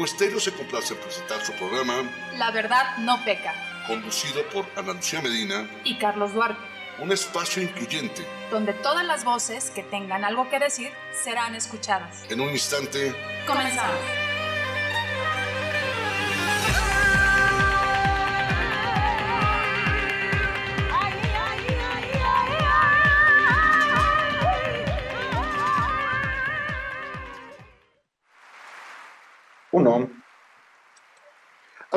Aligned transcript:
Omega 0.00 0.04
Estéreo 0.04 0.40
se 0.40 0.52
complace 0.52 0.94
en 0.94 1.00
presentar 1.00 1.44
su 1.44 1.52
programa 1.52 2.02
La 2.38 2.50
verdad 2.50 2.96
no 2.98 3.22
peca, 3.22 3.52
conducido 3.86 4.42
por 4.48 4.64
Ana 4.74 4.94
Lucía 4.94 5.20
Medina 5.20 5.68
y 5.84 5.98
Carlos 5.98 6.32
Duarte, 6.32 6.58
un 7.00 7.12
espacio 7.12 7.62
incluyente. 7.62 8.24
donde 8.50 8.72
todas 8.72 9.04
las 9.04 9.24
voces 9.24 9.70
que 9.70 9.82
tengan 9.82 10.24
algo 10.24 10.48
que 10.48 10.58
decir 10.58 10.90
serán 11.22 11.54
escuchadas. 11.54 12.24
En 12.30 12.40
un 12.40 12.48
instante, 12.50 13.14
Comenzamos. 13.46 13.94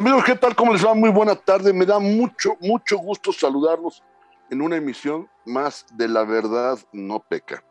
Amigos, 0.04 0.26
¿qué 0.26 0.36
tal? 0.36 0.54
¿Cómo 0.54 0.74
les 0.74 0.86
va? 0.86 0.94
Muy 0.94 1.12
buena 1.12 1.34
tarde. 1.34 1.72
Me 1.72 1.86
da 1.86 1.98
mucho, 1.98 2.58
mucho 2.60 2.98
gusto 2.98 3.32
saludarlos 3.32 4.04
en 4.50 4.62
una 4.62 4.76
emisión 4.76 5.30
más 5.46 5.86
de 5.94 6.10
La 6.10 6.26
Verdad 6.26 6.78
No 6.92 7.22
Peca. 7.22 7.64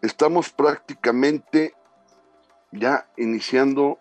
Estamos 0.00 0.48
prácticamente 0.48 1.74
ya 2.70 3.06
iniciando 3.18 3.98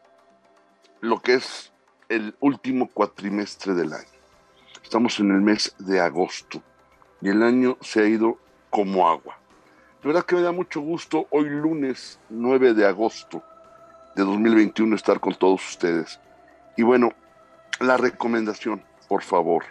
lo 1.02 1.22
que 1.22 1.34
es 1.34 1.74
el 2.08 2.38
último 2.40 2.88
cuatrimestre 2.88 3.74
del 3.74 3.92
año. 3.92 4.08
Estamos 4.82 5.20
en 5.20 5.32
el 5.32 5.42
mes 5.42 5.76
de 5.78 6.00
agosto 6.00 6.64
y 7.20 7.28
el 7.28 7.44
año 7.44 7.78
se 7.82 8.00
ha 8.00 8.06
ido 8.06 8.38
como 8.70 9.10
agua. 9.10 9.38
De 10.02 10.08
verdad 10.08 10.24
que 10.24 10.38
me 10.38 10.42
da 10.42 10.54
mucho 10.54 10.80
gusto 10.80 11.28
hoy 11.32 11.50
lunes 11.50 12.18
9 12.30 12.74
de 12.76 12.86
agosto 12.86 13.44
de 14.16 14.24
2021 14.24 14.96
estar 14.96 15.20
con 15.20 15.36
todos 15.36 15.68
ustedes. 15.68 16.18
Y 16.78 16.84
bueno, 16.84 17.12
la 17.82 17.98
recomendación, 17.98 18.84
por 19.08 19.24
favor, 19.24 19.64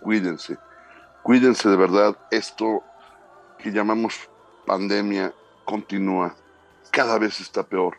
cuídense, 0.00 0.58
cuídense 1.22 1.68
de 1.68 1.76
verdad. 1.76 2.16
Esto 2.30 2.82
que 3.58 3.72
llamamos 3.72 4.30
pandemia 4.66 5.34
continúa, 5.64 6.34
cada 6.90 7.18
vez 7.18 7.40
está 7.40 7.62
peor. 7.64 7.96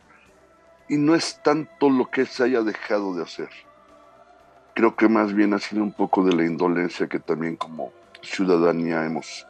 Y 0.87 0.97
no 0.97 1.15
es 1.15 1.41
tanto 1.43 1.89
lo 1.89 2.09
que 2.09 2.25
se 2.25 2.43
haya 2.43 2.61
dejado 2.61 3.13
de 3.15 3.23
hacer. 3.23 3.49
Creo 4.75 4.95
que 4.95 5.07
más 5.07 5.33
bien 5.33 5.53
ha 5.53 5.59
sido 5.59 5.83
un 5.83 5.93
poco 5.93 6.23
de 6.23 6.35
la 6.35 6.45
indolencia 6.45 7.07
que 7.07 7.19
también 7.19 7.55
como 7.55 7.91
ciudadanía 8.21 9.05
hemos 9.05 9.45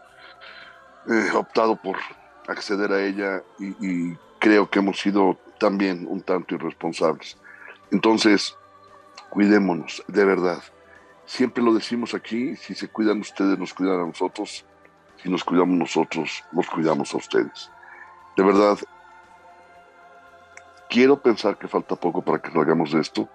eh, 1.09 1.31
optado 1.33 1.75
por 1.75 1.97
acceder 2.47 2.91
a 2.91 3.03
ella 3.03 3.41
y, 3.59 3.67
y 3.85 4.17
creo 4.39 4.69
que 4.69 4.79
hemos 4.79 4.99
sido 4.99 5.37
también 5.59 6.05
un 6.09 6.21
tanto 6.21 6.55
irresponsables. 6.55 7.37
Entonces, 7.91 8.57
cuidémonos, 9.33 10.03
de 10.07 10.25
verdad. 10.25 10.61
Siempre 11.25 11.63
lo 11.63 11.73
decimos 11.73 12.13
aquí, 12.13 12.55
si 12.55 12.75
se 12.75 12.87
cuidan 12.87 13.19
ustedes, 13.21 13.57
nos 13.57 13.73
cuidan 13.73 13.99
a 14.01 14.05
nosotros. 14.05 14.63
Si 15.17 15.27
nos 15.27 15.43
cuidamos 15.43 15.75
nosotros, 15.75 16.43
nos 16.51 16.67
cuidamos 16.69 17.11
a 17.15 17.17
ustedes. 17.17 17.71
De 18.37 18.43
verdad, 18.43 18.77
quiero 20.87 21.19
pensar 21.19 21.57
que 21.57 21.67
falta 21.67 21.95
poco 21.95 22.21
para 22.21 22.39
que 22.39 22.51
salgamos 22.51 22.91
de 22.91 22.99
esto 23.01 23.27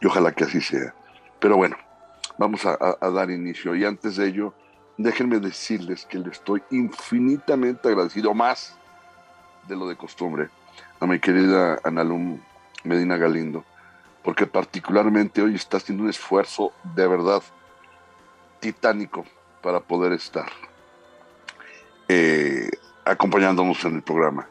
y 0.00 0.06
ojalá 0.06 0.32
que 0.32 0.44
así 0.44 0.62
sea. 0.62 0.94
Pero 1.38 1.56
bueno, 1.58 1.76
vamos 2.38 2.64
a, 2.64 2.78
a- 3.00 3.10
dar 3.10 3.30
inicio. 3.30 3.74
Y 3.76 3.84
antes 3.84 4.16
de 4.16 4.28
ello, 4.28 4.54
déjenme 4.96 5.38
decirles 5.38 6.06
que 6.06 6.18
le 6.18 6.30
estoy 6.30 6.62
infinitamente 6.70 7.88
agradecido, 7.88 8.32
más 8.32 8.74
de 9.68 9.76
lo 9.76 9.86
de 9.86 9.96
costumbre, 9.96 10.48
a 11.00 11.06
mi 11.06 11.18
querida 11.20 11.78
Analum 11.84 12.40
Medina 12.84 13.18
Galindo, 13.18 13.64
porque 14.22 14.46
particularmente 14.46 15.42
hoy 15.42 15.54
está 15.54 15.78
haciendo 15.78 16.04
un 16.04 16.10
esfuerzo 16.10 16.72
de 16.94 17.06
verdad 17.06 17.42
titánico 18.60 19.24
para 19.60 19.80
poder 19.80 20.12
estar 20.12 20.50
eh, 22.08 22.70
acompañándonos 23.04 23.84
en 23.84 23.96
el 23.96 24.02
programa. 24.02 24.46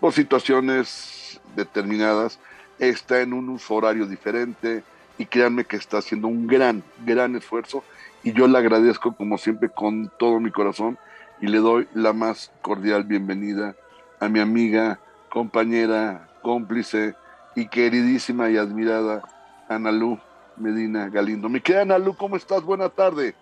Por 0.00 0.12
situaciones 0.12 1.40
determinadas, 1.54 2.38
está 2.78 3.20
en 3.20 3.32
un 3.32 3.48
uso 3.50 3.74
horario 3.74 4.06
diferente 4.06 4.82
y 5.18 5.26
créanme 5.26 5.64
que 5.64 5.76
está 5.76 5.98
haciendo 5.98 6.26
un 6.26 6.46
gran, 6.46 6.82
gran 7.04 7.36
esfuerzo 7.36 7.84
y 8.24 8.32
yo 8.32 8.48
le 8.48 8.58
agradezco 8.58 9.14
como 9.14 9.38
siempre 9.38 9.68
con 9.68 10.10
todo 10.18 10.40
mi 10.40 10.50
corazón 10.50 10.98
y 11.40 11.46
le 11.46 11.58
doy 11.58 11.88
la 11.94 12.12
más 12.12 12.50
cordial 12.62 13.04
bienvenida 13.04 13.74
a 14.20 14.28
mi 14.28 14.40
amiga, 14.40 15.00
compañera, 15.28 16.28
cómplice 16.42 17.14
y 17.54 17.68
queridísima 17.68 18.50
y 18.50 18.56
admirada 18.56 19.22
Analú 19.68 20.18
Medina 20.56 21.08
Galindo. 21.08 21.48
Mi 21.48 21.60
querida 21.60 21.82
Analú, 21.82 22.16
¿cómo 22.16 22.36
estás? 22.36 22.62
Buena 22.62 22.88
tarde. 22.88 23.34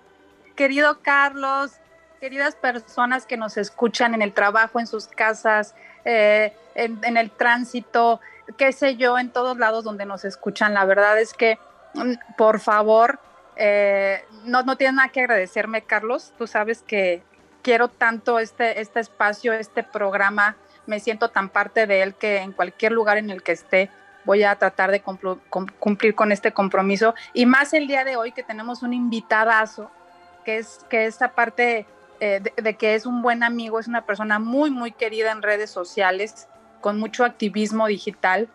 Querido 0.57 1.01
Carlos, 1.01 1.73
queridas 2.21 2.55
personas 2.55 3.27
que 3.27 3.37
nos 3.37 3.57
escuchan 3.57 4.15
en 4.15 4.23
el 4.23 4.33
trabajo, 4.33 4.81
en 4.81 4.87
sus 4.87 5.07
casas, 5.07 5.75
eh, 6.05 6.55
en, 6.75 7.17
el 7.17 7.31
tránsito, 7.31 8.21
qué 8.57 8.73
sé 8.73 8.97
yo, 8.97 9.19
en 9.19 9.31
todos 9.31 9.59
lados 9.59 9.85
donde 9.85 10.05
nos 10.07 10.25
escuchan, 10.25 10.75
la 10.75 10.85
verdad 10.85 11.19
es 11.19 11.35
que, 11.35 11.59
mm, 11.95 12.37
por 12.37 12.61
favor, 12.61 13.19
eh, 13.57 14.25
no, 14.45 14.63
no 14.63 14.77
tienes 14.77 14.95
nada 14.95 15.09
que 15.09 15.21
agradecerme, 15.21 15.83
Carlos. 15.83 16.33
Tú 16.39 16.47
sabes 16.47 16.83
que 16.83 17.23
quiero 17.63 17.89
tanto 17.89 18.39
este, 18.39 18.81
este 18.81 19.01
espacio, 19.01 19.53
este 19.53 19.83
programa, 19.83 20.57
me 20.87 21.01
siento 21.01 21.29
tan 21.29 21.49
parte 21.49 21.87
de 21.87 22.03
él 22.03 22.15
que 22.15 22.39
en 22.39 22.53
cualquier 22.53 22.93
lugar 22.93 23.19
en 23.19 23.31
el 23.31 23.43
que 23.43 23.53
esté 23.53 23.91
voy 24.25 24.43
a 24.45 24.55
tratar 24.57 24.91
de 24.91 25.03
cumplir 25.03 26.15
con 26.15 26.33
este 26.33 26.53
compromiso. 26.53 27.15
Y 27.33 27.47
más 27.47 27.73
el 27.73 27.87
día 27.87 28.05
de 28.05 28.17
hoy 28.17 28.33
que 28.33 28.43
tenemos 28.43 28.83
un 28.83 28.93
invitadazo, 28.93 29.91
que 30.45 30.59
es, 30.59 30.85
que 30.89 31.07
esta 31.07 31.33
parte 31.33 31.87
eh, 32.21 32.41
de, 32.57 32.75
que 32.77 32.95
es 32.95 33.07
un 33.07 33.23
buen 33.23 33.43
amigo, 33.43 33.79
es 33.81 33.89
una 33.89 34.03
persona 34.05 34.39
muy, 34.39 34.71
muy 34.71 34.93
querida 34.93 35.33
en 35.33 35.43
redes 35.43 35.71
sociales, 35.71 36.49
con 36.81 36.99
mucho 36.99 37.25
activismo 37.25 37.87
digital 37.87 38.49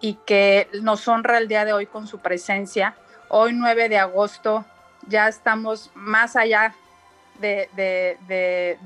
y 0.00 0.14
que 0.26 0.68
nos 0.82 1.06
honra 1.08 1.38
el 1.38 1.48
día 1.48 1.64
de 1.64 1.72
hoy 1.72 1.86
con 1.86 2.06
su 2.06 2.18
presencia. 2.18 2.94
Hoy 3.28 3.52
9 3.52 3.88
de 3.88 3.98
agosto 3.98 4.64
ya 5.06 5.28
estamos 5.28 5.90
más 5.94 6.36
allá 6.36 6.74
de, 7.40 7.68
de- 7.76 8.18
de- 8.26 8.78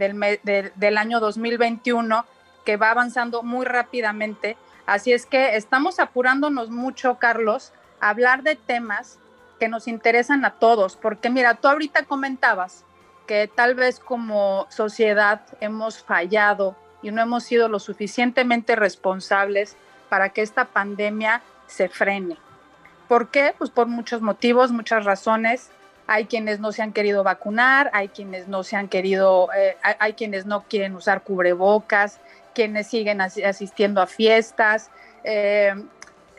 del, 0.45 0.73
del 0.75 0.99
año 0.99 1.19
2021 1.21 2.25
que 2.65 2.77
va 2.77 2.91
avanzando 2.91 3.43
muy 3.43 3.65
rápidamente. 3.67 4.57
Así 4.87 5.13
es 5.13 5.27
que 5.27 5.57
estamos 5.57 5.99
apurándonos 5.99 6.71
mucho, 6.71 7.19
Carlos, 7.19 7.73
a 8.01 8.11
hablar 8.11 8.43
de 8.43 8.57
temas 8.57 9.19
que 9.59 9.69
nos 9.69 9.89
interesan 9.89 10.45
a 10.45 10.55
todos, 10.55 10.97
porque 10.97 11.31
mira, 11.31 11.55
tú 11.55 11.69
ahorita 11.69 12.05
comentabas 12.05 12.85
que 13.27 13.49
tal 13.49 13.75
vez 13.75 13.99
como 13.99 14.67
sociedad 14.69 15.43
hemos 15.61 16.03
fallado 16.03 16.77
y 17.03 17.11
no 17.11 17.23
hemos 17.23 17.45
sido 17.45 17.69
lo 17.69 17.79
suficientemente 17.79 18.77
responsables 18.77 19.77
para 20.09 20.31
que 20.31 20.43
esta 20.43 20.67
pandemia 20.67 21.43
se 21.67 21.89
frene. 21.89 22.37
¿Por 23.09 23.29
qué? 23.29 23.55
Pues 23.57 23.71
por 23.71 23.87
muchos 23.87 24.23
motivos, 24.23 24.73
muchas 24.73 25.05
razones. 25.05 25.71
Hay 26.07 26.27
quienes 26.27 26.61
no 26.61 26.73
se 26.73 26.83
han 26.83 26.93
querido 26.93 27.23
vacunar, 27.23 27.91
hay 27.95 28.09
quienes 28.09 28.49
no 28.49 28.63
se 28.63 28.77
han 28.77 28.89
querido, 28.89 29.49
eh, 29.57 29.77
hay, 29.83 29.95
hay 29.99 30.13
quienes 30.13 30.45
no 30.45 30.65
quieren 30.65 30.95
usar 30.95 31.23
cubrebocas, 31.23 32.21
quienes 32.55 32.87
siguen 32.87 33.21
asi- 33.21 33.45
asistiendo 33.45 34.01
a 34.01 34.07
fiestas. 34.07 34.91
eh, 35.25 35.75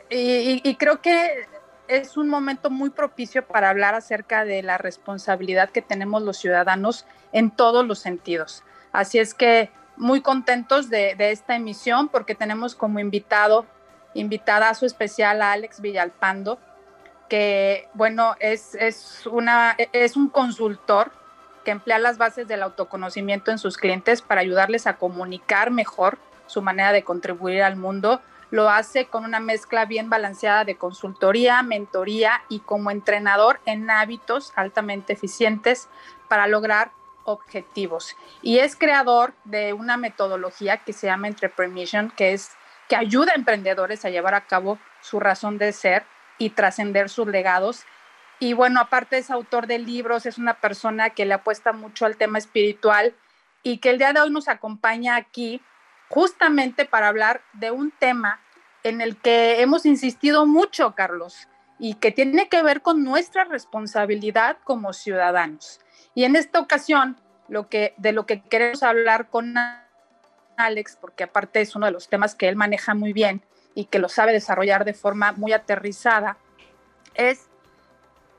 y, 0.08 0.76
creo 0.76 1.00
que 1.00 1.46
es 1.88 2.16
un 2.16 2.28
momento 2.28 2.70
muy 2.70 2.90
propicio 2.90 3.44
para 3.46 3.70
hablar 3.70 3.94
acerca 3.94 4.44
de 4.44 4.62
la 4.62 4.78
responsabilidad 4.78 5.70
que 5.70 5.82
tenemos 5.82 6.22
los 6.22 6.36
ciudadanos 6.36 7.06
en 7.32 7.50
todos 7.50 7.84
los 7.86 7.98
sentidos. 7.98 8.62
Así 8.92 9.18
es 9.18 9.34
que 9.34 9.70
muy 9.96 10.20
contentos 10.20 10.90
de, 10.90 11.16
esta 11.18 11.56
emisión 11.56 12.08
porque 12.08 12.34
tenemos 12.34 12.74
como 12.74 13.00
invitado, 13.00 13.66
invitada 14.14 14.68
a 14.68 14.74
su 14.74 14.86
especial 14.86 15.42
a 15.42 15.52
Alex 15.52 15.80
Villalpando, 15.80 16.58
que 17.28 17.88
bueno, 17.94 18.36
es, 18.38 18.74
es, 18.76 19.26
una, 19.26 19.76
es 19.92 20.16
un 20.16 20.28
consultor 20.28 21.10
que 21.66 21.72
emplea 21.72 21.98
las 21.98 22.16
bases 22.16 22.46
del 22.46 22.62
autoconocimiento 22.62 23.50
en 23.50 23.58
sus 23.58 23.76
clientes 23.76 24.22
para 24.22 24.40
ayudarles 24.40 24.86
a 24.86 24.98
comunicar 24.98 25.72
mejor 25.72 26.16
su 26.46 26.62
manera 26.62 26.92
de 26.92 27.02
contribuir 27.02 27.64
al 27.64 27.74
mundo. 27.74 28.22
Lo 28.52 28.70
hace 28.70 29.06
con 29.06 29.24
una 29.24 29.40
mezcla 29.40 29.84
bien 29.84 30.08
balanceada 30.08 30.64
de 30.64 30.76
consultoría, 30.76 31.64
mentoría 31.64 32.40
y 32.48 32.60
como 32.60 32.92
entrenador 32.92 33.58
en 33.66 33.90
hábitos 33.90 34.52
altamente 34.54 35.14
eficientes 35.14 35.88
para 36.28 36.46
lograr 36.46 36.92
objetivos. 37.24 38.14
Y 38.42 38.60
es 38.60 38.76
creador 38.76 39.34
de 39.42 39.72
una 39.72 39.96
metodología 39.96 40.76
que 40.84 40.92
se 40.92 41.08
llama 41.08 41.26
Entrepreneurship, 41.26 42.14
que 42.16 42.32
es 42.32 42.52
que 42.88 42.94
ayuda 42.94 43.32
a 43.32 43.38
emprendedores 43.38 44.04
a 44.04 44.10
llevar 44.10 44.34
a 44.34 44.46
cabo 44.46 44.78
su 45.00 45.18
razón 45.18 45.58
de 45.58 45.72
ser 45.72 46.04
y 46.38 46.50
trascender 46.50 47.08
sus 47.08 47.26
legados. 47.26 47.84
Y 48.38 48.52
bueno, 48.52 48.80
aparte 48.80 49.18
es 49.18 49.30
autor 49.30 49.66
de 49.66 49.78
libros, 49.78 50.26
es 50.26 50.38
una 50.38 50.54
persona 50.60 51.10
que 51.10 51.24
le 51.24 51.34
apuesta 51.34 51.72
mucho 51.72 52.04
al 52.04 52.16
tema 52.16 52.38
espiritual 52.38 53.14
y 53.62 53.78
que 53.78 53.90
el 53.90 53.98
día 53.98 54.12
de 54.12 54.20
hoy 54.20 54.30
nos 54.30 54.48
acompaña 54.48 55.16
aquí 55.16 55.62
justamente 56.08 56.84
para 56.84 57.08
hablar 57.08 57.42
de 57.54 57.70
un 57.70 57.90
tema 57.90 58.40
en 58.82 59.00
el 59.00 59.16
que 59.16 59.60
hemos 59.62 59.86
insistido 59.86 60.46
mucho, 60.46 60.94
Carlos, 60.94 61.48
y 61.78 61.94
que 61.94 62.12
tiene 62.12 62.48
que 62.48 62.62
ver 62.62 62.82
con 62.82 63.02
nuestra 63.02 63.44
responsabilidad 63.44 64.58
como 64.64 64.92
ciudadanos. 64.92 65.80
Y 66.14 66.24
en 66.24 66.36
esta 66.36 66.60
ocasión, 66.60 67.20
lo 67.48 67.68
que, 67.68 67.94
de 67.96 68.12
lo 68.12 68.26
que 68.26 68.42
queremos 68.42 68.82
hablar 68.82 69.28
con 69.28 69.54
Alex, 70.56 70.96
porque 71.00 71.24
aparte 71.24 71.60
es 71.60 71.74
uno 71.74 71.86
de 71.86 71.92
los 71.92 72.08
temas 72.08 72.34
que 72.34 72.48
él 72.48 72.56
maneja 72.56 72.94
muy 72.94 73.12
bien 73.12 73.42
y 73.74 73.86
que 73.86 73.98
lo 73.98 74.08
sabe 74.08 74.32
desarrollar 74.32 74.84
de 74.84 74.94
forma 74.94 75.32
muy 75.32 75.52
aterrizada, 75.52 76.38
es 77.14 77.45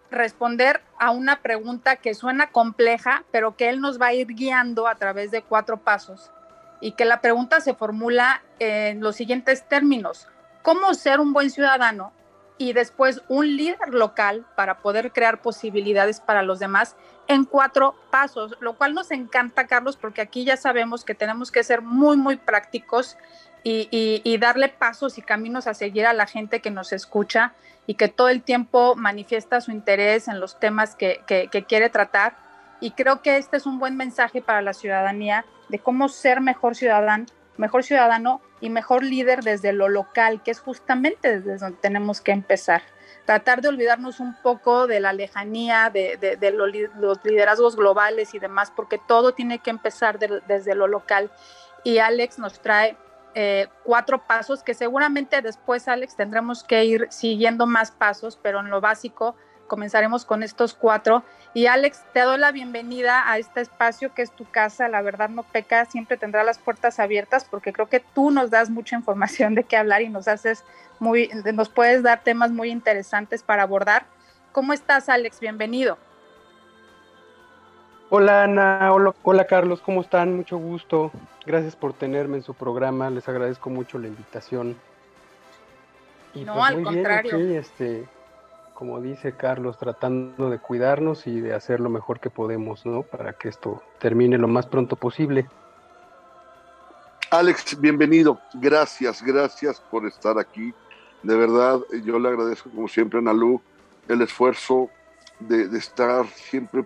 responder 0.10 0.82
a 1.00 1.12
una 1.12 1.42
pregunta 1.42 1.98
que 1.98 2.14
suena 2.14 2.48
compleja, 2.48 3.24
pero 3.32 3.56
que 3.56 3.70
él 3.70 3.82
nos 3.82 4.02
va 4.02 4.08
a 4.08 4.14
ir 4.14 4.28
guiando 4.28 4.88
a 4.88 4.96
través 4.96 5.32
de 5.32 5.42
cuatro 5.42 5.78
pasos 5.78 6.32
y 6.80 6.92
que 6.92 7.06
la 7.06 7.22
pregunta 7.22 7.60
se 7.60 7.74
formula 7.74 8.44
en 8.60 9.02
los 9.02 9.16
siguientes 9.16 9.68
términos. 9.68 10.28
¿Cómo 10.62 10.94
ser 10.94 11.20
un 11.20 11.34
buen 11.34 11.50
ciudadano 11.50 12.12
y 12.58 12.74
después 12.74 13.22
un 13.28 13.56
líder 13.56 13.94
local 13.94 14.46
para 14.56 14.80
poder 14.80 15.12
crear 15.12 15.42
posibilidades 15.42 16.20
para 16.20 16.42
los 16.42 16.60
demás 16.60 16.96
en 17.28 17.44
cuatro 17.44 17.96
pasos, 18.10 18.56
lo 18.62 18.78
cual 18.78 18.94
nos 18.94 19.12
encanta, 19.12 19.68
Carlos, 19.68 19.98
porque 19.98 20.22
aquí 20.22 20.46
ya 20.46 20.58
sabemos 20.58 21.04
que 21.04 21.14
tenemos 21.14 21.52
que 21.52 21.64
ser 21.64 21.82
muy, 21.82 22.18
muy 22.18 22.38
prácticos 22.38 23.18
y, 23.70 24.38
darle 24.38 24.70
pasos 24.70 25.18
y 25.18 25.22
caminos 25.22 25.68
a 25.68 25.74
seguir 25.74 26.06
a 26.06 26.14
la 26.14 26.26
gente 26.26 26.62
que 26.62 26.72
nos 26.72 26.94
escucha 26.94 27.54
y 27.86 27.96
que 27.96 28.08
todo 28.08 28.30
el 28.30 28.42
tiempo 28.42 28.96
manifiesta 28.96 29.62
su 29.62 29.72
interés 29.72 30.28
en 30.28 30.40
los 30.40 30.60
temas 30.60 30.96
que, 30.96 31.22
quiere 31.68 31.90
tratar. 31.90 32.36
Y 32.80 32.92
creo 32.92 33.22
que 33.22 33.38
este 33.38 33.58
es 33.58 33.66
un 33.66 33.80
buen 33.80 33.98
mensaje 33.98 34.42
para 34.42 34.62
la 34.62 34.74
ciudadanía 34.74 35.46
de 35.70 35.80
cómo 35.80 36.10
ser 36.10 36.42
mejor 36.42 36.76
ciudadano, 36.76 37.26
mejor 37.58 37.84
ciudadano 37.84 38.42
y 38.62 38.70
mejor 38.70 39.04
líder 39.04 39.44
desde 39.44 39.74
lo 39.74 39.90
local, 39.90 40.44
que 40.44 40.52
es 40.52 40.60
justamente 40.60 41.40
desde 41.40 41.58
donde 41.58 41.80
tenemos 41.82 42.22
que 42.22 42.32
empezar. 42.32 42.84
Tratar 43.26 43.62
de 43.62 43.68
olvidarnos 43.68 44.22
un 44.22 44.36
poco 44.42 44.88
de 44.88 45.02
la 45.02 45.12
lejanía, 45.12 45.90
de, 45.90 46.38
los 46.54 47.26
liderazgos 47.26 47.76
globales 47.76 48.34
y 48.34 48.40
demás, 48.40 48.72
porque 48.74 49.00
todo 49.06 49.34
tiene 49.34 49.60
que 49.60 49.72
empezar 49.72 50.20
desde 50.20 50.76
lo 50.76 50.88
local. 50.88 51.32
Y 51.84 51.98
Alex 51.98 52.40
nos 52.40 52.60
trae 52.62 52.96
eh, 53.40 53.68
cuatro 53.84 54.26
pasos 54.26 54.64
que 54.64 54.74
seguramente 54.74 55.44
después, 55.44 55.88
Alex, 55.88 56.16
tendremos 56.16 56.64
que 56.64 56.86
ir 56.86 57.08
siguiendo 57.12 57.68
más 57.68 57.92
pasos, 57.92 58.36
pero 58.42 58.62
en 58.62 58.72
lo 58.72 58.82
básico 58.82 59.36
comenzaremos 59.68 60.26
con 60.26 60.42
estos 60.42 60.74
cuatro. 60.74 61.24
Y 61.54 61.68
Alex, 61.68 62.04
te 62.14 62.22
doy 62.22 62.40
la 62.40 62.52
bienvenida 62.52 63.32
a 63.32 63.38
este 63.38 63.62
espacio 63.62 64.12
que 64.16 64.24
es 64.24 64.32
tu 64.32 64.50
casa. 64.50 64.88
La 64.88 65.04
verdad 65.04 65.30
no 65.30 65.44
peca, 65.44 65.86
siempre 65.86 66.18
tendrá 66.18 66.44
las 66.44 66.58
puertas 66.58 67.00
abiertas 67.00 67.46
porque 67.46 67.74
creo 67.74 67.88
que 67.88 68.00
tú 68.00 68.32
nos 68.32 68.50
das 68.50 68.72
mucha 68.72 68.96
información 68.96 69.54
de 69.54 69.66
qué 69.66 69.78
hablar 69.78 70.02
y 70.02 70.10
nos 70.10 70.28
haces 70.28 70.64
muy, 70.98 71.30
nos 71.54 71.70
puedes 71.70 72.02
dar 72.02 72.24
temas 72.24 72.50
muy 72.50 72.72
interesantes 72.72 73.44
para 73.44 73.62
abordar. 73.62 74.08
¿Cómo 74.52 74.74
estás, 74.74 75.10
Alex? 75.10 75.40
Bienvenido. 75.40 76.00
Hola 78.10 78.44
Ana, 78.46 78.94
hola, 78.94 79.14
hola, 79.24 79.48
Carlos, 79.48 79.82
¿cómo 79.82 80.00
están? 80.00 80.34
Mucho 80.34 80.58
gusto. 80.58 81.12
Gracias 81.46 81.76
por 81.76 81.92
tenerme 81.92 82.38
en 82.38 82.44
su 82.44 82.54
programa, 82.54 83.10
les 83.10 83.28
agradezco 83.28 83.70
mucho 83.70 84.00
la 84.00 84.08
invitación. 84.08 84.78
no, 86.34 86.54
pues 86.54 86.66
al 86.66 86.84
contrario. 86.84 87.60
este, 87.60 88.08
como 88.74 89.02
dice 89.02 89.34
Carlos, 89.34 89.78
tratando 89.78 90.50
de 90.50 90.58
cuidarnos 90.58 91.28
y 91.28 91.42
de 91.42 91.54
hacer 91.54 91.82
lo 91.82 91.90
mejor 91.90 92.22
que 92.22 92.30
podemos, 92.30 92.86
¿no? 92.86 93.02
Para 93.02 93.34
que 93.34 93.50
esto 93.50 93.84
termine 94.00 94.38
lo 94.38 94.48
más 94.48 94.68
pronto 94.68 94.96
posible. 94.96 95.46
Alex, 97.30 97.78
bienvenido. 97.78 98.40
Gracias, 98.54 99.22
gracias 99.22 99.82
por 99.82 100.06
estar 100.06 100.40
aquí. 100.40 100.74
De 101.24 101.36
verdad, 101.36 101.82
yo 102.06 102.20
le 102.20 102.30
agradezco 102.30 102.70
como 102.70 102.88
siempre 102.88 103.20
a 103.20 103.22
Nalu 103.22 103.60
el 104.08 104.22
esfuerzo 104.22 104.90
de, 105.42 105.68
de 105.68 105.78
estar 105.78 106.26
siempre 106.28 106.86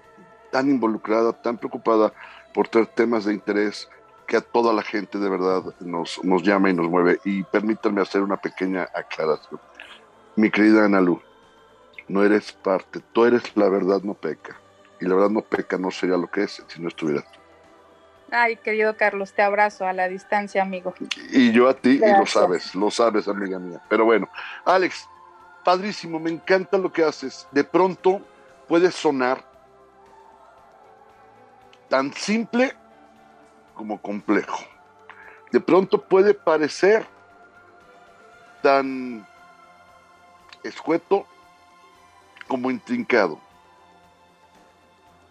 tan 0.52 0.70
involucrada, 0.70 1.34
tan 1.34 1.58
preocupada 1.58 2.14
por 2.54 2.68
tener 2.68 2.88
temas 2.88 3.26
de 3.26 3.34
interés 3.34 3.90
que 4.28 4.38
a 4.38 4.42
toda 4.42 4.74
la 4.74 4.82
gente 4.82 5.18
de 5.18 5.30
verdad 5.30 5.64
nos, 5.80 6.24
nos 6.24 6.44
llama 6.44 6.70
y 6.70 6.74
nos 6.74 6.90
mueve. 6.90 7.20
Y 7.26 7.44
permítanme 7.44 8.02
hacer 8.02 8.22
una 8.22 8.38
pequeña 8.38 8.88
aclaración. 8.94 9.60
Mi 10.36 10.50
querida 10.50 10.86
Analu, 10.86 11.22
no 12.08 12.24
eres 12.24 12.52
parte, 12.52 13.02
tú 13.12 13.26
eres 13.26 13.56
la 13.56 13.70
verdad 13.70 14.02
no 14.04 14.14
peca. 14.14 14.58
Y 15.00 15.06
la 15.06 15.16
verdad 15.16 15.32
no 15.32 15.42
peca 15.42 15.78
no 15.78 15.92
sería 15.92 16.18
lo 16.18 16.28
que 16.28 16.44
es 16.44 16.64
si 16.68 16.82
no 16.82 16.88
estuvieras 16.88 17.30
tú. 17.32 17.40
Ay, 18.32 18.56
querido 18.56 18.96
Carlos, 18.96 19.34
te 19.34 19.42
abrazo 19.42 19.86
a 19.86 19.92
la 19.92 20.08
distancia, 20.08 20.62
amigo. 20.62 20.94
Y 21.32 21.52
yo 21.52 21.68
a 21.68 21.74
ti, 21.74 22.00
y 22.02 22.18
lo 22.18 22.26
sabes, 22.26 22.74
lo 22.76 22.90
sabes, 22.90 23.28
amiga 23.28 23.60
mía. 23.60 23.82
Pero 23.90 24.06
bueno, 24.06 24.30
Alex, 24.64 25.06
padrísimo, 25.66 26.18
me 26.18 26.30
encanta 26.30 26.78
lo 26.78 26.94
que 26.94 27.04
haces. 27.04 27.46
De 27.52 27.66
pronto 27.66 28.22
puede 28.70 28.90
sonar 28.92 29.51
tan 31.92 32.14
simple 32.14 32.74
como 33.76 34.02
complejo. 34.02 34.64
De 35.52 35.60
pronto 35.60 36.02
puede 36.02 36.34
parecer 36.34 37.06
tan 38.64 39.28
escueto 40.64 41.28
como 42.48 42.72
intrincado. 42.72 43.42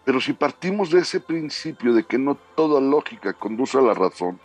Pero 0.05 0.21
si 0.21 0.33
partimos 0.33 0.91
de 0.91 0.99
ese 0.99 1.19
principio 1.19 1.95
de 1.95 2.03
que 2.03 2.19
no 2.19 2.35
toda 2.35 2.79
lógica 2.79 3.33
conduce 3.33 3.79
a 3.79 3.81
la 3.81 3.95
razón, 3.95 4.39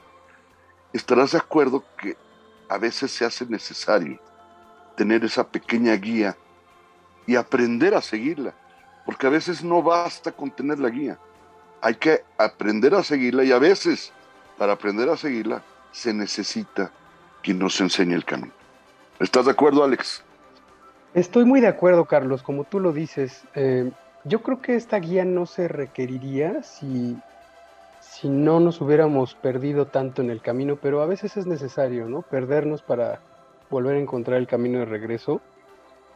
estarás 0.95 1.33
de 1.33 1.39
acuerdo 1.39 1.85
que 1.99 2.17
a 2.71 2.79
veces 2.79 3.11
se 3.11 3.27
hace 3.27 3.45
necesario 3.45 4.19
tener 4.97 5.23
esa 5.23 5.47
pequeña 5.47 5.93
guía 5.97 6.35
y 7.27 7.37
aprender 7.37 7.95
a 7.95 8.01
seguirla, 8.01 8.55
porque 9.05 9.27
a 9.27 9.31
veces 9.31 9.62
no 9.62 9.83
basta 9.83 10.33
con 10.33 10.51
tener 10.51 10.79
la 10.79 10.89
guía, 10.89 11.19
hay 11.87 11.94
que 11.94 12.25
aprender 12.37 12.97
a 12.97 13.05
seguirla 13.05 13.44
y 13.44 13.53
a 13.53 13.61
veces 13.61 14.12
para 14.59 14.73
aprender 14.73 15.09
a 15.09 15.17
seguirla 15.17 15.62
se 15.93 16.12
necesita 16.12 16.91
quien 17.44 17.61
nos 17.61 17.81
enseñe 17.81 18.12
el 18.12 18.25
camino. 18.25 18.50
¿Estás 19.21 19.45
de 19.45 19.52
acuerdo, 19.52 19.85
Alex? 19.85 20.25
Estoy 21.14 21.45
muy 21.45 21.61
de 21.61 21.69
acuerdo, 21.69 22.05
Carlos, 22.07 22.43
como 22.43 22.64
tú 22.64 22.81
lo 22.81 22.93
dices. 22.93 23.45
Eh, 23.55 23.93
yo 24.25 24.43
creo 24.43 24.61
que 24.61 24.75
esta 24.75 24.99
guía 24.99 25.25
no 25.25 25.47
se 25.47 25.69
requeriría 25.69 26.64
si, 26.64 27.16
si 28.00 28.28
no 28.28 28.59
nos 28.59 28.81
hubiéramos 28.81 29.37
perdido 29.37 29.87
tanto 29.87 30.23
en 30.23 30.31
el 30.31 30.43
camino, 30.43 30.75
pero 30.83 31.02
a 31.02 31.07
veces 31.07 31.37
es 31.37 31.47
necesario, 31.47 32.09
¿no? 32.09 32.23
Perdernos 32.23 32.83
para 32.83 33.21
volver 33.71 33.95
a 33.95 34.00
encontrar 34.00 34.38
el 34.38 34.49
camino 34.49 34.81
de 34.81 34.87
regreso. 34.87 35.40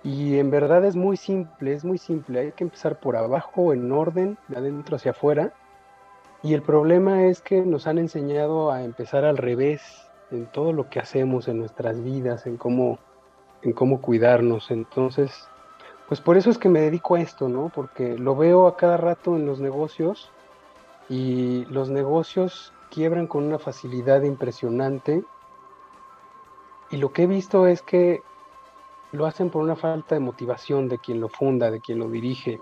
Y 0.03 0.39
en 0.39 0.51
verdad 0.51 0.85
es 0.85 0.97
muy 0.97 1.17
simple, 1.17 1.75
es 1.75 1.85
muy 1.85 1.99
simple. 1.99 2.41
Hay 2.41 2.53
que 2.53 2.65
empezar 2.65 2.99
por 2.99 3.17
abajo, 3.17 3.73
en 3.73 3.93
orden, 3.93 4.37
de 4.49 4.57
adentro 4.57 4.97
hacia 4.97 5.13
afuera. 5.13 5.53
Y 6.43 6.55
el 6.55 6.63
problema 6.63 7.27
es 7.27 7.43
que 7.43 7.63
nos 7.63 7.87
han 7.87 7.99
enseñado 7.99 8.71
a 8.71 8.83
empezar 8.83 9.25
al 9.25 9.37
revés 9.37 9.83
en 10.31 10.47
todo 10.47 10.73
lo 10.73 10.89
que 10.89 11.01
hacemos 11.01 11.49
en 11.49 11.59
nuestras 11.59 12.03
vidas, 12.03 12.47
en 12.47 12.57
cómo 12.57 12.99
en 13.63 13.73
cómo 13.73 14.01
cuidarnos. 14.01 14.71
Entonces, 14.71 15.49
pues 16.09 16.21
por 16.21 16.37
eso 16.37 16.51
es 16.51 16.59
que 16.59 16.69
me 16.69 16.81
dedico 16.81 17.15
a 17.15 17.21
esto, 17.21 17.49
¿no? 17.49 17.71
Porque 17.75 18.19
lo 18.19 18.37
veo 18.37 18.67
a 18.67 18.77
cada 18.77 18.97
rato 18.97 19.37
en 19.37 19.47
los 19.47 19.61
negocios 19.61 20.31
y 21.09 21.65
los 21.67 21.91
negocios 21.91 22.73
quiebran 22.91 23.27
con 23.27 23.45
una 23.45 23.59
facilidad 23.59 24.23
impresionante. 24.23 25.25
Y 26.91 26.97
lo 26.97 27.13
que 27.13 27.25
he 27.25 27.27
visto 27.27 27.67
es 27.67 27.83
que 27.83 28.23
lo 29.13 29.27
hacen 29.27 29.51
por 29.51 29.63
una 29.63 29.77
falta 29.77 30.15
de 30.15 30.21
motivación 30.21 30.89
de 30.89 30.99
quien 30.99 31.21
lo 31.21 31.29
funda, 31.29 31.71
de 31.71 31.81
quien 31.81 31.99
lo 31.99 32.09
dirige. 32.09 32.61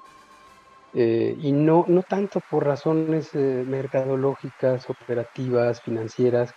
Eh, 1.00 1.37
y 1.38 1.52
no, 1.52 1.85
no 1.87 2.02
tanto 2.02 2.40
por 2.50 2.67
razones 2.67 3.33
eh, 3.33 3.62
mercadológicas, 3.64 4.90
operativas, 4.90 5.81
financieras, 5.81 6.52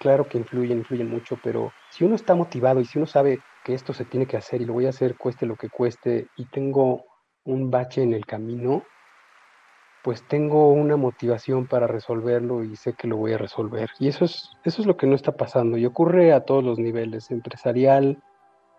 claro 0.00 0.26
que 0.26 0.36
influyen, 0.36 0.78
influyen 0.78 1.08
mucho, 1.08 1.38
pero 1.40 1.70
si 1.92 2.02
uno 2.02 2.16
está 2.16 2.34
motivado 2.34 2.80
y 2.80 2.84
si 2.84 2.98
uno 2.98 3.06
sabe 3.06 3.38
que 3.62 3.74
esto 3.74 3.92
se 3.92 4.06
tiene 4.06 4.26
que 4.26 4.36
hacer 4.36 4.60
y 4.60 4.64
lo 4.64 4.72
voy 4.72 4.86
a 4.86 4.88
hacer 4.88 5.14
cueste 5.16 5.46
lo 5.46 5.54
que 5.54 5.68
cueste 5.68 6.26
y 6.36 6.46
tengo 6.46 7.04
un 7.44 7.70
bache 7.70 8.02
en 8.02 8.12
el 8.12 8.26
camino, 8.26 8.82
pues 10.02 10.26
tengo 10.26 10.72
una 10.72 10.96
motivación 10.96 11.68
para 11.68 11.86
resolverlo 11.86 12.64
y 12.64 12.74
sé 12.74 12.94
que 12.94 13.06
lo 13.06 13.18
voy 13.18 13.34
a 13.34 13.38
resolver. 13.38 13.90
Y 14.00 14.08
eso 14.08 14.24
es, 14.24 14.50
eso 14.64 14.80
es 14.82 14.88
lo 14.88 14.96
que 14.96 15.06
no 15.06 15.14
está 15.14 15.30
pasando 15.30 15.76
y 15.76 15.86
ocurre 15.86 16.32
a 16.32 16.40
todos 16.40 16.64
los 16.64 16.80
niveles, 16.80 17.30
empresarial, 17.30 18.20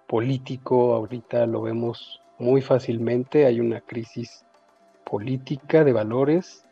político, 0.06 0.96
ahorita 0.96 1.46
lo 1.46 1.62
vemos 1.62 2.20
muy 2.40 2.62
fácilmente, 2.62 3.46
hay 3.46 3.60
una 3.60 3.82
crisis 3.82 4.46
política 5.04 5.84
de 5.84 5.94
valores, 5.94 6.66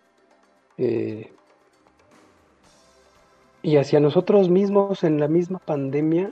eh, 0.77 1.31
y 3.61 3.77
hacia 3.77 3.99
nosotros 3.99 4.49
mismos 4.49 5.03
en 5.03 5.19
la 5.19 5.27
misma 5.27 5.59
pandemia, 5.59 6.31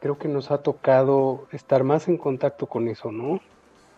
creo 0.00 0.18
que 0.18 0.26
nos 0.26 0.50
ha 0.50 0.62
tocado 0.62 1.46
estar 1.52 1.84
más 1.84 2.08
en 2.08 2.16
contacto 2.16 2.66
con 2.66 2.88
eso, 2.88 3.12
¿no? 3.12 3.40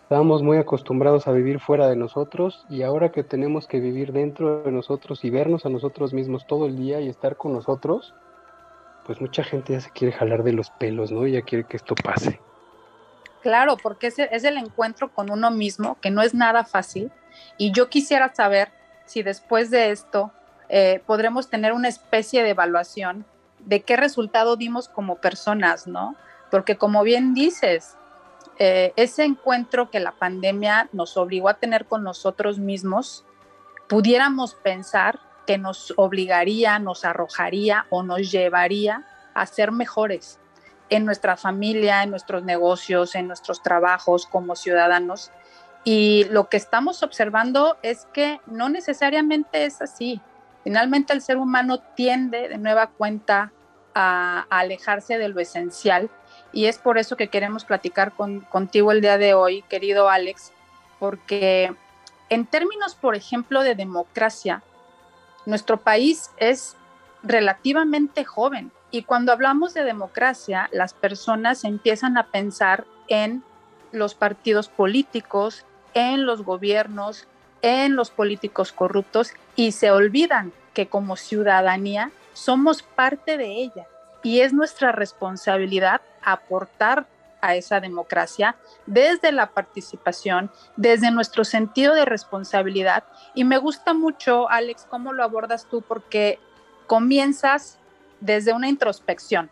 Estábamos 0.03 0.43
muy 0.43 0.59
acostumbrados 0.59 1.27
a 1.27 1.33
vivir 1.33 1.61
fuera 1.61 1.89
de 1.89 1.97
nosotros 1.97 2.67
y 2.69 2.83
ahora 2.83 3.11
que 3.13 3.25
tenemos 3.25 3.67
que 3.67 3.81
vivir 3.81 4.13
dentro 4.13 4.63
de 4.65 4.71
nosotros 4.71 5.25
y 5.25 5.31
vernos 5.31 5.65
a 5.65 5.71
nosotros 5.71 6.13
mismos 6.13 6.47
todo 6.47 6.67
el 6.67 6.77
día 6.77 7.01
y 7.01 7.09
estar 7.09 7.39
con 7.39 7.55
nosotros, 7.55 8.15
pues 9.07 9.23
mucha 9.23 9.43
gente 9.43 9.73
ya 9.73 9.81
se 9.81 9.91
quiere 9.91 10.13
jalar 10.13 10.43
de 10.43 10.53
los 10.53 10.69
pelos, 10.71 11.11
¿no? 11.11 11.27
Ya 11.27 11.41
quiere 11.41 11.65
que 11.65 11.79
esto 11.79 11.95
pase. 11.95 12.41
Claro, 13.43 13.77
porque 13.77 14.07
es, 14.07 14.19
es 14.19 14.45
el 14.45 14.57
encuentro 14.57 15.13
con 15.13 15.31
uno 15.31 15.51
mismo, 15.51 15.99
que 16.01 16.11
no 16.11 16.23
es 16.23 16.33
nada 16.33 16.65
fácil. 16.65 17.11
Y 17.59 17.73
yo 17.73 17.89
quisiera 17.89 18.33
saber 18.35 18.71
si 19.05 19.23
después 19.23 19.71
de 19.71 19.91
esto 19.91 20.33
eh, 20.69 21.03
podremos 21.07 21.51
tener 21.51 21.73
una 21.73 21.89
especie 21.89 22.43
de 22.43 22.51
evaluación 22.51 23.27
de 23.59 23.83
qué 23.83 23.97
resultado 23.97 24.57
dimos 24.57 24.89
como 24.89 25.17
personas, 25.17 25.87
¿no? 25.87 26.17
Porque 26.51 26.77
como 26.77 27.03
bien 27.03 27.35
dices, 27.35 27.97
eh, 28.59 28.93
ese 28.97 29.25
encuentro 29.25 29.91
que 29.91 30.01
la 30.01 30.13
pandemia 30.13 30.89
nos 30.93 31.17
obligó 31.17 31.49
a 31.49 31.55
tener 31.55 31.87
con 31.87 32.05
nosotros 32.05 32.59
mismos, 32.59 33.25
pudiéramos 33.89 34.55
pensar 34.55 35.21
que 35.47 35.59
nos 35.59 35.93
obligaría, 35.97 36.79
nos 36.79 37.05
arrojaría 37.05 37.87
o 37.91 38.03
nos 38.03 38.31
llevaría 38.31 39.05
a 39.35 39.47
ser 39.47 39.73
mejores 39.73 40.39
en 40.93 41.07
nuestra 41.07 41.39
familia, 41.39 42.03
en 42.03 42.11
nuestros 42.11 42.45
negocios, 42.45 43.15
en 43.15 43.27
nuestros 43.27 43.63
trabajos 43.63 44.27
como 44.27 44.57
ciudadanos. 44.57 45.31
Y 45.85 46.25
lo 46.25 46.51
que 46.51 46.59
estamos 46.59 47.03
observando 47.03 47.79
es 47.83 48.07
que 48.13 48.41
no 48.47 48.69
necesariamente 48.69 49.65
es 49.65 49.81
así. 49.81 50.21
Finalmente 50.65 51.15
el 51.15 51.23
ser 51.23 51.39
humano 51.39 51.79
tiende 51.97 52.49
de 52.49 52.59
nueva 52.59 52.89
cuenta 52.89 53.53
a, 53.95 54.45
alejarse 54.51 55.17
de 55.17 55.29
lo 55.29 55.41
esencial 55.41 56.11
y 56.53 56.67
es 56.67 56.77
por 56.77 56.99
eso 56.99 57.17
que 57.17 57.29
queremos 57.29 57.65
platicar 57.65 58.13
contigo 58.13 58.93
el 58.93 59.01
día 59.01 59.17
de 59.17 59.33
hoy, 59.33 59.63
querido 59.63 60.11
Alex, 60.11 60.53
porque 60.99 61.75
en 62.29 62.45
términos, 62.45 62.95
por 62.95 63.17
ejemplo, 63.17 63.63
de 63.63 63.75
democracia, 63.75 64.63
nuestro 65.47 65.79
país 65.79 66.31
es 66.37 66.77
relativamente 67.23 68.25
joven 68.25 68.71
y 68.93 69.05
cuando 69.05 69.33
hablamos 69.33 69.73
de 69.73 69.85
democracia, 69.85 70.69
las 70.71 70.93
personas 70.93 71.65
empiezan 71.65 72.19
a 72.19 72.27
pensar 72.27 72.85
en 73.09 73.43
los 73.91 74.15
partidos 74.15 74.69
políticos, 74.69 75.65
en 75.95 76.27
los 76.27 76.43
gobiernos, 76.43 77.27
en 77.63 77.97
los 77.97 78.11
políticos 78.11 78.71
corruptos 78.71 79.33
y 79.57 79.73
se 79.73 79.91
olvidan 79.91 80.53
que 80.75 80.89
como 80.89 81.17
ciudadanía 81.17 82.13
somos 82.35 82.83
parte 82.83 83.39
de 83.39 83.63
ella 83.63 83.87
y 84.23 84.41
es 84.41 84.53
nuestra 84.53 84.93
responsabilidad 84.93 86.03
aportar 86.23 87.07
a 87.41 87.57
esa 87.57 87.81
democracia 87.81 88.57
desde 88.87 89.33
la 89.33 89.49
participación, 89.49 90.51
desde 90.77 91.11
nuestro 91.11 91.45
sentido 91.45 91.95
de 91.95 92.05
responsabilidad. 92.05 93.05
Y 93.35 93.45
me 93.45 93.59
gusta 93.59 93.95
mucho, 93.95 94.49
Alex, 94.51 94.87
cómo 94.89 95.13
lo 95.13 95.25
abordas 95.25 95.67
tú, 95.69 95.83
porque 95.83 96.39
comienzas 96.87 97.79
desde 98.23 98.53
una 98.53 98.69
introspección, 98.69 99.51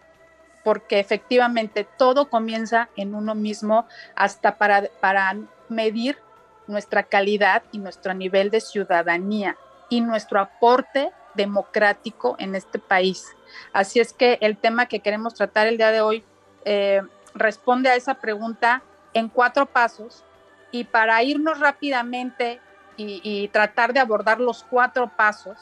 porque 0.65 0.99
efectivamente 0.99 1.87
todo 1.99 2.29
comienza 2.31 2.89
en 2.97 3.15
uno 3.15 3.35
mismo 3.35 3.87
hasta 4.15 4.57
para, 4.57 4.85
para 5.01 5.37
medir 5.69 6.19
nuestra 6.67 7.03
calidad 7.03 7.63
y 7.73 7.79
nuestro 7.79 8.15
nivel 8.15 8.51
de 8.51 8.61
ciudadanía 8.61 9.57
y 9.89 10.01
nuestro 10.01 10.41
aporte 10.41 11.11
democrático 11.35 12.37
en 12.39 12.55
este 12.55 12.79
país. 12.79 13.27
Así 13.73 14.01
es 14.01 14.13
que 14.13 14.39
el 14.41 14.57
tema 14.57 14.87
que 14.87 15.01
queremos 15.01 15.35
tratar 15.35 15.67
el 15.67 15.77
día 15.77 15.91
de 15.91 16.01
hoy 16.01 16.25
eh, 16.65 17.03
responde 17.35 17.89
a 17.89 17.97
esa 17.97 18.15
pregunta 18.15 18.83
en 19.15 19.29
cuatro 19.29 19.67
pasos 19.67 20.25
y 20.71 20.85
para 20.85 21.23
irnos 21.23 21.59
rápidamente 21.59 22.61
y, 23.03 23.49
tratar 23.49 23.95
de 23.95 24.01
abordar 24.01 24.41
los 24.41 24.63
cuatro 24.63 25.11
pasos 25.17 25.57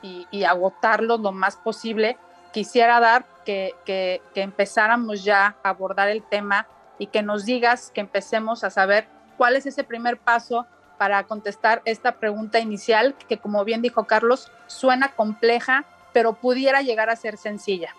y, 0.00 0.44
agotarlos 0.44 1.18
lo 1.18 1.32
más 1.32 1.56
posible, 1.56 2.16
quisiera 2.54 3.00
dar 3.00 3.26
que, 3.44 3.74
que, 3.84 4.22
empezáramos 4.36 5.24
ya 5.24 5.56
a 5.64 5.70
abordar 5.70 6.08
el 6.08 6.22
tema 6.22 6.68
y 7.00 7.08
que 7.08 7.20
nos 7.20 7.44
digas, 7.44 7.90
que 7.92 8.00
empecemos 8.00 8.62
a 8.62 8.70
saber 8.70 9.08
cuál 9.36 9.56
es 9.56 9.66
ese 9.66 9.82
primer 9.82 10.18
paso 10.18 10.64
para 10.96 11.24
contestar 11.24 11.82
esta 11.84 12.12
pregunta 12.12 12.60
inicial, 12.60 13.16
que 13.28 13.38
como 13.38 13.64
bien 13.64 13.82
dijo 13.82 14.04
Carlos, 14.04 14.52
suena 14.68 15.16
compleja, 15.16 15.84
pero 16.12 16.34
pudiera 16.34 16.80
llegar 16.80 17.10
a 17.10 17.16
ser 17.16 17.38
sencilla. 17.38 17.92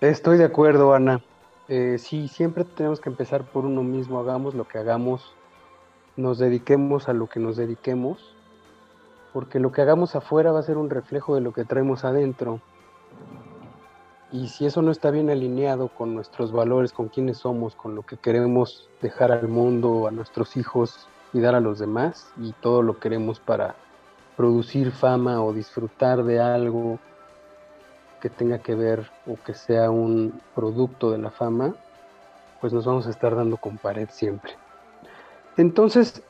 Estoy 0.00 0.38
de 0.38 0.44
acuerdo, 0.44 0.94
Ana. 0.94 1.20
Eh, 1.68 1.98
sí, 1.98 2.28
siempre 2.28 2.64
tenemos 2.64 3.00
que 3.00 3.10
empezar 3.10 3.44
por 3.44 3.66
uno 3.66 3.82
mismo, 3.82 4.18
hagamos 4.18 4.54
lo 4.54 4.66
que 4.66 4.78
hagamos, 4.78 5.34
nos 6.16 6.38
dediquemos 6.38 7.06
a 7.10 7.12
lo 7.12 7.26
que 7.26 7.38
nos 7.38 7.56
dediquemos, 7.56 8.33
porque 9.34 9.58
lo 9.58 9.72
que 9.72 9.82
hagamos 9.82 10.14
afuera 10.14 10.52
va 10.52 10.60
a 10.60 10.62
ser 10.62 10.78
un 10.78 10.88
reflejo 10.88 11.34
de 11.34 11.40
lo 11.40 11.52
que 11.52 11.64
traemos 11.64 12.04
adentro. 12.04 12.60
Y 14.30 14.46
si 14.46 14.64
eso 14.64 14.80
no 14.80 14.92
está 14.92 15.10
bien 15.10 15.28
alineado 15.28 15.88
con 15.88 16.14
nuestros 16.14 16.52
valores, 16.52 16.92
con 16.92 17.08
quiénes 17.08 17.38
somos, 17.38 17.74
con 17.74 17.96
lo 17.96 18.02
que 18.02 18.16
queremos 18.16 18.88
dejar 19.02 19.32
al 19.32 19.48
mundo, 19.48 20.06
a 20.06 20.12
nuestros 20.12 20.56
hijos 20.56 21.08
y 21.32 21.40
dar 21.40 21.56
a 21.56 21.60
los 21.60 21.80
demás, 21.80 22.30
y 22.40 22.52
todo 22.52 22.82
lo 22.82 23.00
queremos 23.00 23.40
para 23.40 23.74
producir 24.36 24.92
fama 24.92 25.42
o 25.42 25.52
disfrutar 25.52 26.22
de 26.22 26.40
algo, 26.40 27.00
que 28.20 28.30
tenga 28.30 28.58
que 28.58 28.76
ver 28.76 29.10
o 29.26 29.36
que 29.44 29.54
sea 29.54 29.90
un 29.90 30.40
producto 30.54 31.10
de 31.10 31.18
la 31.18 31.30
fama, 31.30 31.74
pues 32.60 32.72
nos 32.72 32.86
vamos 32.86 33.08
a 33.08 33.10
estar 33.10 33.34
dando 33.34 33.56
con 33.56 33.78
pared 33.78 34.08
siempre. 34.12 34.52
Entonces, 35.56 36.22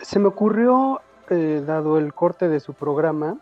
se 0.00 0.18
me 0.18 0.26
ocurrió, 0.28 1.00
eh, 1.32 1.62
dado 1.66 1.98
el 1.98 2.14
corte 2.14 2.48
de 2.48 2.60
su 2.60 2.74
programa, 2.74 3.38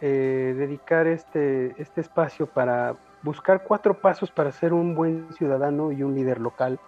eh, 0.00 0.54
dedicar 0.56 1.06
este, 1.06 1.74
este 1.80 2.00
espacio 2.00 2.46
para 2.46 2.96
buscar 3.22 3.64
cuatro 3.64 3.94
pasos 4.00 4.30
para 4.30 4.52
ser 4.52 4.72
un 4.72 4.94
buen 4.94 5.32
ciudadano 5.34 5.92
y 5.92 6.02
un 6.02 6.14
líder 6.14 6.40
local. 6.40 6.78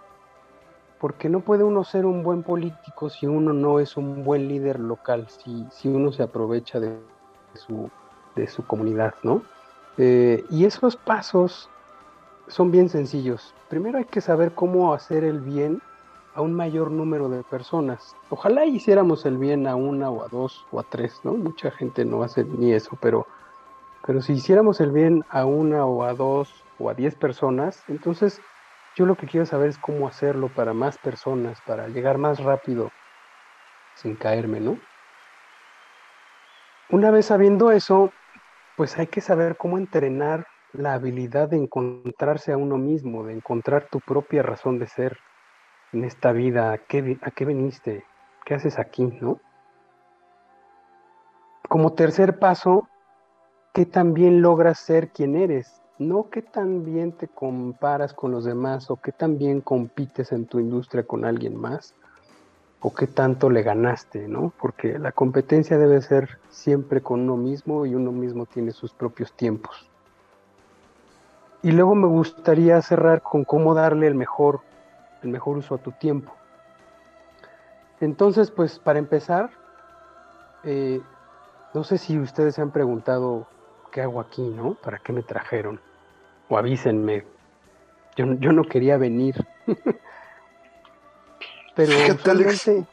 Porque 0.99 1.29
no 1.29 1.41
puede 1.41 1.63
uno 1.63 1.83
ser 1.83 2.05
un 2.05 2.23
buen 2.23 2.43
político 2.43 3.09
si 3.09 3.27
uno 3.27 3.53
no 3.53 3.79
es 3.79 3.97
un 3.97 4.23
buen 4.23 4.47
líder 4.47 4.79
local, 4.79 5.27
si, 5.27 5.67
si 5.69 5.89
uno 5.89 6.11
se 6.11 6.23
aprovecha 6.23 6.79
de 6.79 6.97
su, 7.53 7.89
de 8.35 8.47
su 8.47 8.65
comunidad, 8.65 9.13
¿no? 9.21 9.41
Eh, 9.97 10.43
y 10.49 10.65
esos 10.65 10.95
pasos 10.95 11.69
son 12.47 12.71
bien 12.71 12.89
sencillos. 12.89 13.53
Primero 13.69 13.97
hay 13.97 14.05
que 14.05 14.21
saber 14.21 14.53
cómo 14.53 14.93
hacer 14.93 15.23
el 15.23 15.39
bien 15.39 15.81
a 16.35 16.41
un 16.41 16.53
mayor 16.53 16.91
número 16.91 17.29
de 17.29 17.43
personas. 17.43 18.15
Ojalá 18.29 18.65
hiciéramos 18.65 19.25
el 19.25 19.37
bien 19.37 19.67
a 19.67 19.75
una 19.75 20.09
o 20.09 20.23
a 20.23 20.27
dos 20.27 20.65
o 20.71 20.79
a 20.79 20.83
tres, 20.83 21.19
¿no? 21.23 21.33
Mucha 21.33 21.71
gente 21.71 22.05
no 22.05 22.23
hace 22.23 22.43
ni 22.43 22.73
eso, 22.73 22.97
pero, 23.01 23.27
pero 24.05 24.21
si 24.21 24.33
hiciéramos 24.33 24.79
el 24.81 24.91
bien 24.91 25.23
a 25.29 25.45
una 25.45 25.85
o 25.85 26.03
a 26.03 26.13
dos 26.13 26.63
o 26.79 26.89
a 26.89 26.93
diez 26.93 27.15
personas, 27.15 27.83
entonces 27.87 28.41
yo 28.95 29.05
lo 29.05 29.15
que 29.15 29.27
quiero 29.27 29.45
saber 29.45 29.69
es 29.69 29.77
cómo 29.77 30.07
hacerlo 30.07 30.49
para 30.49 30.73
más 30.73 30.97
personas, 30.97 31.59
para 31.65 31.87
llegar 31.87 32.17
más 32.17 32.39
rápido 32.43 32.91
sin 33.95 34.15
caerme, 34.15 34.59
¿no? 34.59 34.77
Una 36.89 37.11
vez 37.11 37.27
sabiendo 37.27 37.71
eso, 37.71 38.11
pues 38.75 38.97
hay 38.97 39.07
que 39.07 39.21
saber 39.21 39.55
cómo 39.57 39.77
entrenar 39.77 40.47
la 40.73 40.93
habilidad 40.93 41.49
de 41.49 41.57
encontrarse 41.57 42.51
a 42.51 42.57
uno 42.57 42.77
mismo, 42.77 43.23
de 43.23 43.33
encontrar 43.33 43.87
tu 43.89 43.99
propia 43.99 44.41
razón 44.41 44.79
de 44.79 44.87
ser 44.87 45.19
en 45.93 46.03
esta 46.03 46.31
vida, 46.31 46.73
a 46.73 46.77
qué, 46.77 47.17
a 47.21 47.31
qué 47.31 47.45
veniste, 47.45 48.03
qué 48.45 48.55
haces 48.55 48.79
aquí, 48.79 49.05
¿no? 49.21 49.39
Como 51.69 51.93
tercer 51.93 52.39
paso, 52.39 52.87
¿qué 53.73 53.85
también 53.85 54.41
logras 54.41 54.79
ser 54.79 55.09
quien 55.09 55.35
eres? 55.35 55.81
No 55.99 56.29
que 56.29 56.41
también 56.41 57.13
te 57.13 57.27
comparas 57.27 58.13
con 58.13 58.31
los 58.31 58.43
demás 58.45 58.89
o 58.91 58.97
que 58.97 59.11
también 59.11 59.61
compites 59.61 60.31
en 60.31 60.45
tu 60.45 60.59
industria 60.59 61.03
con 61.03 61.23
alguien 61.23 61.55
más, 61.55 61.95
o 62.81 62.93
qué 62.93 63.07
tanto 63.07 63.49
le 63.49 63.63
ganaste, 63.63 64.27
¿no? 64.27 64.51
Porque 64.59 64.99
la 64.99 65.13
competencia 65.13 65.77
debe 65.77 66.01
ser 66.01 66.39
siempre 66.49 67.01
con 67.01 67.21
uno 67.21 67.37
mismo 67.37 67.85
y 67.85 67.95
uno 67.95 68.11
mismo 68.11 68.45
tiene 68.45 68.71
sus 68.71 68.93
propios 68.93 69.31
tiempos. 69.33 69.89
Y 71.61 71.71
luego 71.71 71.95
me 71.95 72.07
gustaría 72.07 72.81
cerrar 72.81 73.21
con 73.21 73.45
cómo 73.45 73.73
darle 73.73 74.07
el 74.07 74.15
mejor, 74.15 74.59
el 75.23 75.29
mejor 75.29 75.57
uso 75.57 75.75
a 75.75 75.77
tu 75.77 75.91
tiempo. 75.91 76.33
Entonces, 77.99 78.51
pues 78.51 78.79
para 78.79 78.99
empezar, 78.99 79.49
eh, 80.63 81.01
no 81.73 81.83
sé 81.83 81.97
si 81.97 82.19
ustedes 82.19 82.55
se 82.55 82.61
han 82.61 82.71
preguntado 82.71 83.47
qué 83.91 84.01
hago 84.01 84.19
aquí, 84.19 84.41
¿no? 84.41 84.75
¿Para 84.75 84.99
qué 84.99 85.13
me 85.13 85.23
trajeron? 85.23 85.79
O 86.49 86.57
avísenme. 86.57 87.25
Yo, 88.15 88.25
yo 88.33 88.51
no 88.51 88.63
quería 88.63 88.97
venir. 88.97 89.35
Pero 91.75 91.91
Fíjate, 91.91 92.85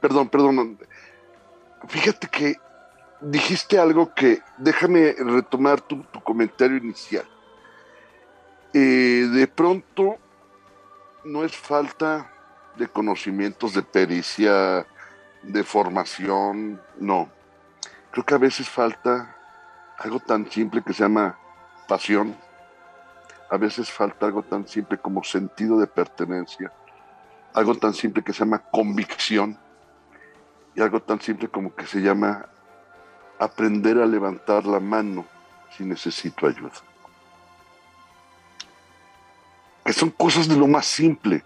Perdón, 0.00 0.28
perdón. 0.28 0.78
Fíjate 1.88 2.28
que 2.28 2.56
dijiste 3.20 3.78
algo 3.78 4.14
que 4.14 4.40
déjame 4.56 5.14
retomar 5.18 5.80
tu, 5.80 6.02
comentario 6.24 6.76
inicial. 6.76 7.24
Eh, 8.72 9.28
de 9.32 9.46
pronto 9.46 10.16
no 11.28 11.44
es 11.44 11.54
falta 11.54 12.30
de 12.76 12.88
conocimientos, 12.88 13.74
de 13.74 13.82
pericia, 13.82 14.86
de 15.42 15.62
formación, 15.62 16.80
no. 16.98 17.28
Creo 18.10 18.24
que 18.24 18.34
a 18.34 18.38
veces 18.38 18.68
falta 18.68 19.36
algo 19.98 20.20
tan 20.20 20.50
simple 20.50 20.82
que 20.82 20.94
se 20.94 21.02
llama 21.02 21.38
pasión. 21.86 22.34
A 23.50 23.58
veces 23.58 23.90
falta 23.90 24.26
algo 24.26 24.42
tan 24.42 24.66
simple 24.66 24.98
como 24.98 25.22
sentido 25.22 25.78
de 25.78 25.86
pertenencia, 25.86 26.72
algo 27.54 27.74
tan 27.74 27.92
simple 27.92 28.22
que 28.22 28.32
se 28.32 28.40
llama 28.40 28.58
convicción 28.70 29.58
y 30.74 30.80
algo 30.80 31.00
tan 31.00 31.20
simple 31.20 31.48
como 31.48 31.74
que 31.74 31.86
se 31.86 32.00
llama 32.00 32.46
aprender 33.38 33.98
a 33.98 34.06
levantar 34.06 34.66
la 34.66 34.80
mano 34.80 35.26
si 35.70 35.84
necesito 35.84 36.46
ayuda. 36.46 36.87
Que 39.88 39.94
son 39.94 40.10
cosas 40.10 40.46
de 40.46 40.54
lo 40.54 40.66
más 40.66 40.84
simple, 40.84 41.42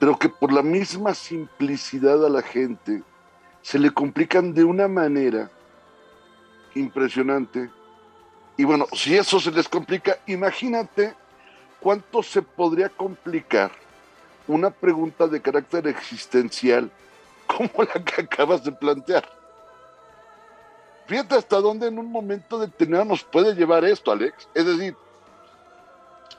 pero 0.00 0.18
que 0.18 0.28
por 0.28 0.52
la 0.52 0.60
misma 0.60 1.14
simplicidad 1.14 2.26
a 2.26 2.28
la 2.28 2.42
gente 2.42 3.04
se 3.62 3.78
le 3.78 3.92
complican 3.92 4.52
de 4.52 4.64
una 4.64 4.88
manera 4.88 5.48
impresionante. 6.74 7.70
Y 8.56 8.64
bueno, 8.64 8.88
si 8.92 9.16
eso 9.16 9.38
se 9.38 9.52
les 9.52 9.68
complica, 9.68 10.18
imagínate 10.26 11.14
cuánto 11.78 12.24
se 12.24 12.42
podría 12.42 12.88
complicar 12.88 13.70
una 14.48 14.70
pregunta 14.70 15.28
de 15.28 15.40
carácter 15.40 15.86
existencial 15.86 16.90
como 17.46 17.84
la 17.84 18.02
que 18.02 18.22
acabas 18.22 18.64
de 18.64 18.72
plantear. 18.72 19.30
Fíjate 21.06 21.36
hasta 21.36 21.60
dónde 21.60 21.86
en 21.86 22.00
un 22.00 22.10
momento 22.10 22.58
determinado 22.58 23.04
nos 23.04 23.22
puede 23.22 23.54
llevar 23.54 23.84
esto, 23.84 24.10
Alex. 24.10 24.48
Es 24.54 24.66
decir, 24.66 24.96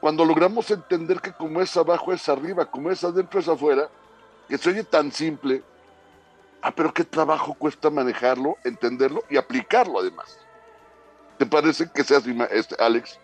cuando 0.05 0.23
logramos 0.23 0.69
entender 0.69 1.19
que 1.19 1.33
como 1.33 1.59
es 1.61 1.75
abajo 1.75 2.13
es 2.13 2.29
arriba, 2.29 2.69
como 2.69 2.91
es 2.91 3.03
adentro 3.03 3.39
es 3.39 3.47
afuera, 3.47 3.89
que 4.47 4.55
se 4.55 4.69
oye 4.69 4.83
tan 4.83 5.11
simple, 5.11 5.63
ah, 6.61 6.71
pero 6.75 6.93
qué 6.93 7.03
trabajo 7.03 7.55
cuesta 7.55 7.89
manejarlo, 7.89 8.55
entenderlo 8.63 9.23
y 9.31 9.37
aplicarlo 9.37 9.99
además. 9.99 10.37
¿Te 11.39 11.47
parece 11.47 11.89
que 11.91 12.03
sea 12.03 12.19
así, 12.19 12.37
este, 12.51 12.75
Alex? 12.77 13.19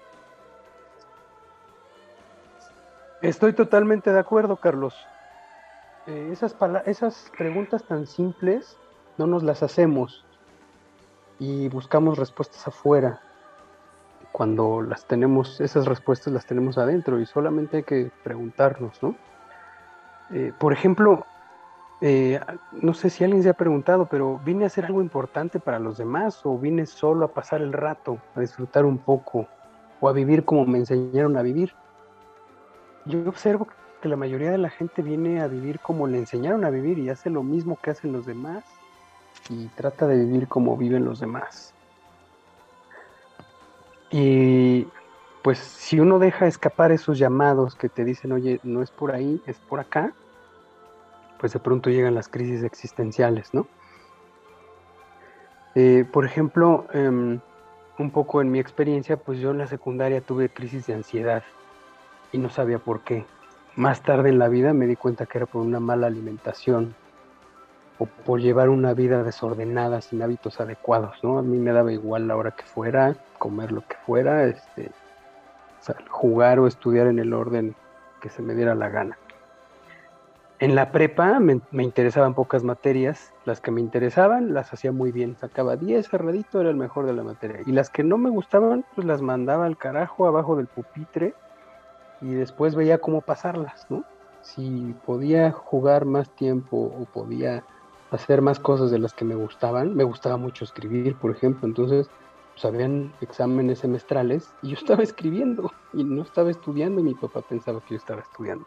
Estoy 3.21 3.53
totalmente 3.53 4.11
de 4.11 4.19
acuerdo, 4.19 4.55
Carlos. 4.55 4.95
Eh, 6.07 6.29
esas, 6.31 6.55
esas 6.87 7.31
preguntas 7.37 7.83
tan 7.83 8.07
simples 8.07 8.75
no 9.19 9.27
nos 9.27 9.43
las 9.43 9.61
hacemos 9.61 10.25
y 11.37 11.69
buscamos 11.69 12.17
respuestas 12.17 12.67
afuera 12.67 13.21
cuando 14.31 14.81
las 14.81 15.05
tenemos, 15.05 15.59
esas 15.61 15.85
respuestas 15.85 16.33
las 16.33 16.45
tenemos 16.45 16.77
adentro 16.77 17.19
y 17.19 17.25
solamente 17.25 17.77
hay 17.77 17.83
que 17.83 18.11
preguntarnos, 18.23 19.01
¿no? 19.03 19.15
Eh, 20.31 20.53
por 20.57 20.71
ejemplo, 20.71 21.25
eh, 21.99 22.39
no 22.71 22.93
sé 22.93 23.09
si 23.09 23.23
alguien 23.23 23.43
se 23.43 23.49
ha 23.49 23.53
preguntado, 23.53 24.07
pero 24.07 24.39
¿vine 24.43 24.63
a 24.63 24.67
hacer 24.67 24.85
algo 24.85 25.01
importante 25.01 25.59
para 25.59 25.79
los 25.79 25.97
demás 25.97 26.41
o 26.45 26.57
vine 26.57 26.85
solo 26.85 27.25
a 27.25 27.33
pasar 27.33 27.61
el 27.61 27.73
rato, 27.73 28.17
a 28.35 28.39
disfrutar 28.39 28.85
un 28.85 28.97
poco 28.97 29.47
o 29.99 30.09
a 30.09 30.13
vivir 30.13 30.45
como 30.45 30.65
me 30.65 30.79
enseñaron 30.79 31.37
a 31.37 31.41
vivir? 31.41 31.73
Yo 33.05 33.27
observo 33.27 33.67
que 34.01 34.09
la 34.09 34.15
mayoría 34.15 34.51
de 34.51 34.57
la 34.57 34.69
gente 34.69 35.01
viene 35.01 35.41
a 35.41 35.47
vivir 35.47 35.79
como 35.79 36.07
le 36.07 36.17
enseñaron 36.17 36.65
a 36.65 36.69
vivir 36.69 36.97
y 36.97 37.09
hace 37.09 37.29
lo 37.29 37.43
mismo 37.43 37.77
que 37.81 37.91
hacen 37.91 38.11
los 38.11 38.25
demás 38.25 38.63
y 39.49 39.67
trata 39.67 40.07
de 40.07 40.17
vivir 40.17 40.47
como 40.47 40.77
viven 40.77 41.05
los 41.05 41.19
demás. 41.19 41.73
Y 44.11 44.87
pues 45.41 45.57
si 45.57 45.99
uno 45.99 46.19
deja 46.19 46.45
escapar 46.45 46.91
esos 46.91 47.17
llamados 47.17 47.75
que 47.75 47.89
te 47.89 48.03
dicen, 48.03 48.31
oye, 48.31 48.59
no 48.63 48.81
es 48.81 48.91
por 48.91 49.11
ahí, 49.11 49.41
es 49.47 49.57
por 49.57 49.79
acá, 49.79 50.13
pues 51.39 51.53
de 51.53 51.59
pronto 51.59 51.89
llegan 51.89 52.13
las 52.13 52.27
crisis 52.27 52.63
existenciales, 52.63 53.53
¿no? 53.53 53.67
Eh, 55.73 56.05
por 56.11 56.25
ejemplo, 56.25 56.85
em, 56.93 57.39
un 57.97 58.11
poco 58.11 58.41
en 58.41 58.51
mi 58.51 58.59
experiencia, 58.59 59.17
pues 59.17 59.39
yo 59.39 59.51
en 59.51 59.57
la 59.57 59.67
secundaria 59.67 60.21
tuve 60.21 60.49
crisis 60.49 60.85
de 60.87 60.93
ansiedad 60.93 61.43
y 62.31 62.37
no 62.37 62.49
sabía 62.49 62.79
por 62.79 63.01
qué. 63.01 63.25
Más 63.75 64.01
tarde 64.01 64.29
en 64.29 64.37
la 64.37 64.49
vida 64.49 64.73
me 64.73 64.85
di 64.85 64.97
cuenta 64.97 65.25
que 65.25 65.37
era 65.37 65.47
por 65.47 65.61
una 65.61 65.79
mala 65.79 66.07
alimentación 66.07 66.93
o 68.01 68.07
por 68.07 68.41
llevar 68.41 68.69
una 68.69 68.95
vida 68.95 69.21
desordenada 69.21 70.01
sin 70.01 70.23
hábitos 70.23 70.59
adecuados, 70.59 71.17
¿no? 71.21 71.37
A 71.37 71.43
mí 71.43 71.59
me 71.59 71.71
daba 71.71 71.93
igual 71.93 72.27
la 72.27 72.35
hora 72.35 72.49
que 72.49 72.63
fuera, 72.63 73.15
comer 73.37 73.71
lo 73.71 73.81
que 73.87 73.95
fuera, 74.07 74.45
este, 74.45 74.89
jugar 76.09 76.57
o 76.57 76.65
estudiar 76.65 77.05
en 77.05 77.19
el 77.19 77.31
orden 77.31 77.75
que 78.19 78.29
se 78.29 78.41
me 78.41 78.55
diera 78.55 78.73
la 78.73 78.89
gana. 78.89 79.19
En 80.57 80.73
la 80.73 80.91
prepa 80.91 81.39
me, 81.39 81.61
interesaban 81.73 82.33
pocas 82.33 82.63
materias, 82.63 83.31
las 83.45 83.61
que 83.61 83.69
me 83.69 83.81
interesaban 83.81 84.55
las 84.55 84.73
hacía 84.73 84.91
muy 84.91 85.11
bien, 85.11 85.37
sacaba 85.39 85.75
10 85.75 86.09
cerradito, 86.09 86.59
era 86.59 86.71
el 86.71 86.77
mejor 86.77 87.05
de 87.05 87.13
la 87.13 87.21
materia. 87.21 87.59
Y 87.67 87.71
las 87.71 87.91
que 87.91 88.03
no 88.03 88.17
me 88.17 88.31
gustaban, 88.31 88.83
pues 88.95 89.05
las 89.05 89.21
mandaba 89.21 89.67
al 89.67 89.77
carajo 89.77 90.25
abajo 90.25 90.55
del 90.55 90.65
pupitre 90.65 91.35
y 92.19 92.33
después 92.33 92.73
veía 92.73 92.97
cómo 92.97 93.21
pasarlas, 93.21 93.85
¿no? 93.91 94.05
Si 94.41 94.95
podía 95.05 95.51
jugar 95.51 96.05
más 96.05 96.31
tiempo 96.31 96.77
o 96.77 97.05
podía 97.05 97.63
hacer 98.11 98.41
más 98.41 98.59
cosas 98.59 98.91
de 98.91 98.99
las 98.99 99.13
que 99.13 99.25
me 99.25 99.35
gustaban, 99.35 99.95
me 99.95 100.03
gustaba 100.03 100.37
mucho 100.37 100.65
escribir, 100.65 101.15
por 101.15 101.31
ejemplo, 101.31 101.67
entonces 101.67 102.09
pues 102.53 102.65
habían 102.65 103.13
exámenes 103.21 103.79
semestrales 103.79 104.53
y 104.61 104.69
yo 104.69 104.75
estaba 104.77 105.03
escribiendo 105.03 105.71
y 105.93 106.03
no 106.03 106.21
estaba 106.21 106.51
estudiando 106.51 107.01
y 107.01 107.03
mi 107.03 107.15
papá 107.15 107.41
pensaba 107.41 107.81
que 107.81 107.95
yo 107.95 107.97
estaba 107.97 108.21
estudiando 108.21 108.65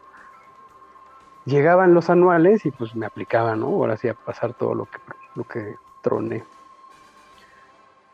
llegaban 1.45 1.93
los 1.93 2.09
anuales 2.09 2.65
y 2.65 2.71
pues 2.71 2.95
me 2.95 3.05
aplicaban, 3.05 3.61
¿no? 3.61 3.67
Ahora 3.67 3.97
sí 3.97 4.07
a 4.07 4.13
pasar 4.13 4.53
todo 4.53 4.73
lo 4.75 4.85
que, 4.85 4.97
lo 5.35 5.43
que 5.45 5.75
troné. 6.01 6.43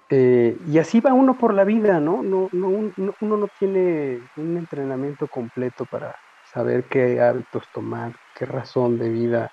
Eh, 0.10 0.58
y 0.67 0.78
así 0.78 1.00
va 1.00 1.13
uno 1.13 1.38
por 1.38 1.54
la 1.54 1.63
vida, 1.63 2.00
¿no? 2.00 2.22
No, 2.22 2.50
no, 2.52 2.67
Uno 2.67 3.38
no 3.38 3.48
tiene 3.58 4.22
un 4.36 4.58
entrenamiento 4.58 5.28
completo 5.28 5.86
para 5.86 6.15
saber 6.54 6.84
qué 6.84 7.22
hábitos 7.22 7.63
tomar, 7.74 8.13
qué 8.36 8.46
razón 8.46 9.00
de 9.00 9.10
vida 9.10 9.52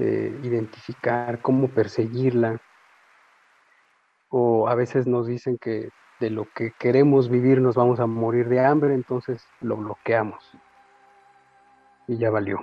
eh, 0.00 0.40
identificar, 0.42 1.40
cómo 1.42 1.68
perseguirla. 1.68 2.60
O 4.30 4.68
a 4.68 4.74
veces 4.74 5.06
nos 5.06 5.26
dicen 5.26 5.58
que 5.58 5.90
de 6.20 6.30
lo 6.30 6.46
que 6.54 6.72
queremos 6.78 7.28
vivir 7.28 7.60
nos 7.60 7.74
vamos 7.74 8.00
a 8.00 8.06
morir 8.06 8.48
de 8.48 8.64
hambre, 8.64 8.94
entonces 8.94 9.46
lo 9.60 9.76
bloqueamos. 9.76 10.42
Y 12.06 12.16
ya 12.16 12.30
valió. 12.30 12.60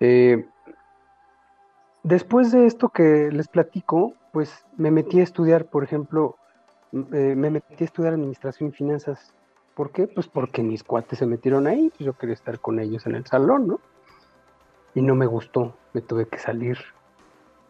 Eh, 0.00 0.46
después 2.02 2.52
de 2.52 2.66
esto 2.66 2.88
que 2.88 3.30
les 3.32 3.48
platico, 3.48 4.14
pues 4.32 4.66
me 4.76 4.90
metí 4.90 5.20
a 5.20 5.24
estudiar, 5.24 5.66
por 5.66 5.84
ejemplo, 5.84 6.36
eh, 6.92 7.34
me 7.36 7.50
metí 7.50 7.76
a 7.80 7.84
estudiar 7.84 8.14
administración 8.14 8.70
y 8.70 8.72
finanzas. 8.72 9.32
¿Por 9.74 9.92
qué? 9.92 10.08
Pues 10.08 10.28
porque 10.28 10.62
mis 10.62 10.82
cuates 10.82 11.18
se 11.18 11.26
metieron 11.26 11.66
ahí, 11.66 11.90
pues 11.90 12.00
yo 12.00 12.12
quería 12.14 12.34
estar 12.34 12.60
con 12.60 12.80
ellos 12.80 13.06
en 13.06 13.14
el 13.14 13.26
salón, 13.26 13.66
¿no? 13.66 13.80
Y 14.94 15.02
no 15.02 15.14
me 15.14 15.26
gustó, 15.26 15.74
me 15.92 16.00
tuve 16.00 16.26
que 16.26 16.38
salir. 16.38 16.78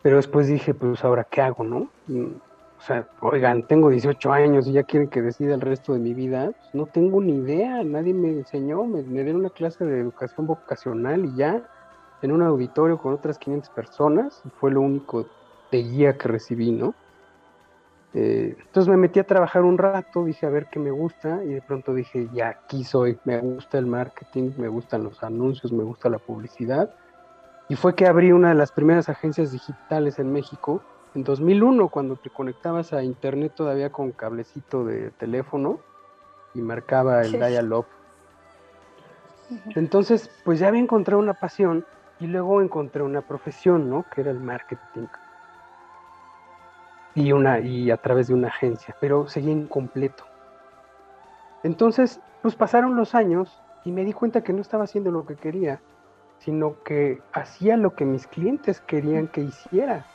Pero 0.02 0.16
después 0.16 0.48
dije, 0.48 0.74
pues 0.74 1.04
ahora, 1.04 1.24
¿qué 1.24 1.40
hago, 1.40 1.64
no? 1.64 1.88
Mm, 2.08 2.34
o 2.78 2.84
sea, 2.84 3.08
oigan, 3.20 3.62
tengo 3.66 3.90
18 3.90 4.32
años 4.32 4.66
y 4.66 4.72
ya 4.72 4.82
quieren 4.82 5.08
que 5.08 5.22
decida 5.22 5.54
el 5.54 5.60
resto 5.60 5.92
de 5.92 6.00
mi 6.00 6.14
vida. 6.14 6.50
Pues 6.50 6.74
no 6.74 6.86
tengo 6.86 7.20
ni 7.20 7.34
idea, 7.34 7.84
nadie 7.84 8.12
me 8.12 8.30
enseñó, 8.30 8.84
me, 8.84 9.02
me 9.02 9.22
dieron 9.22 9.42
una 9.42 9.50
clase 9.50 9.84
de 9.84 10.00
educación 10.00 10.46
vocacional 10.46 11.24
y 11.26 11.36
ya 11.36 11.62
en 12.22 12.32
un 12.32 12.42
auditorio 12.42 12.98
con 12.98 13.12
otras 13.12 13.38
500 13.38 13.70
personas, 13.70 14.42
fue 14.58 14.70
lo 14.70 14.80
único 14.80 15.26
de 15.70 15.82
guía 15.82 16.16
que 16.16 16.28
recibí, 16.28 16.70
¿no? 16.70 16.94
Eh, 18.14 18.56
entonces 18.58 18.88
me 18.88 18.96
metí 18.96 19.18
a 19.20 19.26
trabajar 19.26 19.62
un 19.62 19.78
rato, 19.78 20.24
dije 20.24 20.46
a 20.46 20.50
ver 20.50 20.66
qué 20.70 20.78
me 20.78 20.90
gusta 20.90 21.42
y 21.44 21.48
de 21.48 21.62
pronto 21.62 21.94
dije, 21.94 22.28
ya 22.32 22.48
aquí 22.48 22.84
soy, 22.84 23.18
me 23.24 23.38
gusta 23.38 23.78
el 23.78 23.86
marketing, 23.86 24.52
me 24.58 24.68
gustan 24.68 25.04
los 25.04 25.22
anuncios, 25.22 25.72
me 25.72 25.82
gusta 25.82 26.08
la 26.10 26.18
publicidad. 26.18 26.94
Y 27.68 27.76
fue 27.76 27.94
que 27.94 28.06
abrí 28.06 28.32
una 28.32 28.50
de 28.50 28.54
las 28.54 28.72
primeras 28.72 29.08
agencias 29.08 29.52
digitales 29.52 30.18
en 30.18 30.32
México 30.32 30.82
en 31.14 31.24
2001, 31.24 31.88
cuando 31.88 32.16
te 32.16 32.30
conectabas 32.30 32.92
a 32.92 33.02
internet 33.02 33.52
todavía 33.54 33.92
con 33.92 34.12
cablecito 34.12 34.84
de 34.84 35.10
teléfono 35.10 35.80
y 36.54 36.62
marcaba 36.62 37.20
el 37.22 37.32
dial-up. 37.32 37.86
Entonces, 39.74 40.30
pues 40.44 40.58
ya 40.58 40.68
había 40.68 40.80
encontrado 40.80 41.20
una 41.20 41.34
pasión 41.34 41.84
y 42.18 42.26
luego 42.26 42.62
encontré 42.62 43.02
una 43.02 43.20
profesión, 43.20 43.90
¿no? 43.90 44.06
Que 44.14 44.22
era 44.22 44.30
el 44.30 44.40
marketing. 44.40 45.06
Y, 47.14 47.32
una, 47.32 47.60
y 47.60 47.90
a 47.90 47.98
través 47.98 48.28
de 48.28 48.34
una 48.34 48.48
agencia, 48.48 48.96
pero 48.98 49.28
seguía 49.28 49.52
incompleto. 49.52 50.24
Entonces, 51.62 52.20
pues 52.40 52.54
pasaron 52.54 52.96
los 52.96 53.14
años 53.14 53.60
y 53.84 53.92
me 53.92 54.04
di 54.04 54.14
cuenta 54.14 54.42
que 54.42 54.54
no 54.54 54.62
estaba 54.62 54.84
haciendo 54.84 55.10
lo 55.10 55.26
que 55.26 55.36
quería, 55.36 55.80
sino 56.44 56.82
que 56.84 57.20
hacía 57.32 57.76
lo 57.76 57.94
que 57.94 58.04
mis 58.04 58.26
clientes 58.26 58.80
querían 58.80 59.28
que 59.28 59.42
hiciera. 59.42 60.06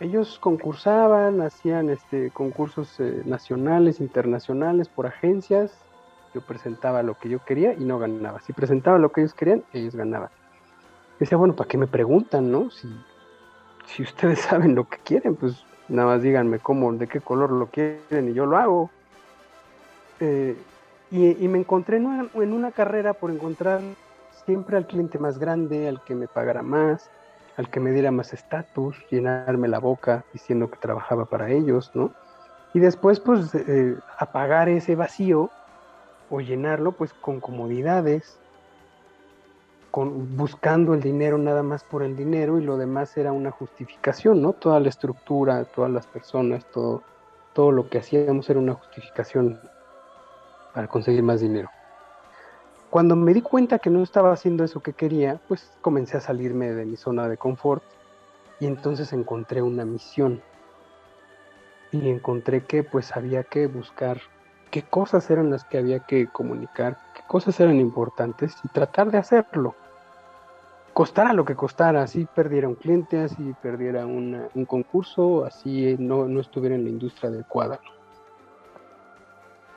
Ellos 0.00 0.38
concursaban, 0.38 1.40
hacían 1.40 1.90
este, 1.90 2.30
concursos 2.30 2.98
eh, 2.98 3.22
nacionales, 3.24 4.00
internacionales 4.00 4.88
por 4.88 5.06
agencias. 5.06 5.72
Yo 6.34 6.40
presentaba 6.40 7.02
lo 7.02 7.18
que 7.18 7.28
yo 7.28 7.44
quería 7.44 7.74
y 7.74 7.84
no 7.84 7.98
ganaba. 7.98 8.40
Si 8.40 8.52
presentaba 8.52 8.98
lo 8.98 9.12
que 9.12 9.20
ellos 9.20 9.34
querían, 9.34 9.62
ellos 9.72 9.94
ganaban 9.94 10.30
decía, 11.22 11.38
bueno, 11.38 11.54
¿para 11.54 11.68
qué 11.68 11.78
me 11.78 11.86
preguntan, 11.86 12.50
no? 12.50 12.70
Si, 12.70 12.88
si 13.86 14.02
ustedes 14.02 14.40
saben 14.50 14.74
lo 14.74 14.88
que 14.88 14.98
quieren, 14.98 15.36
pues 15.36 15.64
nada 15.88 16.08
más 16.08 16.22
díganme 16.22 16.58
cómo, 16.58 16.92
de 16.92 17.06
qué 17.06 17.20
color 17.20 17.50
lo 17.50 17.66
quieren 17.66 18.28
y 18.28 18.34
yo 18.34 18.46
lo 18.46 18.56
hago. 18.56 18.90
Eh, 20.20 20.56
y, 21.10 21.46
me 21.48 21.58
encontré 21.58 21.98
en 21.98 22.06
una, 22.06 22.28
en 22.34 22.52
una 22.54 22.72
carrera 22.72 23.12
por 23.12 23.30
encontrar 23.30 23.80
siempre 24.46 24.76
al 24.76 24.86
cliente 24.86 25.18
más 25.18 25.38
grande, 25.38 25.88
al 25.88 26.02
que 26.02 26.14
me 26.14 26.28
pagara 26.28 26.62
más, 26.62 27.10
al 27.56 27.68
que 27.70 27.80
me 27.80 27.92
diera 27.92 28.10
más 28.10 28.32
estatus, 28.32 28.96
llenarme 29.10 29.68
la 29.68 29.78
boca 29.78 30.24
diciendo 30.32 30.70
que 30.70 30.78
trabajaba 30.78 31.26
para 31.26 31.50
ellos, 31.50 31.90
¿no? 31.94 32.12
Y 32.74 32.80
después, 32.80 33.20
pues, 33.20 33.54
eh, 33.54 33.96
apagar 34.18 34.68
ese 34.68 34.94
vacío 34.96 35.50
o 36.30 36.40
llenarlo, 36.40 36.92
pues, 36.92 37.12
con 37.12 37.40
comodidades, 37.40 38.38
con, 39.90 40.36
buscando 40.36 40.94
el 40.94 41.02
dinero 41.02 41.36
nada 41.36 41.62
más 41.62 41.84
por 41.84 42.02
el 42.02 42.16
dinero 42.16 42.58
y 42.58 42.64
lo 42.64 42.78
demás 42.78 43.14
era 43.18 43.32
una 43.32 43.50
justificación, 43.50 44.40
¿no? 44.40 44.54
Toda 44.54 44.80
la 44.80 44.88
estructura, 44.88 45.64
todas 45.66 45.90
las 45.90 46.06
personas, 46.06 46.64
todo, 46.72 47.02
todo 47.52 47.70
lo 47.72 47.90
que 47.90 47.98
hacíamos 47.98 48.48
era 48.48 48.58
una 48.58 48.72
justificación 48.72 49.60
para 50.72 50.88
conseguir 50.88 51.22
más 51.22 51.40
dinero. 51.40 51.68
Cuando 52.92 53.16
me 53.16 53.32
di 53.32 53.40
cuenta 53.40 53.78
que 53.78 53.88
no 53.88 54.02
estaba 54.02 54.34
haciendo 54.34 54.64
eso 54.64 54.80
que 54.80 54.92
quería, 54.92 55.40
pues 55.48 55.72
comencé 55.80 56.18
a 56.18 56.20
salirme 56.20 56.72
de 56.72 56.84
mi 56.84 56.98
zona 56.98 57.26
de 57.26 57.38
confort 57.38 57.82
y 58.60 58.66
entonces 58.66 59.14
encontré 59.14 59.62
una 59.62 59.86
misión. 59.86 60.42
Y 61.90 62.10
encontré 62.10 62.66
que 62.66 62.84
pues 62.84 63.16
había 63.16 63.44
que 63.44 63.66
buscar 63.66 64.20
qué 64.70 64.82
cosas 64.82 65.30
eran 65.30 65.50
las 65.50 65.64
que 65.64 65.78
había 65.78 66.00
que 66.00 66.26
comunicar, 66.26 66.98
qué 67.14 67.22
cosas 67.26 67.58
eran 67.60 67.80
importantes 67.80 68.54
y 68.62 68.68
tratar 68.68 69.10
de 69.10 69.16
hacerlo. 69.16 69.74
Costara 70.92 71.32
lo 71.32 71.46
que 71.46 71.56
costara, 71.56 72.02
así 72.02 72.28
perdiera 72.34 72.68
un 72.68 72.74
cliente, 72.74 73.22
así 73.22 73.54
perdiera 73.62 74.04
un 74.04 74.66
concurso, 74.68 75.46
así 75.46 75.96
no, 75.98 76.26
no, 76.26 76.40
estuviera 76.40 76.74
en 76.74 76.84
la 76.84 76.90
industria 76.90 77.30
adecuada. 77.30 77.80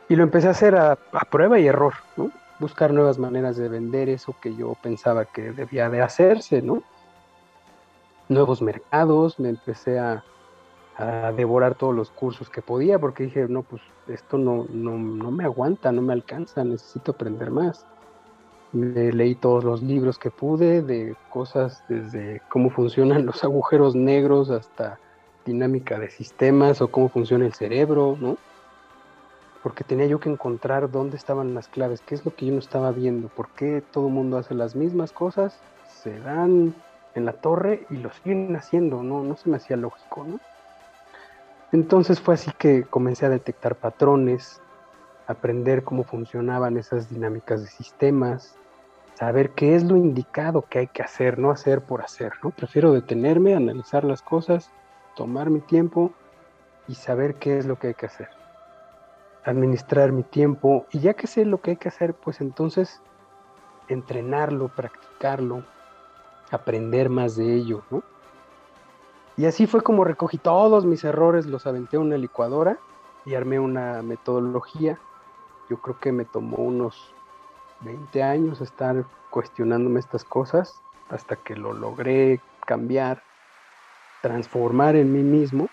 Y 0.09 0.17
lo 0.17 0.23
empecé 0.23 0.49
a 0.49 0.51
hacer 0.51 0.75
a, 0.75 0.91
a 1.13 1.25
prueba 1.31 1.57
y 1.57 1.67
error, 1.67 1.93
¿no? 2.17 2.29
Buscar 2.59 2.93
nuevas 2.93 3.17
maneras 3.17 3.57
de 3.57 3.69
vender 3.69 4.09
eso 4.09 4.35
que 4.41 4.55
yo 4.55 4.75
pensaba 4.81 5.25
que 5.25 5.51
debía 5.51 5.89
de 5.89 6.01
hacerse, 6.01 6.61
¿no? 6.61 6.83
Nuevos 8.29 8.61
mercados, 8.61 9.39
me 9.39 9.49
empecé 9.49 9.99
a, 9.99 10.23
devorar 11.35 11.75
todos 11.75 11.93
los 11.93 12.09
cursos 12.09 12.49
que 12.49 12.61
podía 12.61 12.97
porque 12.97 13.25
dije, 13.25 13.47
no, 13.49 13.63
pues 13.63 13.81
esto 14.07 14.37
no, 14.37 14.65
no, 14.69 14.97
no 14.97 15.29
me 15.29 15.43
aguanta, 15.43 15.91
no 15.91 16.01
me 16.01 16.13
alcanza, 16.13 16.63
necesito 16.63 17.11
aprender 17.11 17.51
más. 17.51 17.85
Me 18.71 19.11
leí 19.11 19.35
todos 19.35 19.65
los 19.65 19.83
libros 19.83 20.17
que 20.17 20.31
pude 20.31 20.81
de 20.81 21.17
cosas 21.29 21.83
desde 21.89 22.41
cómo 22.47 22.69
funcionan 22.69 23.25
los 23.25 23.43
agujeros 23.43 23.93
negros 23.93 24.49
hasta 24.49 24.97
dinámica 25.45 25.99
de 25.99 26.09
sistemas 26.09 26.81
o 26.81 26.87
cómo 26.87 27.09
funciona 27.09 27.45
el 27.45 27.53
cerebro, 27.53 28.17
¿no? 28.17 28.37
Porque 29.65 29.83
tenía 29.83 30.05
yo 30.05 30.19
que 30.19 30.29
encontrar 30.29 30.91
dónde 30.91 31.17
estaban 31.17 31.55
las 31.55 31.67
claves, 31.67 31.99
qué 32.01 32.13
es 32.13 32.23
lo 32.23 32.35
que 32.35 32.45
yo 32.45 32.53
no 32.53 32.59
estaba 32.59 32.91
viendo, 32.91 33.29
por 33.29 33.49
qué 33.49 33.81
todo 33.81 34.09
el 34.09 34.13
mundo 34.13 34.37
hace 34.37 34.53
las 34.53 34.75
mismas 34.75 35.11
cosas, 35.11 35.57
se 35.87 36.19
dan 36.19 36.75
en 37.15 37.25
la 37.25 37.33
torre 37.33 37.87
y 37.89 37.97
lo 37.97 38.11
siguen 38.11 38.55
haciendo, 38.55 39.01
no, 39.01 39.23
no 39.23 39.35
se 39.35 39.49
me 39.49 39.57
hacía 39.57 39.75
lógico, 39.75 40.23
¿no? 40.23 40.39
Entonces 41.71 42.21
fue 42.21 42.35
así 42.35 42.51
que 42.59 42.83
comencé 42.83 43.25
a 43.25 43.29
detectar 43.29 43.73
patrones, 43.73 44.61
aprender 45.25 45.83
cómo 45.83 46.03
funcionaban 46.03 46.77
esas 46.77 47.09
dinámicas 47.09 47.63
de 47.63 47.67
sistemas, 47.67 48.55
saber 49.15 49.49
qué 49.55 49.73
es 49.73 49.83
lo 49.83 49.97
indicado 49.97 50.61
que 50.69 50.77
hay 50.77 50.87
que 50.89 51.01
hacer, 51.01 51.39
no 51.39 51.49
hacer 51.49 51.81
por 51.81 52.03
hacer, 52.03 52.33
¿no? 52.43 52.51
Prefiero 52.51 52.91
detenerme, 52.93 53.55
analizar 53.55 54.03
las 54.03 54.21
cosas, 54.21 54.69
tomar 55.15 55.49
mi 55.49 55.61
tiempo 55.61 56.11
y 56.87 56.93
saber 56.93 57.33
qué 57.33 57.57
es 57.57 57.65
lo 57.65 57.79
que 57.79 57.87
hay 57.87 57.93
que 57.95 58.05
hacer 58.05 58.44
administrar 59.45 60.11
mi 60.11 60.23
tiempo 60.23 60.87
y 60.91 60.99
ya 60.99 61.13
que 61.13 61.27
sé 61.27 61.45
lo 61.45 61.61
que 61.61 61.71
hay 61.71 61.77
que 61.77 61.89
hacer, 61.89 62.13
pues 62.15 62.41
entonces 62.41 63.01
entrenarlo, 63.87 64.69
practicarlo, 64.69 65.63
aprender 66.51 67.09
más 67.09 67.35
de 67.35 67.53
ello, 67.53 67.83
¿no? 67.91 68.03
Y 69.37 69.45
así 69.45 69.67
fue 69.67 69.81
como 69.81 70.03
recogí 70.03 70.37
todos 70.37 70.85
mis 70.85 71.03
errores, 71.03 71.45
los 71.45 71.67
aventé 71.67 71.97
a 71.97 71.99
una 71.99 72.17
licuadora 72.17 72.79
y 73.25 73.35
armé 73.35 73.59
una 73.59 74.01
metodología. 74.01 74.97
Yo 75.69 75.77
creo 75.81 75.99
que 75.99 76.11
me 76.11 76.25
tomó 76.25 76.57
unos 76.57 77.13
20 77.81 78.23
años 78.23 78.61
estar 78.61 79.05
cuestionándome 79.29 79.99
estas 79.99 80.23
cosas 80.23 80.81
hasta 81.09 81.35
que 81.35 81.55
lo 81.55 81.73
logré 81.73 82.39
cambiar, 82.65 83.21
transformar 84.21 84.95
en 84.95 85.11
mí 85.11 85.21
mismo. 85.21 85.67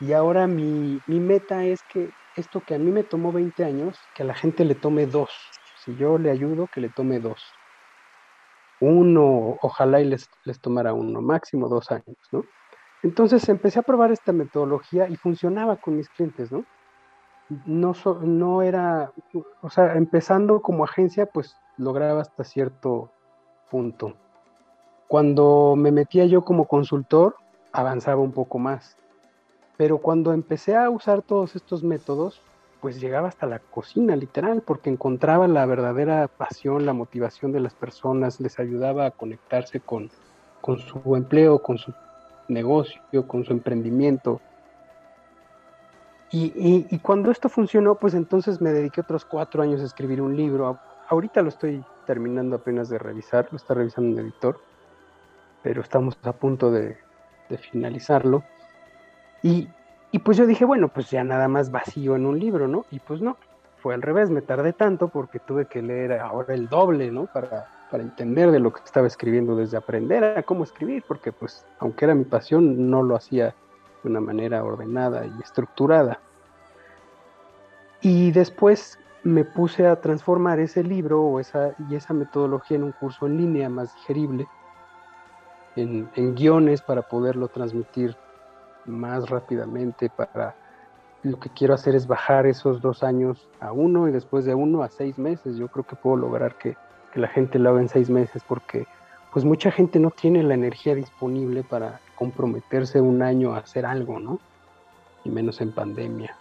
Y 0.00 0.12
ahora 0.12 0.46
mi, 0.46 1.02
mi 1.08 1.18
meta 1.18 1.64
es 1.64 1.82
que 1.82 2.12
esto 2.38 2.60
que 2.60 2.74
a 2.74 2.78
mí 2.78 2.90
me 2.90 3.02
tomó 3.02 3.32
20 3.32 3.64
años, 3.64 3.98
que 4.14 4.22
a 4.22 4.26
la 4.26 4.34
gente 4.34 4.64
le 4.64 4.74
tome 4.74 5.06
dos. 5.06 5.30
Si 5.84 5.96
yo 5.96 6.18
le 6.18 6.30
ayudo, 6.30 6.68
que 6.72 6.80
le 6.80 6.88
tome 6.88 7.20
dos. 7.20 7.42
Uno, 8.80 9.58
ojalá 9.60 10.00
y 10.00 10.04
les, 10.04 10.30
les 10.44 10.60
tomara 10.60 10.92
uno, 10.94 11.20
máximo 11.20 11.68
dos 11.68 11.90
años, 11.90 12.16
¿no? 12.30 12.44
Entonces 13.02 13.48
empecé 13.48 13.78
a 13.78 13.82
probar 13.82 14.12
esta 14.12 14.32
metodología 14.32 15.08
y 15.08 15.16
funcionaba 15.16 15.76
con 15.76 15.96
mis 15.96 16.08
clientes, 16.08 16.50
¿no? 16.50 16.64
No, 17.66 17.94
no 18.22 18.62
era, 18.62 19.12
o 19.62 19.70
sea, 19.70 19.94
empezando 19.94 20.60
como 20.60 20.84
agencia, 20.84 21.26
pues 21.26 21.56
lograba 21.76 22.20
hasta 22.20 22.44
cierto 22.44 23.10
punto. 23.70 24.14
Cuando 25.06 25.74
me 25.76 25.90
metía 25.90 26.26
yo 26.26 26.44
como 26.44 26.66
consultor, 26.66 27.36
avanzaba 27.72 28.20
un 28.20 28.32
poco 28.32 28.58
más. 28.58 28.96
Pero 29.78 29.98
cuando 29.98 30.32
empecé 30.32 30.76
a 30.76 30.90
usar 30.90 31.22
todos 31.22 31.54
estos 31.54 31.84
métodos, 31.84 32.42
pues 32.80 33.00
llegaba 33.00 33.28
hasta 33.28 33.46
la 33.46 33.60
cocina, 33.60 34.16
literal, 34.16 34.60
porque 34.60 34.90
encontraba 34.90 35.46
la 35.46 35.64
verdadera 35.66 36.26
pasión, 36.26 36.84
la 36.84 36.92
motivación 36.92 37.52
de 37.52 37.60
las 37.60 37.74
personas, 37.74 38.40
les 38.40 38.58
ayudaba 38.58 39.06
a 39.06 39.12
conectarse 39.12 39.78
con, 39.78 40.10
su 40.62 41.14
empleo, 41.14 41.60
con 41.62 41.78
su 41.78 41.94
negocio, 42.48 43.28
con 43.28 43.44
su 43.44 43.52
emprendimiento. 43.52 44.40
Y, 46.32 46.98
cuando 46.98 47.30
esto 47.30 47.48
funcionó, 47.48 47.94
pues 47.94 48.14
entonces 48.14 48.60
me 48.60 48.72
dediqué 48.72 49.00
otros 49.00 49.24
cuatro 49.24 49.62
años 49.62 49.80
a 49.80 49.84
escribir 49.84 50.20
un 50.20 50.36
libro. 50.36 50.76
Ahorita 51.08 51.40
lo 51.40 51.50
estoy 51.50 51.84
terminando 52.04 52.56
apenas 52.56 52.88
de 52.88 52.98
revisar, 52.98 53.46
lo 53.52 53.56
está 53.56 53.74
revisando 53.74 54.10
un 54.10 54.18
editor, 54.18 54.60
pero 55.62 55.82
estamos 55.82 56.18
a 56.24 56.32
punto 56.32 56.72
de 56.72 56.98
finalizarlo. 57.70 58.42
Y, 59.42 59.68
pues 60.24 60.36
yo 60.36 60.46
dije, 60.46 60.64
bueno, 60.64 60.88
pues 60.88 61.10
ya 61.10 61.22
nada 61.24 61.48
más 61.48 61.70
vacío 61.70 62.16
en 62.16 62.26
un 62.26 62.38
libro, 62.38 62.66
¿no? 62.66 62.84
Y 62.90 62.98
pues 62.98 63.20
no, 63.20 63.36
fue 63.82 63.94
al 63.94 64.02
revés, 64.02 64.30
me 64.30 64.42
tardé 64.42 64.72
tanto 64.72 65.08
porque 65.08 65.38
tuve 65.38 65.66
que 65.66 65.82
leer 65.82 66.12
ahora 66.12 66.54
el 66.54 66.68
doble, 66.68 67.10
¿no? 67.10 67.26
Para, 67.26 67.68
para 67.90 68.02
entender 68.02 68.50
de 68.50 68.58
lo 68.58 68.72
que 68.72 68.82
estaba 68.84 69.06
escribiendo, 69.06 69.56
desde 69.56 69.76
aprender 69.76 70.24
a 70.24 70.42
cómo 70.42 70.64
escribir, 70.64 71.04
porque 71.06 71.32
pues 71.32 71.64
aunque 71.78 72.04
era 72.04 72.14
mi 72.14 72.24
pasión, 72.24 72.90
no 72.90 73.02
lo 73.02 73.16
hacía 73.16 73.54
de 74.02 74.10
una 74.10 74.20
manera 74.20 74.64
ordenada 74.64 75.26
y 75.26 75.42
estructurada. 75.42 76.20
Y 78.00 78.30
después 78.30 78.98
me 79.24 79.44
puse 79.44 79.86
a 79.86 80.00
transformar 80.00 80.60
ese 80.60 80.82
libro 80.82 81.22
o 81.22 81.40
esa, 81.40 81.74
y 81.88 81.96
esa 81.96 82.14
metodología 82.14 82.76
en 82.76 82.84
un 82.84 82.92
curso 82.92 83.26
en 83.26 83.36
línea 83.36 83.68
más 83.68 83.94
digerible, 83.94 84.46
en, 85.76 86.08
en 86.14 86.34
guiones 86.34 86.80
para 86.82 87.02
poderlo 87.02 87.48
transmitir 87.48 88.16
más 88.88 89.28
rápidamente 89.28 90.10
para 90.10 90.54
lo 91.22 91.38
que 91.38 91.50
quiero 91.50 91.74
hacer 91.74 91.94
es 91.94 92.06
bajar 92.06 92.46
esos 92.46 92.80
dos 92.80 93.02
años 93.02 93.48
a 93.60 93.72
uno 93.72 94.08
y 94.08 94.12
después 94.12 94.44
de 94.44 94.54
uno 94.54 94.82
a 94.82 94.88
seis 94.88 95.18
meses. 95.18 95.56
Yo 95.56 95.68
creo 95.68 95.86
que 95.86 95.96
puedo 95.96 96.16
lograr 96.16 96.56
que, 96.56 96.76
la 97.14 97.26
gente 97.26 97.58
lo 97.58 97.70
haga 97.70 97.80
en 97.80 97.88
seis 97.88 98.10
meses 98.10 98.44
porque 98.46 98.86
pues 99.32 99.44
mucha 99.44 99.72
gente 99.72 99.98
no 99.98 100.12
tiene 100.12 100.44
la 100.44 100.54
energía 100.54 100.94
disponible 100.94 101.64
para 101.64 102.00
comprometerse 102.14 103.00
un 103.00 103.22
año 103.22 103.54
a 103.54 103.58
hacer 103.58 103.86
algo, 103.86 104.20
¿no? 104.20 104.38
Y 105.24 105.30
menos 105.30 105.60
en 105.60 105.72
pandemia. 105.72 106.36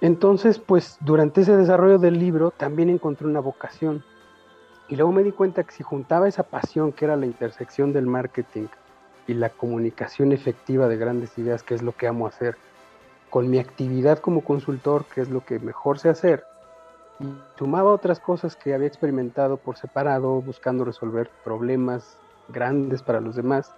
Entonces, 0.00 0.58
pues 0.58 0.96
durante 1.00 1.42
ese 1.42 1.56
desarrollo 1.56 1.98
del 1.98 2.18
libro 2.18 2.50
también 2.50 2.90
encontré 2.90 3.28
una 3.28 3.38
vocación. 3.38 4.02
Y 4.88 4.96
luego 4.96 5.12
me 5.12 5.22
di 5.22 5.30
cuenta 5.30 5.62
que 5.62 5.70
si 5.72 5.84
juntaba 5.84 6.26
esa 6.26 6.42
pasión 6.42 6.90
que 6.90 7.04
era 7.04 7.14
la 7.14 7.26
intersección 7.26 7.92
del 7.92 8.06
marketing 8.06 8.66
y 9.26 9.34
la 9.34 9.50
comunicación 9.50 10.32
efectiva 10.32 10.88
de 10.88 10.96
grandes 10.96 11.36
ideas, 11.38 11.62
que 11.62 11.74
es 11.74 11.82
lo 11.82 11.92
que 11.92 12.06
amo 12.06 12.26
hacer, 12.26 12.56
con 13.30 13.48
mi 13.48 13.58
actividad 13.58 14.18
como 14.18 14.42
consultor, 14.42 15.04
que 15.06 15.20
es 15.20 15.30
lo 15.30 15.44
que 15.44 15.58
mejor 15.58 15.98
sé 15.98 16.08
hacer, 16.08 16.44
y 17.20 17.26
sumaba 17.56 17.92
otras 17.92 18.20
cosas 18.20 18.56
que 18.56 18.74
había 18.74 18.88
experimentado 18.88 19.56
por 19.56 19.76
separado, 19.76 20.40
buscando 20.42 20.84
resolver 20.84 21.30
problemas 21.44 22.18
grandes 22.48 23.02
para 23.02 23.20
los 23.20 23.36
demás, 23.36 23.72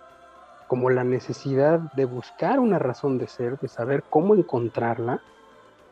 como 0.66 0.90
la 0.90 1.04
necesidad 1.04 1.78
de 1.92 2.06
buscar 2.06 2.58
una 2.58 2.78
razón 2.78 3.18
de 3.18 3.28
ser, 3.28 3.58
de 3.58 3.68
saber 3.68 4.02
cómo 4.08 4.34
encontrarla, 4.34 5.20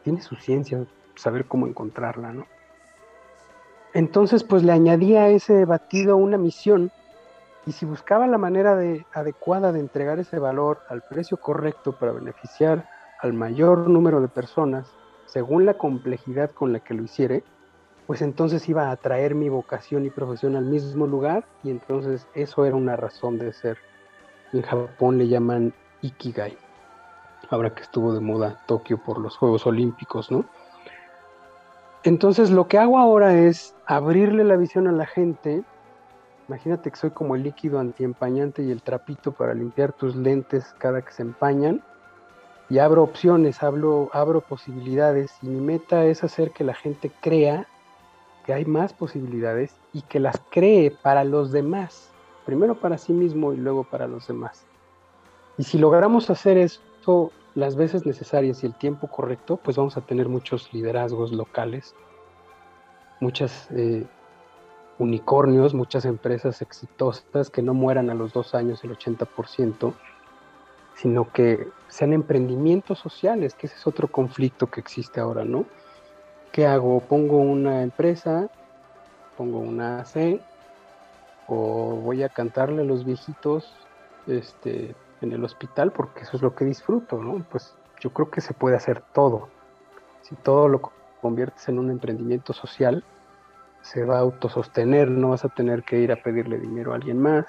tiene 0.02 0.22
su 0.22 0.34
ciencia 0.36 0.84
saber 1.14 1.44
cómo 1.46 1.66
encontrarla, 1.66 2.32
¿no? 2.32 2.46
Entonces, 3.94 4.42
pues 4.42 4.62
le 4.62 4.72
añadía 4.72 5.24
a 5.24 5.28
ese 5.28 5.64
batido 5.64 6.16
una 6.16 6.38
misión 6.38 6.90
Y 7.66 7.72
si 7.72 7.86
buscaba 7.86 8.26
la 8.26 8.38
manera 8.38 8.74
de, 8.74 9.06
adecuada 9.12 9.72
de 9.72 9.80
entregar 9.80 10.18
ese 10.18 10.38
valor 10.38 10.80
al 10.88 11.02
precio 11.02 11.36
correcto 11.36 11.92
para 11.92 12.12
beneficiar 12.12 12.88
al 13.20 13.32
mayor 13.32 13.88
número 13.88 14.20
de 14.20 14.28
personas, 14.28 14.90
según 15.26 15.64
la 15.64 15.74
complejidad 15.74 16.50
con 16.50 16.72
la 16.72 16.80
que 16.80 16.94
lo 16.94 17.04
hiciere, 17.04 17.44
pues 18.06 18.20
entonces 18.20 18.68
iba 18.68 18.88
a 18.88 18.90
atraer 18.90 19.34
mi 19.34 19.48
vocación 19.48 20.04
y 20.04 20.10
profesión 20.10 20.56
al 20.56 20.64
mismo 20.64 21.06
lugar 21.06 21.44
y 21.62 21.70
entonces 21.70 22.26
eso 22.34 22.64
era 22.64 22.76
una 22.76 22.96
razón 22.96 23.38
de 23.38 23.52
ser. 23.52 23.78
En 24.52 24.62
Japón 24.62 25.18
le 25.18 25.28
llaman 25.28 25.72
Ikigai, 26.02 26.58
ahora 27.48 27.74
que 27.74 27.82
estuvo 27.82 28.12
de 28.12 28.20
moda 28.20 28.60
Tokio 28.66 28.98
por 28.98 29.18
los 29.18 29.36
Juegos 29.36 29.66
Olímpicos, 29.66 30.30
¿no? 30.30 30.44
Entonces 32.02 32.50
lo 32.50 32.66
que 32.66 32.78
hago 32.78 32.98
ahora 32.98 33.34
es 33.34 33.74
abrirle 33.86 34.42
la 34.44 34.56
visión 34.56 34.88
a 34.88 34.92
la 34.92 35.06
gente. 35.06 35.62
Imagínate 36.52 36.90
que 36.90 36.98
soy 36.98 37.10
como 37.12 37.34
el 37.34 37.44
líquido 37.44 37.78
antiempañante 37.78 38.62
y 38.62 38.70
el 38.70 38.82
trapito 38.82 39.32
para 39.32 39.54
limpiar 39.54 39.94
tus 39.94 40.14
lentes 40.14 40.74
cada 40.76 41.00
que 41.00 41.10
se 41.10 41.22
empañan. 41.22 41.82
Y 42.68 42.78
abro 42.78 43.02
opciones, 43.02 43.62
abro, 43.62 44.10
abro 44.12 44.42
posibilidades. 44.42 45.32
Y 45.40 45.46
mi 45.46 45.62
meta 45.62 46.04
es 46.04 46.22
hacer 46.22 46.50
que 46.50 46.62
la 46.62 46.74
gente 46.74 47.10
crea 47.22 47.66
que 48.44 48.52
hay 48.52 48.66
más 48.66 48.92
posibilidades 48.92 49.74
y 49.94 50.02
que 50.02 50.20
las 50.20 50.42
cree 50.50 50.90
para 50.90 51.24
los 51.24 51.52
demás. 51.52 52.10
Primero 52.44 52.74
para 52.74 52.98
sí 52.98 53.14
mismo 53.14 53.54
y 53.54 53.56
luego 53.56 53.84
para 53.84 54.06
los 54.06 54.28
demás. 54.28 54.66
Y 55.56 55.62
si 55.62 55.78
logramos 55.78 56.28
hacer 56.28 56.58
esto 56.58 57.32
las 57.54 57.76
veces 57.76 58.04
necesarias 58.04 58.62
y 58.62 58.66
el 58.66 58.74
tiempo 58.74 59.06
correcto, 59.06 59.56
pues 59.56 59.78
vamos 59.78 59.96
a 59.96 60.02
tener 60.02 60.28
muchos 60.28 60.70
liderazgos 60.74 61.32
locales, 61.32 61.94
muchas 63.20 63.70
eh, 63.70 64.04
unicornios, 64.98 65.74
muchas 65.74 66.04
empresas 66.04 66.62
exitosas 66.62 67.50
que 67.50 67.62
no 67.62 67.74
mueran 67.74 68.10
a 68.10 68.14
los 68.14 68.32
dos 68.32 68.54
años 68.54 68.84
el 68.84 68.96
80%, 68.96 69.94
sino 70.94 71.32
que 71.32 71.68
sean 71.88 72.12
emprendimientos 72.12 72.98
sociales, 72.98 73.54
que 73.54 73.66
ese 73.66 73.76
es 73.76 73.86
otro 73.86 74.08
conflicto 74.08 74.68
que 74.68 74.80
existe 74.80 75.20
ahora, 75.20 75.44
¿no? 75.44 75.64
¿Qué 76.52 76.66
hago? 76.66 77.00
¿Pongo 77.00 77.38
una 77.38 77.82
empresa? 77.82 78.48
¿Pongo 79.36 79.58
una 79.58 80.00
AC? 80.00 80.40
¿O 81.48 81.96
voy 81.96 82.22
a 82.22 82.28
cantarle 82.28 82.82
a 82.82 82.84
los 82.84 83.04
viejitos 83.04 83.74
este, 84.26 84.94
en 85.22 85.32
el 85.32 85.42
hospital 85.44 85.92
porque 85.92 86.22
eso 86.22 86.36
es 86.36 86.42
lo 86.42 86.54
que 86.54 86.64
disfruto, 86.64 87.18
¿no? 87.18 87.44
Pues 87.50 87.74
yo 88.00 88.10
creo 88.10 88.30
que 88.30 88.40
se 88.40 88.54
puede 88.54 88.76
hacer 88.76 89.02
todo. 89.12 89.48
Si 90.22 90.34
todo 90.36 90.68
lo 90.68 90.92
conviertes 91.20 91.68
en 91.68 91.78
un 91.78 91.90
emprendimiento 91.90 92.52
social, 92.52 93.04
se 93.82 94.04
va 94.04 94.16
a 94.16 94.20
autosostener, 94.20 95.10
no 95.10 95.30
vas 95.30 95.44
a 95.44 95.48
tener 95.48 95.82
que 95.82 95.98
ir 95.98 96.12
a 96.12 96.22
pedirle 96.22 96.58
dinero 96.58 96.92
a 96.92 96.96
alguien 96.96 97.20
más, 97.20 97.46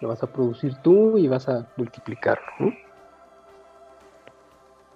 lo 0.00 0.08
vas 0.08 0.22
a 0.22 0.26
producir 0.26 0.74
tú 0.82 1.16
y 1.18 1.28
vas 1.28 1.48
a 1.48 1.66
multiplicarlo. 1.76 2.72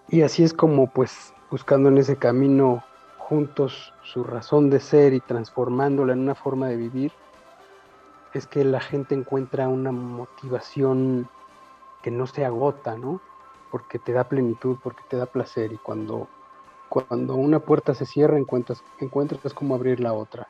Y 0.09 0.23
así 0.23 0.43
es 0.43 0.53
como 0.53 0.89
pues 0.91 1.33
buscando 1.51 1.89
en 1.89 1.99
ese 1.99 2.17
camino 2.17 2.83
juntos 3.19 3.95
su 4.03 4.25
razón 4.25 4.71
de 4.71 4.81
ser 4.81 5.13
y 5.15 5.21
transformándola 5.21 6.15
en 6.15 6.21
una 6.21 6.35
forma 6.35 6.67
de 6.69 6.77
vivir, 6.77 7.13
es 8.35 8.47
que 8.47 8.65
la 8.65 8.81
gente 8.81 9.15
encuentra 9.15 9.69
una 9.69 9.93
motivación 9.93 11.29
que 12.03 12.11
no 12.11 12.27
se 12.27 12.45
agota, 12.45 12.97
¿no? 12.97 13.21
Porque 13.71 13.99
te 13.99 14.13
da 14.13 14.25
plenitud, 14.25 14.79
porque 14.83 15.03
te 15.09 15.17
da 15.17 15.27
placer 15.27 15.73
y 15.73 15.77
cuando, 15.77 16.29
cuando 16.91 17.35
una 17.37 17.61
puerta 17.61 17.95
se 17.95 18.05
cierra 18.05 18.37
encuentras, 18.37 18.85
encuentras 18.99 19.55
cómo 19.55 19.75
abrir 19.75 20.01
la 20.01 20.13
otra. 20.13 20.47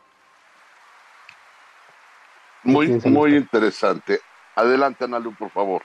Muy, 2.64 3.00
muy 3.04 3.36
interesante. 3.36 4.20
Adelante, 4.56 5.04
Analu, 5.04 5.32
por 5.36 5.50
favor. 5.50 5.82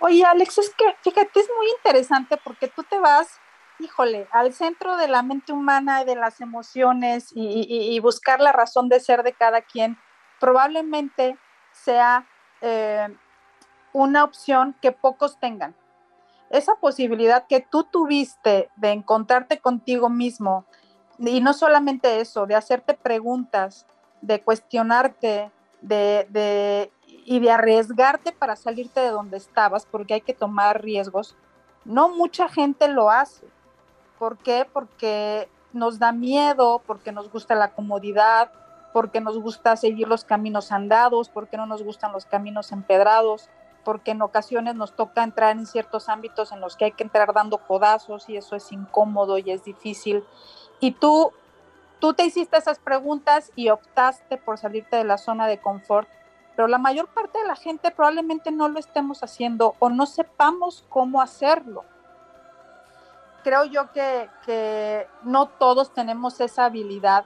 Oye, 0.00 0.22
Alex, 0.24 0.58
es 0.58 0.74
que 0.74 0.84
fíjate, 1.00 1.40
es 1.40 1.48
muy 1.56 1.68
interesante 1.78 2.38
porque 2.44 2.68
tú 2.68 2.82
te 2.82 2.98
vas, 2.98 3.40
híjole, 3.78 4.28
al 4.32 4.52
centro 4.52 4.98
de 4.98 5.08
la 5.08 5.22
mente 5.22 5.52
humana 5.52 6.02
y 6.02 6.04
de 6.04 6.16
las 6.16 6.42
emociones 6.42 7.32
y 7.34 7.98
buscar 8.00 8.40
la 8.40 8.52
razón 8.52 8.90
de 8.90 9.00
ser 9.00 9.22
de 9.22 9.32
cada 9.32 9.62
quien 9.62 9.96
probablemente 10.38 11.38
sea 11.72 12.26
eh, 12.60 13.08
una 13.92 14.24
opción 14.24 14.74
que 14.82 14.92
pocos 14.92 15.38
tengan. 15.38 15.74
Esa 16.54 16.76
posibilidad 16.76 17.48
que 17.48 17.58
tú 17.58 17.82
tuviste 17.82 18.70
de 18.76 18.92
encontrarte 18.92 19.58
contigo 19.58 20.08
mismo, 20.08 20.64
y 21.18 21.40
no 21.40 21.52
solamente 21.52 22.20
eso, 22.20 22.46
de 22.46 22.54
hacerte 22.54 22.94
preguntas, 22.94 23.86
de 24.20 24.40
cuestionarte, 24.40 25.50
de, 25.80 26.92
y 27.06 27.40
de 27.40 27.50
arriesgarte 27.50 28.30
para 28.30 28.54
salirte 28.54 29.00
de 29.00 29.10
donde 29.10 29.36
estabas, 29.36 29.84
porque 29.84 30.14
hay 30.14 30.20
que 30.20 30.32
tomar 30.32 30.80
riesgos, 30.80 31.34
no 31.84 32.08
mucha 32.08 32.48
gente 32.48 32.86
lo 32.86 33.10
hace. 33.10 33.48
¿Por 34.20 34.38
qué? 34.38 34.64
Porque 34.72 35.48
nos 35.72 35.98
da 35.98 36.12
miedo, 36.12 36.82
porque 36.86 37.10
nos 37.10 37.32
gusta 37.32 37.56
la 37.56 37.72
comodidad, 37.72 38.52
porque 38.92 39.20
nos 39.20 39.40
gusta 39.40 39.74
seguir 39.74 40.06
los 40.06 40.24
caminos 40.24 40.70
andados, 40.70 41.30
porque 41.30 41.56
no 41.56 41.66
nos 41.66 41.82
gustan 41.82 42.12
los 42.12 42.26
caminos 42.26 42.70
empedrados, 42.70 43.50
porque 43.84 44.12
en 44.12 44.22
ocasiones 44.22 44.74
nos 44.74 44.96
toca 44.96 45.22
entrar 45.22 45.56
en 45.56 45.66
ciertos 45.66 46.08
ámbitos 46.08 46.52
en 46.52 46.60
los 46.60 46.76
que 46.76 46.86
hay 46.86 46.92
que 46.92 47.04
entrar 47.04 47.32
dando 47.32 47.58
codazos 47.58 48.28
y 48.28 48.36
eso 48.36 48.56
es 48.56 48.72
incómodo 48.72 49.38
y 49.38 49.50
es 49.50 49.64
difícil. 49.64 50.24
Y 50.80 50.92
tú, 50.92 51.32
tú 52.00 52.14
te 52.14 52.24
hiciste 52.24 52.56
esas 52.56 52.78
preguntas 52.78 53.52
y 53.54 53.68
optaste 53.68 54.36
por 54.36 54.58
salirte 54.58 54.96
de 54.96 55.04
la 55.04 55.18
zona 55.18 55.46
de 55.46 55.60
confort, 55.60 56.08
pero 56.56 56.68
la 56.68 56.78
mayor 56.78 57.08
parte 57.08 57.38
de 57.38 57.46
la 57.46 57.56
gente 57.56 57.90
probablemente 57.90 58.50
no 58.50 58.68
lo 58.68 58.78
estemos 58.78 59.22
haciendo 59.22 59.74
o 59.78 59.90
no 59.90 60.06
sepamos 60.06 60.84
cómo 60.88 61.20
hacerlo. 61.20 61.84
Creo 63.42 63.64
yo 63.64 63.92
que, 63.92 64.30
que 64.46 65.06
no 65.22 65.48
todos 65.48 65.92
tenemos 65.92 66.40
esa 66.40 66.64
habilidad 66.64 67.24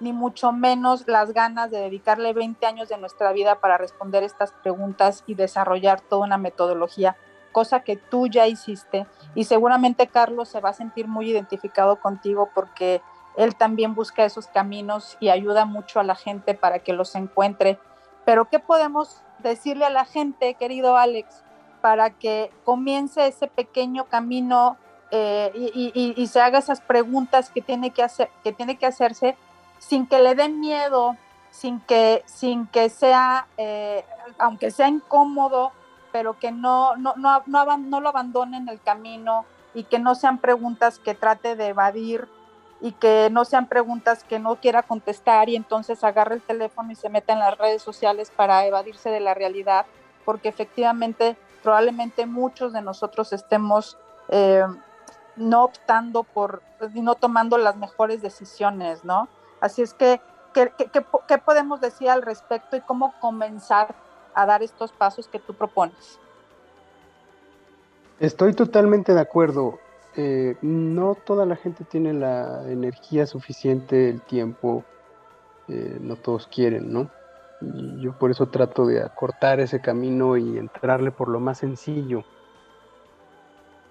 ni 0.00 0.12
mucho 0.12 0.52
menos 0.52 1.06
las 1.06 1.32
ganas 1.32 1.70
de 1.70 1.78
dedicarle 1.78 2.32
20 2.32 2.64
años 2.66 2.88
de 2.88 2.98
nuestra 2.98 3.32
vida 3.32 3.60
para 3.60 3.78
responder 3.78 4.22
estas 4.22 4.52
preguntas 4.52 5.24
y 5.26 5.34
desarrollar 5.34 6.00
toda 6.00 6.26
una 6.26 6.38
metodología, 6.38 7.16
cosa 7.52 7.80
que 7.80 7.96
tú 7.96 8.26
ya 8.26 8.46
hiciste. 8.46 9.06
Y 9.34 9.44
seguramente 9.44 10.06
Carlos 10.06 10.48
se 10.48 10.60
va 10.60 10.70
a 10.70 10.74
sentir 10.74 11.08
muy 11.08 11.30
identificado 11.30 12.00
contigo 12.00 12.50
porque 12.54 13.02
él 13.36 13.54
también 13.54 13.94
busca 13.94 14.24
esos 14.24 14.46
caminos 14.46 15.16
y 15.20 15.28
ayuda 15.28 15.64
mucho 15.64 16.00
a 16.00 16.04
la 16.04 16.14
gente 16.14 16.54
para 16.54 16.78
que 16.80 16.92
los 16.92 17.14
encuentre. 17.14 17.78
Pero 18.24 18.46
¿qué 18.46 18.58
podemos 18.58 19.22
decirle 19.38 19.84
a 19.84 19.90
la 19.90 20.04
gente, 20.04 20.54
querido 20.54 20.96
Alex, 20.96 21.44
para 21.80 22.10
que 22.10 22.50
comience 22.64 23.26
ese 23.26 23.46
pequeño 23.46 24.06
camino 24.06 24.76
eh, 25.12 25.52
y, 25.54 26.26
se 26.26 26.40
haga 26.40 26.58
esas 26.58 26.80
preguntas 26.80 27.50
que 27.50 27.62
tiene 27.62 27.90
que, 27.90 28.02
hacer, 28.02 28.28
que 28.42 28.52
tiene 28.52 28.76
que 28.76 28.86
hacerse 28.86 29.36
sin 29.78 30.06
que 30.06 30.20
le 30.20 30.34
den 30.34 30.60
miedo, 30.60 31.16
sin 31.50 31.80
que, 31.80 32.22
sin 32.26 32.66
que 32.66 32.90
sea, 32.90 33.46
eh, 33.56 34.04
aunque 34.38 34.70
sea 34.70 34.88
incómodo, 34.88 35.72
pero 36.12 36.38
que 36.38 36.52
no, 36.52 36.96
no, 36.96 37.14
no, 37.16 37.42
no, 37.46 38.00
lo 38.00 38.08
abandonen 38.08 38.68
el 38.68 38.80
camino 38.80 39.44
y 39.74 39.84
que 39.84 39.98
no 39.98 40.14
sean 40.14 40.38
preguntas 40.38 40.98
que 40.98 41.14
trate 41.14 41.56
de 41.56 41.68
evadir 41.68 42.28
y 42.80 42.92
que 42.92 43.28
no 43.30 43.44
sean 43.44 43.66
preguntas 43.66 44.24
que 44.24 44.38
no 44.38 44.56
quiera 44.56 44.82
contestar 44.82 45.48
y 45.48 45.56
entonces 45.56 46.04
agarre 46.04 46.36
el 46.36 46.42
teléfono 46.42 46.92
y 46.92 46.94
se 46.94 47.08
meta 47.08 47.32
en 47.32 47.38
las 47.38 47.56
redes 47.56 47.82
sociales 47.82 48.30
para 48.34 48.66
evadirse 48.66 49.10
de 49.10 49.20
la 49.20 49.34
realidad, 49.34 49.86
porque 50.24 50.48
efectivamente 50.48 51.36
probablemente 51.62 52.26
muchos 52.26 52.72
de 52.72 52.82
nosotros 52.82 53.32
estemos 53.32 53.98
eh, 54.28 54.64
no 55.36 55.64
optando 55.64 56.22
por, 56.22 56.62
no 56.94 57.14
tomando 57.14 57.58
las 57.58 57.76
mejores 57.76 58.22
decisiones, 58.22 59.04
¿no? 59.04 59.28
Así 59.60 59.82
es 59.82 59.94
que, 59.94 60.20
¿qué, 60.52 61.38
podemos 61.38 61.80
decir 61.80 62.08
al 62.08 62.22
respecto 62.22 62.76
y 62.76 62.80
cómo 62.80 63.14
comenzar 63.20 63.94
a 64.34 64.46
dar 64.46 64.62
estos 64.62 64.92
pasos 64.92 65.28
que 65.28 65.38
tú 65.38 65.54
propones? 65.54 66.18
Estoy 68.20 68.54
totalmente 68.54 69.14
de 69.14 69.20
acuerdo. 69.20 69.78
Eh, 70.16 70.56
no 70.62 71.14
toda 71.14 71.44
la 71.44 71.56
gente 71.56 71.84
tiene 71.84 72.14
la 72.14 72.70
energía 72.70 73.26
suficiente, 73.26 74.08
el 74.08 74.22
tiempo, 74.22 74.84
eh, 75.68 75.98
no 76.00 76.16
todos 76.16 76.46
quieren, 76.46 76.92
¿no? 76.92 77.10
Y 77.60 78.00
yo 78.00 78.12
por 78.18 78.30
eso 78.30 78.48
trato 78.48 78.86
de 78.86 79.02
acortar 79.02 79.60
ese 79.60 79.80
camino 79.80 80.36
y 80.36 80.58
entrarle 80.58 81.10
por 81.10 81.28
lo 81.28 81.40
más 81.40 81.58
sencillo. 81.58 82.24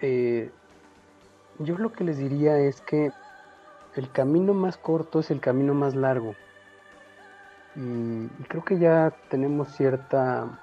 Eh, 0.01 0.51
yo 1.59 1.77
lo 1.77 1.91
que 1.91 2.03
les 2.03 2.17
diría 2.17 2.57
es 2.57 2.81
que 2.81 3.11
el 3.95 4.11
camino 4.11 4.53
más 4.53 4.77
corto 4.77 5.19
es 5.19 5.31
el 5.31 5.39
camino 5.39 5.73
más 5.73 5.95
largo. 5.95 6.35
Y, 7.75 8.27
creo 8.47 8.63
que 8.63 8.79
ya 8.79 9.13
tenemos 9.29 9.69
cierta 9.75 10.59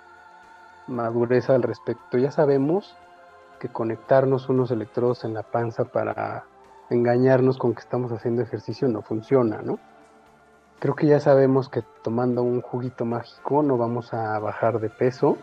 madurez 0.86 1.50
al 1.50 1.62
respecto. 1.62 2.18
Ya 2.18 2.30
sabemos 2.30 2.96
que 3.58 3.68
conectarnos 3.68 4.48
unos 4.48 4.70
electrodos 4.70 5.24
en 5.24 5.34
la 5.34 5.42
panza 5.42 5.84
para 5.84 6.44
engañarnos 6.90 7.58
con 7.58 7.74
que 7.74 7.80
estamos 7.80 8.12
haciendo 8.12 8.42
ejercicio 8.42 8.88
no 8.88 9.02
funciona, 9.02 9.62
¿no? 9.62 9.78
creo 10.82 10.96
que 10.96 11.06
ya 11.06 11.20
sabemos 11.20 11.68
que 11.68 11.84
tomando 12.02 12.42
un 12.42 12.60
juguito 12.60 13.04
mágico 13.04 13.62
no 13.62 13.78
vamos 13.78 14.12
a 14.12 14.36
bajar 14.40 14.80
de 14.80 14.90
peso 14.90 15.38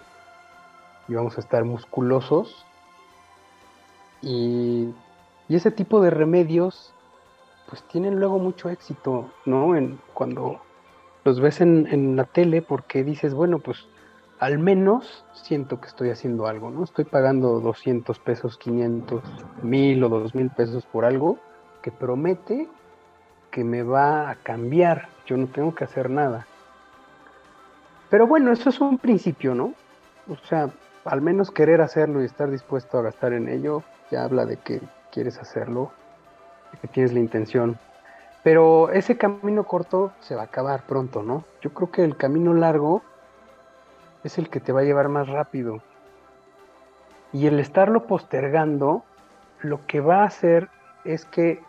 y 1.08 1.14
vamos 1.14 1.38
a 1.38 1.40
estar 1.40 1.64
musculosos. 1.64 2.66
Y, 4.22 4.94
y 5.48 5.56
ese 5.56 5.72
tipo 5.72 6.02
de 6.02 6.10
remedios 6.10 6.94
pues 7.70 7.84
tienen 7.84 8.20
luego 8.20 8.40
mucho 8.40 8.70
éxito, 8.70 9.30
¿no? 9.46 9.76
En, 9.76 10.00
cuando 10.14 10.60
los 11.24 11.40
ves 11.40 11.62
en, 11.62 11.88
en, 11.88 12.16
la 12.16 12.24
tele 12.24 12.62
porque 12.62 13.04
dices, 13.04 13.34
bueno, 13.34 13.60
pues 13.60 13.88
al 14.40 14.58
menos 14.58 15.26
siento 15.34 15.80
que 15.80 15.88
estoy 15.88 16.10
haciendo 16.10 16.48
algo, 16.48 16.72
¿no? 16.72 16.84
Estoy 16.84 17.06
pagando 17.06 17.60
200 17.60 18.18
pesos, 18.20 18.58
500, 18.58 19.22
1000 19.62 20.04
o 20.04 20.10
2000 20.10 20.50
pesos 20.52 20.86
por 20.86 21.06
algo 21.06 21.38
que 21.82 21.92
promete 21.92 22.68
que 23.52 23.64
me 23.64 23.84
va 23.84 24.30
a 24.30 24.36
cambiar, 24.36 25.10
yo 25.26 25.38
no 25.38 25.48
tengo 25.48 25.74
que 25.76 25.84
hacer 25.84 26.10
nada. 26.10 26.48
Pero 28.10 28.28
bueno, 28.28 28.52
eso 28.52 28.70
es 28.70 28.80
un 28.80 28.98
principio, 28.98 29.54
¿no? 29.54 29.74
O 30.28 30.36
sea, 30.48 30.70
al 31.06 31.22
menos 31.22 31.52
querer 31.52 31.82
hacerlo 31.82 32.22
y 32.22 32.26
estar 32.26 32.50
dispuesto 32.50 32.98
a 32.98 33.02
gastar 33.02 33.34
en 33.34 33.50
ello, 33.50 33.84
ya 34.12 34.24
habla 34.24 34.46
de 34.46 34.58
que 34.58 34.82
quieres 35.12 35.40
hacerlo 35.40 35.92
que 36.78 36.88
tienes 36.88 37.14
la 37.14 37.20
intención. 37.20 37.78
Pero 38.44 38.90
ese 38.92 39.18
camino 39.18 39.66
corto 39.66 40.12
se 40.22 40.36
va 40.36 40.42
a 40.44 40.46
acabar 40.46 40.84
pronto, 40.84 41.24
¿no? 41.24 41.44
Yo 41.62 41.74
creo 41.74 41.92
que 41.92 42.04
el 42.04 42.16
camino 42.16 42.54
largo 42.54 43.02
es 44.24 44.38
el 44.38 44.50
que 44.50 44.60
te 44.60 44.72
va 44.72 44.82
a 44.82 44.84
llevar 44.84 45.10
más 45.10 45.28
rápido. 45.28 45.82
Y 47.34 47.48
el 47.48 47.60
estarlo 47.60 48.08
postergando, 48.08 49.04
lo 49.62 49.86
que 49.86 50.00
va 50.00 50.22
a 50.22 50.26
hacer 50.26 50.70
es 51.04 51.26
que 51.26 51.62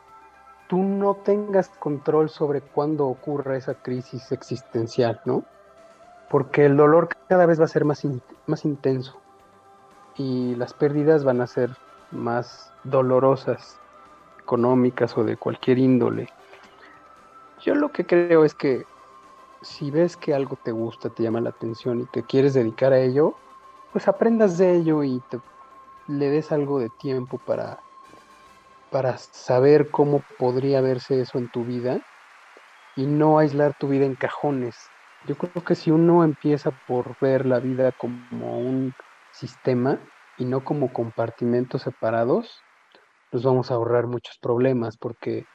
tú 0.69 0.79
no 0.79 1.15
tengas 1.15 1.69
control 1.69 2.31
sobre 2.31 2.61
cuándo 2.61 3.09
ocurra 3.09 3.57
esa 3.57 3.75
crisis 3.75 4.31
existencial, 4.31 5.21
¿no? 5.25 5.43
Porque 6.29 6.65
el 6.65 6.77
dolor 6.77 7.09
cada 7.29 7.47
vez 7.47 7.61
va 7.61 7.65
a 7.65 7.69
ser 7.69 7.85
más, 7.85 8.07
más 8.47 8.65
intenso 8.65 9.21
y 10.17 10.55
las 10.55 10.73
pérdidas 10.73 11.25
van 11.25 11.41
a 11.41 11.49
ser 11.49 11.71
más 12.13 12.73
dolorosas 12.85 13.80
económicas 14.51 15.17
o 15.17 15.23
de 15.23 15.37
cualquier 15.37 15.79
índole. 15.79 16.29
Yo 17.63 17.77
lo 17.77 17.93
que 17.93 18.05
creo 18.05 18.45
es 18.45 18.55
que 18.55 18.85
si 19.63 19.93
ves 19.93 20.17
que 20.17 20.35
algo 20.35 20.57
te 20.57 20.73
gusta, 20.73 21.09
te 21.09 21.23
llama 21.23 21.41
la 21.41 21.51
atención 21.51 22.01
y 22.01 22.07
te 22.07 22.25
quieres 22.25 22.55
dedicar 22.55 22.93
a 22.93 22.99
ello, 22.99 23.35
pues 23.93 24.09
aprendas 24.09 24.59
de 24.59 24.75
ello 24.75 25.05
y 25.05 25.23
le 26.09 26.31
des 26.31 26.51
algo 26.51 26.81
de 26.81 26.89
tiempo 26.89 27.39
para, 27.39 27.79
para 28.91 29.19
saber 29.19 29.91
cómo 29.91 30.21
podría 30.37 30.81
verse 30.81 31.21
eso 31.21 31.39
en 31.39 31.49
tu 31.49 31.65
vida 31.65 32.01
y 32.97 33.07
no 33.07 33.39
aislar 33.39 33.75
tu 33.79 33.87
vida 33.87 34.05
en 34.05 34.17
cajones. 34.17 34.75
Yo 35.27 35.37
creo 35.37 35.63
que 35.63 35.77
si 35.77 35.93
uno 35.93 36.25
empieza 36.25 36.73
por 36.89 37.15
ver 37.21 37.47
la 37.47 37.61
vida 37.61 37.93
como 37.93 38.59
un 38.59 38.95
sistema 39.31 40.01
y 40.39 40.45
no 40.45 40.65
como 40.65 40.93
compartimentos 40.93 41.83
separados, 41.83 42.65
nos 43.33 43.43
vamos 43.45 43.71
a 43.71 43.75
ahorrar 43.75 44.07
muchos 44.07 44.39
problemas 44.39 44.97
porque 44.97 45.47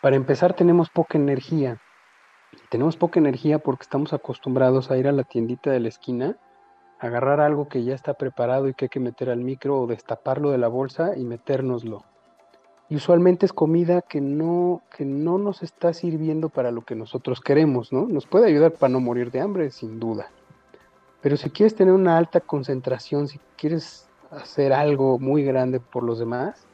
para 0.00 0.16
empezar 0.16 0.54
tenemos 0.54 0.90
poca 0.90 1.18
energía. 1.18 1.80
Tenemos 2.70 2.96
poca 2.96 3.18
energía 3.18 3.58
porque 3.58 3.82
estamos 3.82 4.12
acostumbrados 4.12 4.90
a 4.90 4.96
ir 4.96 5.08
a 5.08 5.12
la 5.12 5.24
tiendita 5.24 5.70
de 5.70 5.80
la 5.80 5.88
esquina, 5.88 6.36
agarrar 6.98 7.40
algo 7.40 7.68
que 7.68 7.84
ya 7.84 7.94
está 7.94 8.14
preparado 8.14 8.68
y 8.68 8.74
que 8.74 8.86
hay 8.86 8.88
que 8.88 9.00
meter 9.00 9.30
al 9.30 9.40
micro 9.40 9.80
o 9.80 9.86
destaparlo 9.86 10.50
de 10.50 10.58
la 10.58 10.68
bolsa 10.68 11.16
y 11.16 11.24
metérnoslo. 11.24 12.04
Y 12.88 12.96
usualmente 12.96 13.44
es 13.44 13.52
comida 13.52 14.00
que 14.00 14.20
no, 14.20 14.82
que 14.96 15.04
no 15.04 15.36
nos 15.36 15.62
está 15.62 15.92
sirviendo 15.92 16.48
para 16.48 16.70
lo 16.70 16.82
que 16.82 16.94
nosotros 16.94 17.40
queremos, 17.40 17.92
¿no? 17.92 18.06
Nos 18.06 18.26
puede 18.26 18.46
ayudar 18.46 18.72
para 18.72 18.90
no 18.90 19.00
morir 19.00 19.30
de 19.30 19.40
hambre, 19.40 19.70
sin 19.70 20.00
duda. 20.00 20.30
Pero 21.20 21.36
si 21.36 21.50
quieres 21.50 21.74
tener 21.74 21.92
una 21.92 22.16
alta 22.16 22.40
concentración, 22.40 23.28
si 23.28 23.40
quieres 23.56 24.08
hacer 24.30 24.72
algo 24.72 25.18
muy 25.18 25.42
grande 25.42 25.80
por 25.80 26.02
los 26.02 26.18
demás, 26.18 26.67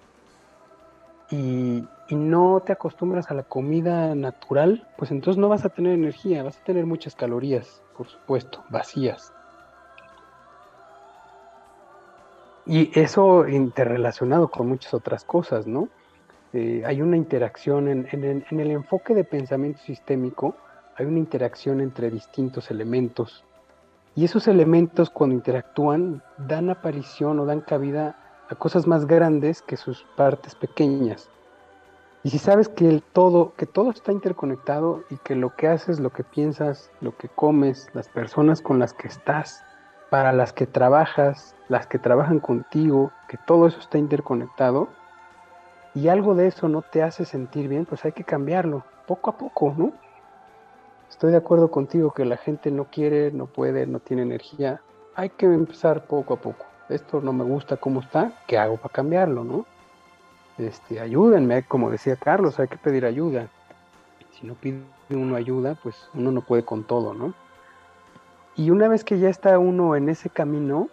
y, 1.31 1.85
no 2.11 2.63
te 2.65 2.73
acostumbras 2.73 3.31
a 3.31 3.35
la 3.35 3.45
comida 3.45 4.15
natural, 4.15 4.87
pues 4.99 5.11
entonces 5.11 5.41
no 5.41 5.49
vas 5.49 5.65
a 5.65 5.71
tener 5.71 5.95
energía, 5.95 6.43
vas 6.43 6.59
a 6.59 6.65
tener 6.65 6.85
muchas 6.85 7.17
calorías, 7.17 7.83
por 7.97 8.07
supuesto, 8.07 8.63
vacías. 8.69 9.33
Y 12.67 12.99
eso 12.99 13.49
interrelacionado 13.49 14.49
con 14.49 14.69
muchas 14.69 14.93
otras 14.93 15.25
cosas, 15.25 15.67
¿no? 15.67 15.89
Eh, 16.53 16.83
hay 16.87 17.01
una 17.01 17.17
interacción 17.17 17.89
en, 17.89 18.07
en 18.13 18.61
el 18.61 18.71
enfoque 18.71 19.15
de 19.15 19.25
pensamiento 19.25 19.81
sistémico, 19.81 20.55
hay 20.97 21.07
una 21.07 21.19
interacción 21.19 21.81
entre 21.81 22.11
distintos 22.11 22.71
elementos. 22.71 23.45
Y 24.15 24.27
esos 24.27 24.47
elementos 24.47 25.11
cuando 25.11 25.35
interactúan 25.35 26.23
dan 26.39 26.71
aparición 26.71 27.41
o 27.41 27.47
dan 27.47 27.63
cabida 27.63 28.24
a 28.49 28.55
cosas 28.55 28.87
más 28.87 29.07
grandes 29.07 29.63
que 29.63 29.77
sus 29.77 30.05
partes 30.17 30.55
pequeñas. 30.55 31.31
Y 32.23 32.31
si 32.31 32.39
sabes 32.39 32.69
que 32.69 32.89
el 32.89 33.03
todo, 33.03 33.53
que 33.57 33.67
todo 33.67 33.91
está 33.91 34.13
interconectado 34.13 35.03
y 35.11 35.17
que 35.19 35.35
lo 35.35 35.55
que 35.55 35.69
haces, 35.69 36.01
lo 36.01 36.11
que 36.11 36.25
piensas, 36.25 36.91
lo 37.01 37.17
que 37.17 37.29
comes, 37.29 37.89
las 37.93 38.09
personas 38.09 38.63
con 38.63 38.79
las 38.79 38.95
que 38.95 39.09
estás, 39.09 39.63
para 40.11 40.33
las 40.33 40.53
que 40.53 40.67
trabajas, 40.67 41.55
las 41.69 41.87
que 41.87 41.99
trabajan 41.99 42.41
contigo, 42.41 43.13
que 43.29 43.37
todo 43.47 43.67
eso 43.67 43.79
está 43.79 43.99
interconectado, 43.99 44.89
y 45.95 46.09
algo 46.09 46.35
de 46.35 46.47
eso 46.47 46.69
no 46.69 46.83
te 46.83 47.03
hace 47.03 47.25
sentir 47.25 47.69
bien, 47.69 47.85
pues 47.85 48.05
hay 48.05 48.13
que 48.13 48.25
cambiarlo, 48.25 48.85
poco 49.07 49.31
a 49.31 49.39
poco, 49.39 49.75
¿no? 49.77 49.93
Estoy 51.11 51.31
de 51.31 51.37
acuerdo 51.37 51.71
contigo 51.71 52.13
que 52.13 52.25
la 52.25 52.37
gente 52.37 52.71
no 52.71 52.87
quiere, 52.87 53.31
no 53.33 53.47
puede, 53.47 53.87
no 53.87 54.01
tiene 54.01 54.23
energía. 54.23 54.81
Hay 55.15 55.31
que 55.31 55.47
empezar 55.47 56.07
poco 56.07 56.35
a 56.35 56.37
poco 56.39 56.65
esto 56.95 57.21
no 57.21 57.33
me 57.33 57.45
gusta 57.45 57.77
cómo 57.77 58.01
está, 58.01 58.33
¿qué 58.47 58.59
hago 58.59 58.77
para 58.77 58.93
cambiarlo, 58.93 59.45
no? 59.45 59.67
Este, 60.59 61.01
ayúdenme, 61.01 61.65
como 61.65 61.91
decía 61.91 62.17
Carlos, 62.17 62.59
hay 62.61 62.69
que 62.69 62.77
pedir 62.77 63.05
ayuda. 63.05 63.49
Si 64.33 64.47
no 64.47 64.55
pide 64.55 64.81
uno 65.11 65.37
ayuda, 65.37 65.77
pues 65.83 66.09
uno 66.15 66.31
no 66.31 66.41
puede 66.43 66.65
con 66.65 66.85
todo, 66.85 67.15
¿no? 67.15 67.35
Y 68.57 68.71
una 68.71 68.89
vez 68.89 69.05
que 69.05 69.19
ya 69.19 69.29
está 69.29 69.59
uno 69.59 69.97
en 69.97 70.09
ese 70.09 70.31
camino, 70.31 70.89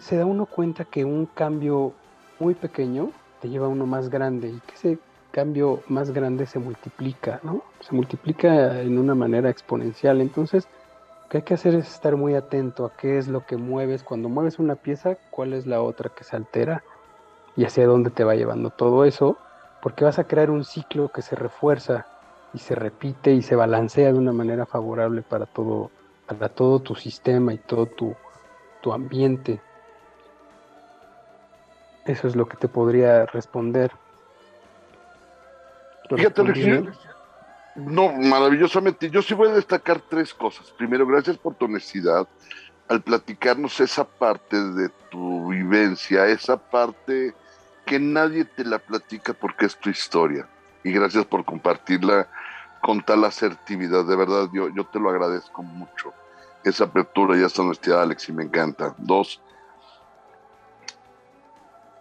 se 0.00 0.16
da 0.16 0.26
uno 0.26 0.46
cuenta 0.46 0.84
que 0.84 1.04
un 1.04 1.26
cambio 1.26 1.92
muy 2.40 2.54
pequeño 2.54 3.10
te 3.40 3.48
lleva 3.48 3.66
a 3.66 3.70
uno 3.70 3.86
más 3.86 4.10
grande 4.10 4.48
y 4.48 4.60
que 4.60 4.74
ese 4.74 4.98
cambio 5.30 5.82
más 5.88 6.10
grande 6.10 6.46
se 6.46 6.58
multiplica, 6.58 7.40
¿no? 7.44 7.62
Se 7.80 7.94
multiplica 7.94 8.80
en 8.80 8.98
una 8.98 9.14
manera 9.14 9.50
exponencial. 9.50 10.20
Entonces, 10.20 10.66
que 11.28 11.38
hay 11.38 11.42
que 11.42 11.54
hacer 11.54 11.74
es 11.74 11.92
estar 11.92 12.16
muy 12.16 12.34
atento 12.34 12.86
a 12.86 12.92
qué 12.96 13.18
es 13.18 13.28
lo 13.28 13.44
que 13.44 13.56
mueves. 13.56 14.02
Cuando 14.02 14.28
mueves 14.28 14.58
una 14.58 14.76
pieza, 14.76 15.16
cuál 15.30 15.52
es 15.52 15.66
la 15.66 15.82
otra 15.82 16.10
que 16.14 16.24
se 16.24 16.36
altera 16.36 16.82
y 17.56 17.64
hacia 17.64 17.86
dónde 17.86 18.10
te 18.10 18.24
va 18.24 18.34
llevando 18.34 18.70
todo 18.70 19.04
eso, 19.04 19.36
porque 19.82 20.04
vas 20.04 20.18
a 20.18 20.24
crear 20.24 20.50
un 20.50 20.64
ciclo 20.64 21.10
que 21.10 21.22
se 21.22 21.36
refuerza 21.36 22.06
y 22.54 22.58
se 22.58 22.74
repite 22.74 23.32
y 23.32 23.42
se 23.42 23.56
balancea 23.56 24.12
de 24.12 24.18
una 24.18 24.32
manera 24.32 24.64
favorable 24.64 25.22
para 25.22 25.46
todo, 25.46 25.90
para 26.26 26.48
todo 26.48 26.80
tu 26.80 26.94
sistema 26.94 27.52
y 27.52 27.58
todo 27.58 27.86
tu, 27.86 28.14
tu 28.80 28.92
ambiente. 28.92 29.60
Eso 32.06 32.26
es 32.26 32.36
lo 32.36 32.48
que 32.48 32.56
te 32.56 32.68
podría 32.68 33.26
responder. 33.26 33.90
Fíjate, 36.08 36.42
no, 37.74 38.12
maravillosamente. 38.12 39.10
Yo 39.10 39.22
sí 39.22 39.34
voy 39.34 39.48
a 39.48 39.54
destacar 39.54 40.00
tres 40.00 40.34
cosas. 40.34 40.70
Primero, 40.72 41.06
gracias 41.06 41.36
por 41.36 41.54
tu 41.54 41.66
honestidad 41.66 42.26
al 42.88 43.02
platicarnos 43.02 43.80
esa 43.80 44.04
parte 44.04 44.56
de 44.56 44.88
tu 45.10 45.48
vivencia, 45.48 46.26
esa 46.26 46.56
parte 46.56 47.34
que 47.84 47.98
nadie 47.98 48.44
te 48.44 48.64
la 48.64 48.78
platica 48.78 49.34
porque 49.34 49.66
es 49.66 49.76
tu 49.76 49.90
historia. 49.90 50.48
Y 50.82 50.92
gracias 50.92 51.24
por 51.26 51.44
compartirla 51.44 52.28
con 52.82 53.02
tal 53.02 53.24
asertividad. 53.24 54.04
De 54.04 54.16
verdad, 54.16 54.48
yo, 54.52 54.68
yo 54.70 54.84
te 54.86 54.98
lo 54.98 55.10
agradezco 55.10 55.62
mucho. 55.62 56.12
Esa 56.64 56.84
apertura 56.84 57.38
y 57.38 57.44
esa 57.44 57.62
honestidad, 57.62 58.02
Alex, 58.02 58.28
y 58.28 58.32
me 58.32 58.44
encanta. 58.44 58.94
Dos, 58.98 59.40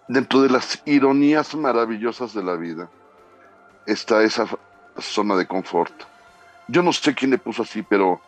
dentro 0.08 0.42
de 0.42 0.50
las 0.50 0.82
ironías 0.86 1.54
maravillosas 1.56 2.34
de 2.34 2.44
la 2.44 2.56
vida 2.56 2.90
está 3.86 4.24
esa 4.24 4.48
zona 5.00 5.36
de 5.36 5.48
confort. 5.48 5.94
Yo 6.68 6.84
no 6.84 6.92
sé 6.92 7.14
quién 7.14 7.32
le 7.32 7.38
puso 7.38 7.64
así, 7.64 7.82
pero 7.84 8.22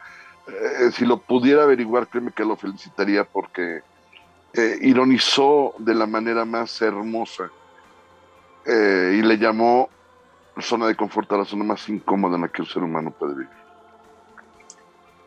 eh, 0.47 0.91
si 0.91 1.05
lo 1.05 1.17
pudiera 1.17 1.63
averiguar, 1.63 2.07
créeme 2.07 2.31
que 2.31 2.45
lo 2.45 2.55
felicitaría 2.55 3.23
porque 3.23 3.81
eh, 4.53 4.77
ironizó 4.81 5.75
de 5.77 5.93
la 5.93 6.05
manera 6.05 6.45
más 6.45 6.81
hermosa 6.81 7.49
eh, 8.65 9.15
y 9.17 9.21
le 9.21 9.37
llamó 9.37 9.89
zona 10.61 10.87
de 10.87 10.95
confort 10.95 11.31
a 11.31 11.37
la 11.37 11.45
zona 11.45 11.63
más 11.63 11.87
incómoda 11.89 12.35
en 12.35 12.41
la 12.41 12.49
que 12.49 12.61
el 12.61 12.67
ser 12.67 12.83
humano 12.83 13.11
puede 13.11 13.33
vivir. 13.33 13.49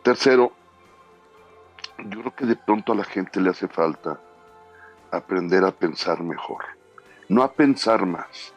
Tercero, 0.03 0.53
yo 1.99 2.21
creo 2.21 2.35
que 2.35 2.47
de 2.47 2.57
pronto 2.57 2.93
a 2.93 2.97
la 2.97 3.05
gente 3.05 3.41
le 3.41 3.51
hace 3.51 3.69
falta 3.69 4.19
aprender 5.11 5.65
a 5.65 5.71
pensar 5.71 6.23
mejor. 6.23 6.65
No 7.29 7.43
a 7.43 7.53
pensar 7.53 8.05
más, 8.05 8.53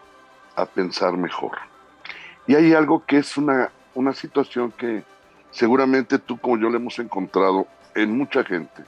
a 0.56 0.66
pensar 0.66 1.16
mejor. 1.18 1.58
Y 2.48 2.56
hay 2.56 2.74
algo 2.74 3.06
que 3.06 3.18
es 3.18 3.38
una 3.38 3.72
una 3.96 4.14
situación 4.14 4.72
que 4.72 5.04
seguramente 5.52 6.20
tú 6.20 6.38
como 6.38 6.58
yo 6.58 6.70
le 6.70 6.78
hemos 6.78 7.00
encontrado 7.00 7.68
en 7.96 8.16
mucha 8.16 8.44
gente, 8.44 8.84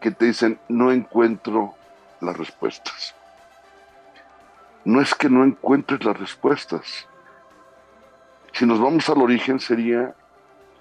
que 0.00 0.10
te 0.10 0.26
dicen, 0.26 0.58
no 0.68 0.92
encuentro 0.92 1.74
las 2.20 2.36
respuestas. 2.36 3.14
No 4.84 5.00
es 5.00 5.14
que 5.14 5.30
no 5.30 5.44
encuentres 5.44 6.04
las 6.04 6.18
respuestas. 6.18 7.06
Si 8.52 8.66
nos 8.66 8.80
vamos 8.80 9.08
al 9.08 9.22
origen 9.22 9.60
sería 9.60 10.14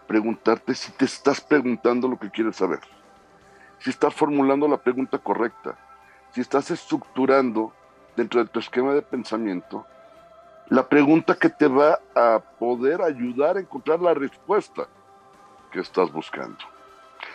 preguntarte 0.08 0.76
si 0.76 0.92
te 0.92 1.06
estás 1.06 1.40
preguntando 1.40 2.08
lo 2.08 2.20
que 2.20 2.30
quieres 2.30 2.58
saber, 2.58 2.82
si 3.80 3.92
estás 3.92 4.14
formulando 4.14 4.68
la 4.68 4.78
pregunta 4.78 5.20
correcta, 5.20 5.78
si 6.32 6.42
estás 6.42 6.72
estructurando 6.72 7.72
dentro 8.18 8.44
de 8.44 8.50
tu 8.50 8.60
esquema 8.60 8.94
de 8.94 9.02
pensamiento 9.02 9.86
la 10.70 10.88
pregunta 10.88 11.36
que 11.36 11.50
te 11.50 11.68
va 11.68 12.00
a 12.16 12.40
poder 12.60 13.02
ayudar 13.02 13.58
a 13.58 13.60
encontrar 13.60 14.00
la 14.00 14.14
respuesta 14.14 14.88
que 15.72 15.80
estás 15.80 16.12
buscando. 16.12 16.58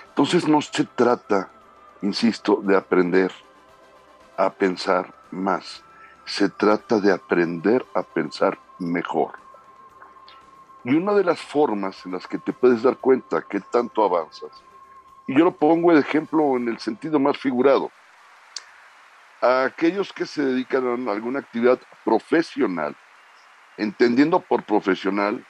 Entonces 0.09 0.49
no 0.49 0.61
se 0.61 0.85
trata, 0.85 1.51
insisto, 2.03 2.61
de 2.63 2.77
aprender 2.77 3.33
a 4.37 4.51
pensar 4.51 5.13
más, 5.31 5.85
se 6.25 6.49
trata 6.49 7.01
de 7.01 7.13
aprender 7.13 7.85
a 7.95 8.03
pensar 8.03 8.59
mejor. 8.79 9.33
Y 10.85 10.95
una 10.95 11.13
de 11.13 11.25
las 11.25 11.41
formas 11.41 12.07
en 12.07 12.13
las 12.13 12.27
que 12.27 12.39
te 12.39 12.53
puedes 12.53 12.83
dar 12.83 12.97
cuenta 12.97 13.43
que 13.43 13.61
tanto 13.61 14.05
avanzas, 14.05 14.51
y 15.27 15.37
yo 15.37 15.45
lo 15.45 15.53
pongo 15.53 15.93
de 15.93 16.01
ejemplo 16.01 16.57
en 16.57 16.69
el 16.69 16.79
sentido 16.79 17.19
más 17.19 17.37
figurado, 17.37 17.91
a 19.41 19.65
aquellos 19.65 20.13
que 20.13 20.27
se 20.27 20.43
dedican 20.43 21.09
a 21.09 21.13
alguna 21.13 21.41
actividad 21.41 21.79
profesional, 22.05 22.97
entendiendo 23.79 24.41
por 24.41 24.65
profesional 24.65 25.47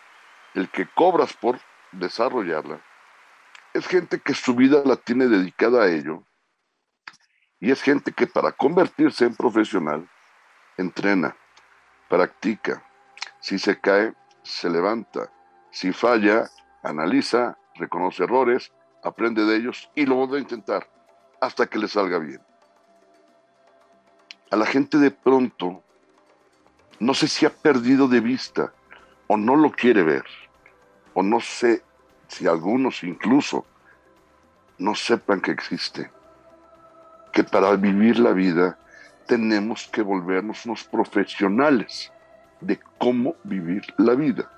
el 0.54 0.68
que 0.70 0.86
cobras 0.86 1.32
por 1.32 1.58
desarrollarla, 1.92 2.80
es 3.74 3.86
gente 3.86 4.20
que 4.20 4.34
su 4.34 4.54
vida 4.54 4.82
la 4.84 4.96
tiene 4.96 5.26
dedicada 5.26 5.82
a 5.82 5.88
ello 5.88 6.22
y 7.60 7.70
es 7.72 7.82
gente 7.82 8.12
que 8.12 8.26
para 8.26 8.52
convertirse 8.52 9.24
en 9.24 9.34
profesional 9.34 10.08
entrena, 10.76 11.36
practica, 12.08 12.84
si 13.40 13.58
se 13.58 13.80
cae, 13.80 14.14
se 14.42 14.70
levanta, 14.70 15.32
si 15.70 15.92
falla, 15.92 16.48
analiza, 16.82 17.58
reconoce 17.74 18.24
errores, 18.24 18.72
aprende 19.02 19.44
de 19.44 19.56
ellos 19.56 19.90
y 19.94 20.06
lo 20.06 20.14
vuelve 20.16 20.38
a 20.38 20.40
intentar 20.40 20.88
hasta 21.40 21.66
que 21.66 21.78
le 21.78 21.88
salga 21.88 22.18
bien. 22.18 22.40
A 24.50 24.56
la 24.56 24.66
gente 24.66 24.98
de 24.98 25.10
pronto 25.10 25.84
no 27.00 27.14
sé 27.14 27.28
si 27.28 27.46
ha 27.46 27.50
perdido 27.50 28.08
de 28.08 28.20
vista 28.20 28.72
o 29.26 29.36
no 29.36 29.56
lo 29.56 29.70
quiere 29.70 30.02
ver, 30.02 30.24
o 31.14 31.22
no 31.22 31.40
sé 31.40 31.82
si 32.28 32.46
algunos 32.46 33.02
incluso 33.04 33.64
no 34.78 34.94
sepan 34.94 35.40
que 35.40 35.50
existe, 35.50 36.10
que 37.32 37.44
para 37.44 37.74
vivir 37.76 38.18
la 38.18 38.32
vida 38.32 38.78
tenemos 39.26 39.86
que 39.88 40.02
volvernos 40.02 40.64
unos 40.64 40.84
profesionales 40.84 42.10
de 42.60 42.80
cómo 42.98 43.36
vivir 43.44 43.82
la 43.98 44.14
vida. 44.14 44.50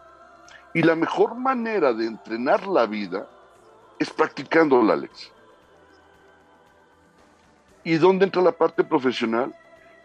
Y 0.72 0.82
la 0.82 0.94
mejor 0.94 1.34
manera 1.34 1.92
de 1.92 2.06
entrenar 2.06 2.66
la 2.66 2.86
vida 2.86 3.26
es 3.98 4.08
practicándola, 4.10 4.94
Alex. 4.94 5.32
¿Y 7.82 7.96
dónde 7.96 8.26
entra 8.26 8.40
la 8.40 8.52
parte 8.52 8.84
profesional? 8.84 9.54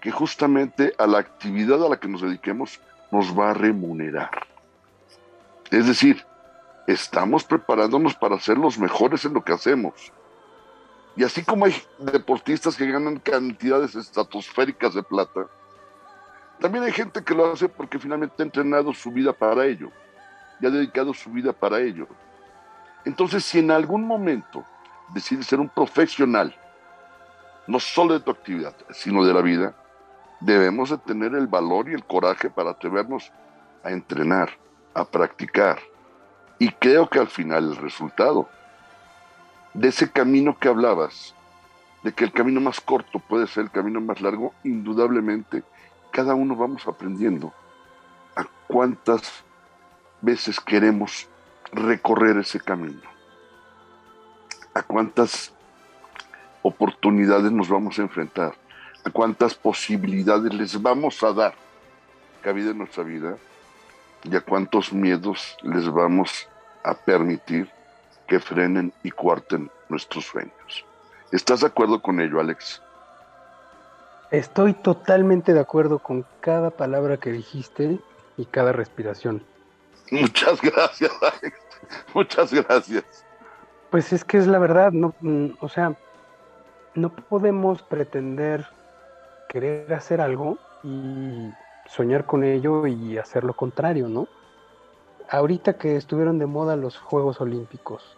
Que 0.06 0.12
justamente 0.12 0.93
a 0.99 1.08
la 1.08 1.18
actividad 1.18 1.84
a 1.84 1.89
la 1.89 1.99
que 1.99 2.08
nos 2.08 2.22
dediquemos 2.22 2.80
nos 3.10 3.36
va 3.36 3.49
a 3.49 3.53
remunerar. 3.56 4.30
Es 5.72 5.88
decir, 5.88 6.24
estamos 6.86 7.43
preparándonos 7.43 8.14
para 8.14 8.39
ser 8.39 8.56
los 8.60 8.78
mejores 8.78 9.26
en 9.26 9.34
lo 9.34 9.43
que 9.43 9.53
hacemos. 9.53 10.14
Y 11.16 11.24
así 11.24 11.43
como 11.43 11.66
hay 11.66 11.74
deportistas 11.97 12.76
que 12.76 12.86
ganan 12.86 13.18
cantidades 13.18 13.95
estratosféricas 13.95 14.93
de 14.93 15.01
plata, 15.01 15.47
también 16.60 16.84
hay 16.84 16.91
gente 16.91 17.24
que 17.24 17.34
lo 17.34 17.51
hace 17.51 17.68
porque 17.68 17.97
finalmente 17.97 18.36
ha 18.43 18.45
entrenado 18.45 18.93
su 18.93 19.10
vida 19.10 19.34
para 19.34 19.66
ello 19.66 19.89
y 20.62 20.68
ha 20.68 20.70
dedicado 20.70 21.16
su 21.16 21.32
vida 21.32 21.51
para 21.51 21.80
ello. 21.80 22.08
Entonces, 23.06 23.43
si 23.43 23.58
en 23.58 23.72
algún 23.72 24.03
momento 24.03 24.64
decides 25.16 25.47
ser 25.47 25.60
un 25.60 25.70
profesional, 25.70 26.56
no 27.66 27.80
solo 27.80 28.14
de 28.14 28.20
tu 28.20 28.30
actividad, 28.30 28.76
sino 28.91 29.26
de 29.26 29.34
la 29.34 29.41
vida, 29.41 29.76
debemos 30.46 30.91
de 30.91 30.98
tener 31.00 31.34
el 31.34 31.48
valor 31.48 31.89
y 31.89 31.93
el 31.93 32.06
coraje 32.06 32.50
para 32.50 32.72
atrevernos 32.72 33.32
a 33.84 33.91
entrenar, 33.91 34.52
a 34.93 35.04
practicar. 35.04 35.80
Y 36.60 36.70
creo 36.70 37.10
que 37.10 37.20
al 37.20 37.28
final 37.28 37.72
el 37.72 37.76
resultado 37.78 38.48
de 39.74 39.88
ese 39.88 40.10
camino 40.12 40.58
que 40.58 40.70
hablabas, 40.70 41.36
de 42.04 42.14
que 42.14 42.24
el 42.24 42.32
camino 42.32 42.62
más 42.62 42.80
corto 42.80 43.20
puede 43.20 43.48
ser 43.48 43.64
el 43.64 43.72
camino 43.72 44.00
más 44.00 44.22
largo, 44.22 44.54
indudablemente 44.64 45.64
cada 46.12 46.36
uno 46.36 46.56
vamos 46.56 46.88
aprendiendo 46.88 47.52
a 48.36 48.46
cuántas 48.68 49.43
veces 50.22 50.60
queremos 50.60 51.28
recorrer 51.72 52.38
ese 52.38 52.60
camino, 52.60 53.02
a 54.76 54.84
cuántas 54.84 55.52
oportunidades 56.62 57.52
nos 57.52 57.68
vamos 57.68 57.98
a 57.98 58.04
enfrentar 58.04 58.54
cuántas 59.12 59.56
posibilidades 59.56 60.53
les 60.53 60.82
vamos 60.82 61.22
a 61.24 61.34
dar 61.34 61.53
cabida 62.41 62.72
en 62.72 62.80
nuestra 62.80 63.03
vida 63.03 63.38
y 64.24 64.36
a 64.36 64.41
cuántos 64.41 64.91
miedos 64.91 65.58
les 65.64 65.89
vamos 65.91 66.47
a 66.84 66.93
permitir 66.93 67.70
que 68.28 68.39
frenen 68.39 68.93
y 69.03 69.12
cuarten 69.12 69.70
nuestros 69.89 70.26
sueños. 70.26 70.86
¿Estás 71.32 71.62
de 71.62 71.68
acuerdo 71.68 72.01
con 72.01 72.20
ello, 72.20 72.39
Alex? 72.39 72.82
Estoy 74.32 74.74
totalmente 74.74 75.53
de 75.53 75.60
acuerdo 75.60 75.99
con 75.99 76.26
cada 76.41 76.72
palabra 76.72 77.18
que 77.18 77.32
dijiste 77.32 77.99
y 78.38 78.45
cada 78.45 78.72
respiración. 78.72 79.43
Muchas 80.12 80.62
gracias, 80.62 81.12
Alex. 81.22 81.60
Muchas 82.14 82.53
gracias. 82.53 83.26
Pues 83.91 84.12
es 84.14 84.26
que 84.26 84.38
es 84.38 84.47
la 84.47 84.60
verdad, 84.60 84.91
no, 84.91 85.14
mm, 85.22 85.51
o 85.60 85.70
sea, 85.70 85.95
no 86.95 87.10
podemos 87.10 87.82
pretender 87.84 88.68
querer 89.56 89.93
hacer 89.93 90.20
algo 90.20 90.58
y 90.84 91.49
soñar 91.86 92.26
con 92.26 92.43
ello 92.43 92.88
y 92.88 93.18
hacer 93.18 93.45
lo 93.45 93.53
contrario, 93.53 94.10
¿no? 94.10 94.28
Ahorita 95.30 95.78
que 95.78 95.95
estuvieron 95.95 96.39
de 96.39 96.45
moda 96.45 96.76
los 96.76 96.97
Juegos 96.97 97.39
Olímpicos, 97.39 98.18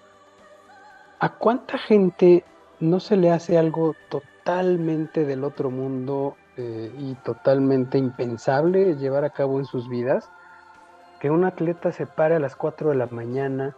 ¿a 1.20 1.34
cuánta 1.34 1.78
gente 1.78 2.44
no 2.80 3.00
se 3.00 3.18
le 3.18 3.32
hace 3.32 3.56
algo 3.56 3.94
totalmente 4.10 5.26
del 5.26 5.44
otro 5.44 5.70
mundo 5.70 6.38
eh, 6.58 6.92
y 6.98 7.14
totalmente 7.24 8.00
impensable 8.00 8.96
llevar 8.96 9.24
a 9.24 9.30
cabo 9.30 9.60
en 9.60 9.66
sus 9.66 9.88
vidas? 9.90 10.32
Que 11.20 11.30
un 11.30 11.46
atleta 11.46 11.92
se 11.92 12.08
pare 12.08 12.34
a 12.34 12.40
las 12.40 12.56
4 12.56 12.90
de 12.90 12.96
la 12.96 13.06
mañana, 13.12 13.76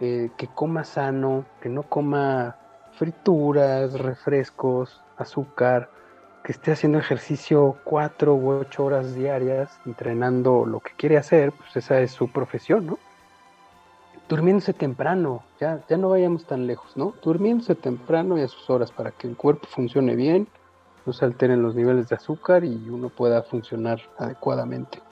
eh, 0.00 0.28
que 0.36 0.46
coma 0.46 0.84
sano, 0.84 1.46
que 1.62 1.70
no 1.70 1.84
coma 1.84 2.56
frituras, 2.98 3.98
refrescos, 3.98 5.02
azúcar, 5.16 5.95
que 6.46 6.52
esté 6.52 6.70
haciendo 6.70 6.98
ejercicio 6.98 7.76
cuatro 7.82 8.36
u 8.36 8.50
ocho 8.50 8.84
horas 8.84 9.16
diarias, 9.16 9.80
entrenando 9.84 10.64
lo 10.64 10.78
que 10.78 10.92
quiere 10.96 11.16
hacer, 11.16 11.50
pues 11.50 11.74
esa 11.74 12.00
es 12.00 12.12
su 12.12 12.30
profesión, 12.30 12.86
¿no? 12.86 12.98
Durmiéndose 14.28 14.72
temprano, 14.72 15.42
ya, 15.58 15.80
ya 15.88 15.96
no 15.96 16.10
vayamos 16.10 16.44
tan 16.44 16.68
lejos, 16.68 16.96
¿no? 16.96 17.14
Durmiéndose 17.20 17.74
temprano 17.74 18.38
y 18.38 18.42
a 18.42 18.48
sus 18.48 18.70
horas 18.70 18.92
para 18.92 19.10
que 19.10 19.26
el 19.26 19.36
cuerpo 19.36 19.66
funcione 19.66 20.14
bien, 20.14 20.46
no 21.04 21.12
se 21.12 21.24
alteren 21.24 21.62
los 21.62 21.74
niveles 21.74 22.08
de 22.10 22.14
azúcar 22.14 22.62
y 22.62 22.76
uno 22.90 23.08
pueda 23.08 23.42
funcionar 23.42 24.00
adecuadamente. 24.16 25.02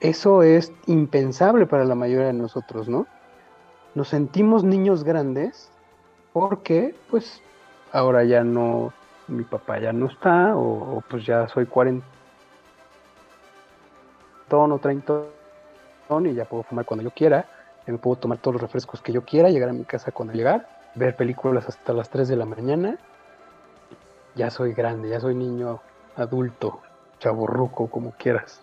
Eso 0.00 0.42
es 0.42 0.72
impensable 0.86 1.64
para 1.64 1.84
la 1.84 1.94
mayoría 1.94 2.26
de 2.26 2.32
nosotros, 2.32 2.88
¿no? 2.88 3.06
Nos 3.94 4.08
sentimos 4.08 4.64
niños 4.64 5.04
grandes 5.04 5.70
porque, 6.32 6.92
pues, 7.08 7.40
ahora 7.92 8.24
ya 8.24 8.42
no 8.42 8.92
mi 9.28 9.44
papá 9.44 9.78
ya 9.78 9.92
no 9.92 10.06
está, 10.06 10.56
o, 10.56 11.02
pues 11.08 11.24
ya 11.24 11.48
soy 11.48 11.66
40 11.66 12.06
o 14.50 14.78
30 14.78 15.22
y 16.24 16.34
ya 16.34 16.44
puedo 16.44 16.62
fumar 16.64 16.84
cuando 16.84 17.04
yo 17.04 17.10
quiera, 17.10 17.46
me 17.86 17.96
puedo 17.96 18.16
tomar 18.16 18.38
todos 18.38 18.54
los 18.54 18.62
refrescos 18.62 19.00
que 19.00 19.12
yo 19.12 19.24
quiera, 19.24 19.48
llegar 19.48 19.70
a 19.70 19.72
mi 19.72 19.84
casa 19.84 20.12
cuando 20.12 20.34
llegar, 20.34 20.68
ver 20.94 21.16
películas 21.16 21.66
hasta 21.68 21.94
las 21.94 22.10
3 22.10 22.28
de 22.28 22.36
la 22.36 22.44
mañana, 22.44 22.98
ya 24.34 24.50
soy 24.50 24.74
grande, 24.74 25.08
ya 25.08 25.20
soy 25.20 25.34
niño 25.34 25.80
adulto, 26.16 26.80
chaborruco, 27.18 27.88
como 27.88 28.12
quieras. 28.12 28.60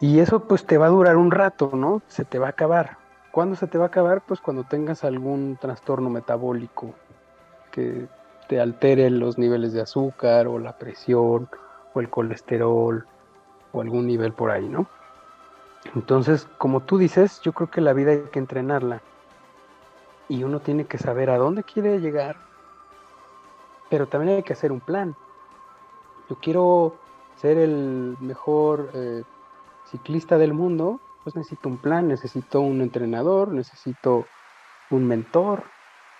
Y 0.00 0.18
eso 0.18 0.40
pues 0.40 0.66
te 0.66 0.78
va 0.78 0.86
a 0.86 0.90
durar 0.90 1.16
un 1.16 1.30
rato, 1.30 1.70
¿no? 1.74 2.02
Se 2.08 2.24
te 2.24 2.40
va 2.40 2.48
a 2.48 2.50
acabar. 2.50 2.96
¿Cuándo 3.30 3.54
se 3.54 3.68
te 3.68 3.78
va 3.78 3.84
a 3.84 3.86
acabar? 3.88 4.22
Pues 4.26 4.40
cuando 4.40 4.64
tengas 4.64 5.04
algún 5.04 5.56
trastorno 5.60 6.10
metabólico 6.10 6.94
que 7.70 8.08
te 8.48 8.60
altere 8.60 9.10
los 9.10 9.38
niveles 9.38 9.72
de 9.72 9.82
azúcar 9.82 10.46
o 10.46 10.58
la 10.58 10.78
presión 10.78 11.48
o 11.94 12.00
el 12.00 12.08
colesterol 12.10 13.06
o 13.72 13.80
algún 13.80 14.06
nivel 14.06 14.32
por 14.32 14.50
ahí, 14.50 14.68
¿no? 14.68 14.86
Entonces, 15.94 16.46
como 16.58 16.80
tú 16.80 16.98
dices, 16.98 17.40
yo 17.42 17.52
creo 17.52 17.70
que 17.70 17.80
la 17.80 17.92
vida 17.92 18.12
hay 18.12 18.22
que 18.32 18.38
entrenarla. 18.38 19.02
Y 20.28 20.44
uno 20.44 20.60
tiene 20.60 20.86
que 20.86 20.98
saber 20.98 21.30
a 21.30 21.38
dónde 21.38 21.64
quiere 21.64 22.00
llegar. 22.00 22.36
Pero 23.90 24.06
también 24.06 24.36
hay 24.36 24.42
que 24.42 24.52
hacer 24.52 24.72
un 24.72 24.80
plan. 24.80 25.14
Yo 26.30 26.36
quiero 26.40 26.94
ser 27.36 27.58
el 27.58 28.16
mejor 28.20 28.90
eh, 28.94 29.24
ciclista 29.90 30.38
del 30.38 30.54
mundo, 30.54 31.00
pues 31.24 31.36
necesito 31.36 31.68
un 31.68 31.78
plan, 31.78 32.08
necesito 32.08 32.60
un 32.60 32.80
entrenador, 32.80 33.48
necesito 33.48 34.26
un 34.90 35.06
mentor, 35.06 35.64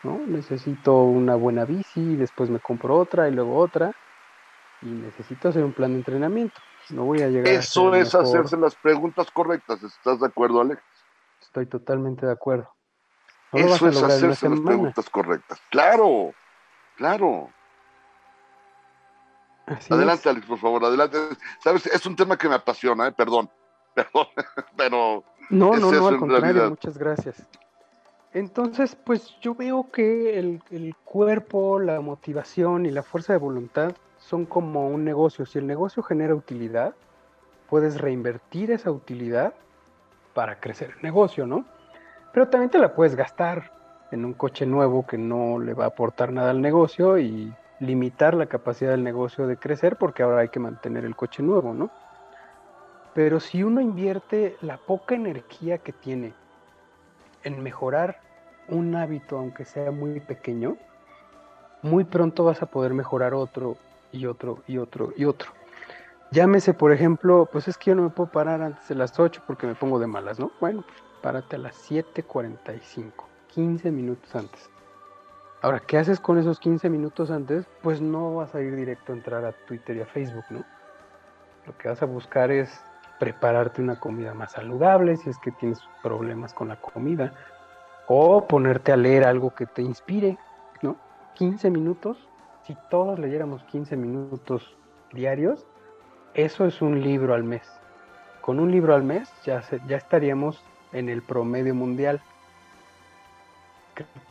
¿no? 0.03 0.19
Necesito 0.19 1.03
una 1.03 1.35
buena 1.35 1.65
bici, 1.65 2.17
después 2.17 2.51
me 2.51 2.61
compro 2.61 2.97
otra 2.97 3.29
y 3.29 3.33
luego 3.33 3.57
otra. 3.57 3.93
Y 4.83 4.87
necesito 4.87 5.49
hacer 5.49 5.65
un 5.65 5.73
plan 5.73 5.93
de 5.93 5.99
entrenamiento. 5.99 6.61
No 6.91 7.05
voy 7.05 7.23
a 7.23 7.29
llegar 7.29 7.47
Eso 7.47 7.95
es 7.95 8.15
hacerse 8.15 8.57
las 8.57 8.75
preguntas 8.75 9.31
correctas. 9.31 9.83
¿Estás 9.83 10.21
de 10.21 10.27
acuerdo, 10.27 10.61
Alex? 10.61 10.83
Estoy 11.41 11.67
totalmente 11.67 12.27
de 12.27 12.33
acuerdo. 12.33 12.69
Eso 13.53 13.89
es 13.89 14.03
hacerse 14.03 14.49
las 14.49 14.61
preguntas 14.61 15.11
correctas. 15.11 15.61
Claro, 15.71 16.33
claro. 16.97 17.51
adelante, 19.91 20.29
Alex, 20.29 20.47
por 20.47 20.59
favor, 20.59 20.85
adelante. 20.85 21.19
Sabes, 21.63 21.87
es 21.87 22.07
un 22.07 22.17
tema 22.17 22.37
que 22.37 22.49
me 22.49 22.55
apasiona, 22.55 23.09
¿eh? 23.09 23.13
perdón, 23.13 23.51
perdón, 23.95 24.27
pero. 24.77 25.23
No, 25.51 25.77
no, 25.77 25.93
no, 25.93 26.09
al 26.09 26.19
contrario, 26.19 26.71
muchas 26.71 26.97
gracias. 26.97 27.47
Entonces, 28.35 28.97
pues 28.97 29.37
yo 29.41 29.55
veo 29.55 29.91
que 29.93 30.39
el, 30.39 30.95
cuerpo, 31.05 31.79
la 31.79 32.01
motivación 32.01 32.87
y 32.87 32.91
la 32.91 33.03
fuerza 33.03 33.35
de 33.35 33.39
voluntad 33.39 33.93
son 34.19 34.47
como 34.47 34.89
un 34.89 35.05
negocio. 35.05 35.45
Si 35.45 35.59
el 35.59 35.67
negocio 35.67 36.03
genera 36.03 36.35
utilidad, 36.35 36.95
puedes 37.69 38.01
reinvertir 38.01 38.71
esa 38.71 38.91
utilidad 38.91 39.53
para 40.33 40.61
crecer 40.61 40.95
el 40.97 41.03
negocio, 41.03 41.47
¿no? 41.47 41.67
Pero 42.33 42.49
también 42.49 42.71
te 42.71 42.79
la 42.79 42.95
puedes 42.95 43.15
gastar 43.17 43.71
en 44.11 44.25
un 44.25 44.33
coche 44.33 44.65
nuevo 44.65 45.07
que 45.07 45.19
no 45.19 45.59
le 45.59 45.75
va 45.75 45.85
a 45.85 45.89
aportar 45.89 46.33
nada 46.33 46.51
al 46.51 46.63
negocio 46.63 47.19
y 47.19 47.53
limitar 47.81 48.33
la 48.33 48.47
capacidad 48.47 48.93
del 48.93 49.05
negocio 49.05 49.47
de 49.47 49.59
crecer 49.59 49.97
porque 49.97 50.23
ahora 50.23 50.41
hay 50.41 50.49
que 50.49 50.61
mantener 50.61 51.05
el 51.05 51.17
coche 51.17 51.43
nuevo, 51.43 51.75
¿no? 51.75 51.91
Pero 53.13 53.41
si 53.41 53.63
uno 53.63 53.83
invierte 53.83 54.57
la 54.63 54.79
poca 54.79 55.15
energía 55.15 55.77
que 55.79 55.93
tiene 55.93 56.33
en 57.45 57.63
mejorar 57.63 58.21
un 58.69 58.95
hábito, 58.95 59.39
aunque 59.39 59.65
sea 59.65 59.91
muy 59.91 60.21
pequeño, 60.21 60.77
muy 61.83 62.05
pronto 62.05 62.45
vas 62.45 62.63
a 62.63 62.67
poder 62.67 62.95
mejorar 62.95 63.35
otro 63.35 63.77
y 64.13 64.27
otro 64.27 64.63
y 64.67 64.79
otro 64.79 65.13
y 65.17 65.25
otro. 65.25 65.51
Llámese, 66.31 66.73
por 66.73 66.93
ejemplo, 66.93 67.49
pues 67.51 67.69
es 67.69 67.77
que 67.77 67.91
yo 67.91 67.95
no 67.95 68.03
me 68.03 68.11
puedo 68.11 68.31
parar 68.31 68.63
antes 68.63 68.89
de 68.89 68.95
las 68.95 69.19
8 69.19 69.43
porque 69.47 69.67
me 69.67 69.75
pongo 69.75 69.99
de 69.99 70.07
malas, 70.07 70.39
¿no? 70.39 70.51
Bueno, 70.61 70.83
pues 70.83 70.97
párate 71.21 71.57
a 71.57 71.59
las 71.59 71.91
7.45, 71.91 73.13
15 73.49 73.91
minutos 73.91 74.35
antes. 74.35 74.71
Ahora, 75.61 75.81
¿qué 75.81 75.99
haces 75.99 76.19
con 76.19 76.39
esos 76.39 76.59
15 76.59 76.89
minutos 76.89 77.31
antes? 77.31 77.67
Pues 77.83 78.01
no 78.01 78.35
vas 78.37 78.55
a 78.55 78.61
ir 78.61 78.75
directo 78.75 79.13
a 79.13 79.17
entrar 79.17 79.45
a 79.45 79.53
Twitter 79.53 79.97
y 79.97 80.01
a 80.01 80.07
Facebook, 80.07 80.45
¿no? 80.51 80.65
Lo 81.67 81.77
que 81.79 81.89
vas 81.89 82.03
a 82.03 82.07
buscar 82.07 82.51
es 82.51 82.83
prepararte 83.23 83.81
una 83.81 84.01
comida 84.01 84.35
más 84.35 84.51
saludable 84.51 85.17
si 85.17 85.31
es 85.31 85.39
que 85.39 85.53
tienes 85.53 85.79
problemas 86.03 86.53
con 86.53 86.67
la 86.67 86.81
comida 86.81 87.33
o 88.09 88.49
ponerte 88.49 88.91
a 88.91 88.97
leer 88.97 89.23
algo 89.23 89.55
que 89.55 89.65
te 89.65 89.81
inspire, 89.81 90.39
¿no? 90.81 90.97
15 91.35 91.71
minutos, 91.71 92.29
si 92.67 92.77
todos 92.91 93.21
leyéramos 93.21 93.63
15 93.63 93.97
minutos 93.97 94.77
diarios, 95.13 95.65
eso 96.35 96.67
es 96.67 96.83
un 96.83 97.01
libro 97.01 97.33
al 97.35 97.45
mes. 97.45 97.63
Con 98.41 98.59
un 98.59 98.73
libro 98.73 98.93
al 98.93 99.05
mes 99.05 99.33
ya, 99.45 99.63
ya 99.87 99.99
estaríamos 99.99 100.61
en 100.93 101.09
el 101.09 101.23
promedio 101.23 101.77
mundial. 101.77 102.21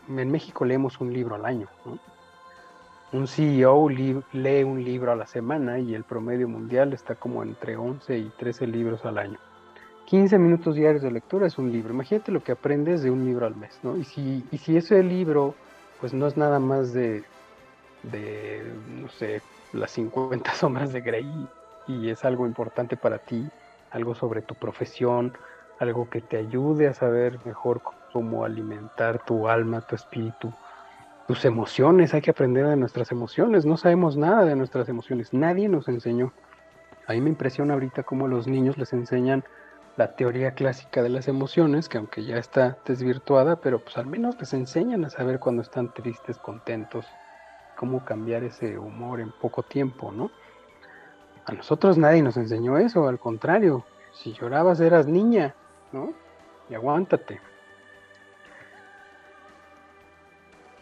En 0.09 0.29
México 0.29 0.65
leemos 0.65 0.99
un 0.99 1.13
libro 1.13 1.35
al 1.35 1.45
año. 1.45 1.69
Un 3.13 3.27
CEO 3.27 3.89
lee 3.89 4.63
un 4.63 4.83
libro 4.83 5.11
a 5.11 5.17
la 5.17 5.27
semana 5.27 5.79
y 5.79 5.93
el 5.93 6.05
promedio 6.05 6.47
mundial 6.47 6.93
está 6.93 7.15
como 7.15 7.43
entre 7.43 7.75
11 7.75 8.17
y 8.17 8.29
13 8.37 8.67
libros 8.67 9.03
al 9.05 9.17
año. 9.17 9.37
15 10.05 10.37
minutos 10.37 10.75
diarios 10.75 11.03
de 11.03 11.11
lectura 11.11 11.45
es 11.45 11.57
un 11.57 11.73
libro. 11.73 11.93
Imagínate 11.93 12.31
lo 12.31 12.41
que 12.41 12.53
aprendes 12.53 13.03
de 13.03 13.11
un 13.11 13.25
libro 13.25 13.45
al 13.45 13.55
mes, 13.57 13.77
¿no? 13.83 13.97
Y 13.97 14.05
si, 14.05 14.45
y 14.49 14.57
si 14.59 14.77
ese 14.77 15.03
libro, 15.03 15.55
pues 15.99 16.13
no 16.13 16.25
es 16.25 16.37
nada 16.37 16.59
más 16.59 16.93
de, 16.93 17.25
de, 18.03 18.63
no 19.01 19.09
sé, 19.09 19.41
las 19.73 19.91
50 19.91 20.53
sombras 20.55 20.93
de 20.93 21.01
Grey 21.01 21.47
y 21.87 22.09
es 22.09 22.23
algo 22.23 22.47
importante 22.47 22.95
para 22.95 23.17
ti, 23.17 23.45
algo 23.91 24.15
sobre 24.15 24.41
tu 24.41 24.55
profesión, 24.55 25.33
algo 25.79 26.09
que 26.09 26.21
te 26.21 26.37
ayude 26.37 26.87
a 26.87 26.93
saber 26.93 27.39
mejor 27.43 27.81
cómo 28.13 28.45
alimentar 28.45 29.19
tu 29.25 29.49
alma, 29.49 29.81
tu 29.81 29.95
espíritu, 29.95 30.53
tus 31.27 31.45
emociones. 31.45 32.13
Hay 32.13 32.21
que 32.21 32.31
aprender 32.31 32.67
de 32.67 32.75
nuestras 32.75 33.11
emociones. 33.11 33.65
No 33.65 33.77
sabemos 33.77 34.17
nada 34.17 34.45
de 34.45 34.55
nuestras 34.55 34.89
emociones. 34.89 35.33
Nadie 35.33 35.69
nos 35.69 35.87
enseñó. 35.87 36.33
A 37.07 37.13
mí 37.13 37.21
me 37.21 37.29
impresiona 37.29 37.73
ahorita 37.73 38.03
cómo 38.03 38.27
los 38.27 38.47
niños 38.47 38.77
les 38.77 38.93
enseñan 38.93 39.43
la 39.97 40.15
teoría 40.15 40.51
clásica 40.51 41.03
de 41.03 41.09
las 41.09 41.27
emociones, 41.27 41.89
que 41.89 41.97
aunque 41.97 42.23
ya 42.23 42.37
está 42.37 42.77
desvirtuada, 42.85 43.57
pero 43.57 43.79
pues 43.83 43.97
al 43.97 44.05
menos 44.05 44.39
les 44.39 44.53
enseñan 44.53 45.03
a 45.05 45.09
saber 45.09 45.39
cuando 45.39 45.61
están 45.61 45.93
tristes, 45.93 46.37
contentos, 46.37 47.05
cómo 47.75 48.05
cambiar 48.05 48.43
ese 48.43 48.77
humor 48.77 49.19
en 49.19 49.31
poco 49.31 49.63
tiempo, 49.63 50.11
¿no? 50.11 50.31
A 51.45 51.51
nosotros 51.51 51.97
nadie 51.97 52.21
nos 52.21 52.37
enseñó 52.37 52.77
eso, 52.77 53.07
al 53.07 53.19
contrario, 53.19 53.83
si 54.13 54.33
llorabas 54.33 54.79
eras 54.79 55.07
niña, 55.07 55.55
¿no? 55.91 56.13
Y 56.69 56.75
aguántate. 56.75 57.41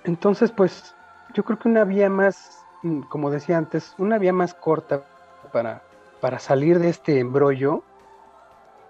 Entonces, 0.03 0.51
pues 0.51 0.95
yo 1.33 1.43
creo 1.43 1.59
que 1.59 1.67
una 1.67 1.83
vía 1.83 2.09
más, 2.09 2.65
mm, 2.83 3.01
como 3.01 3.29
decía 3.29 3.57
antes, 3.57 3.93
una 3.97 4.17
vía 4.17 4.33
más 4.33 4.53
corta 4.53 5.03
para, 5.51 5.81
para 6.21 6.39
salir 6.39 6.79
de 6.79 6.89
este 6.89 7.19
embrollo 7.19 7.83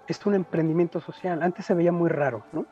es 0.08 0.24
un 0.26 0.34
emprendimiento 0.34 1.00
social. 1.00 1.42
Antes 1.42 1.66
se 1.66 1.74
veía 1.74 1.92
muy 1.92 2.08
raro, 2.08 2.42
¿no? 2.52 2.66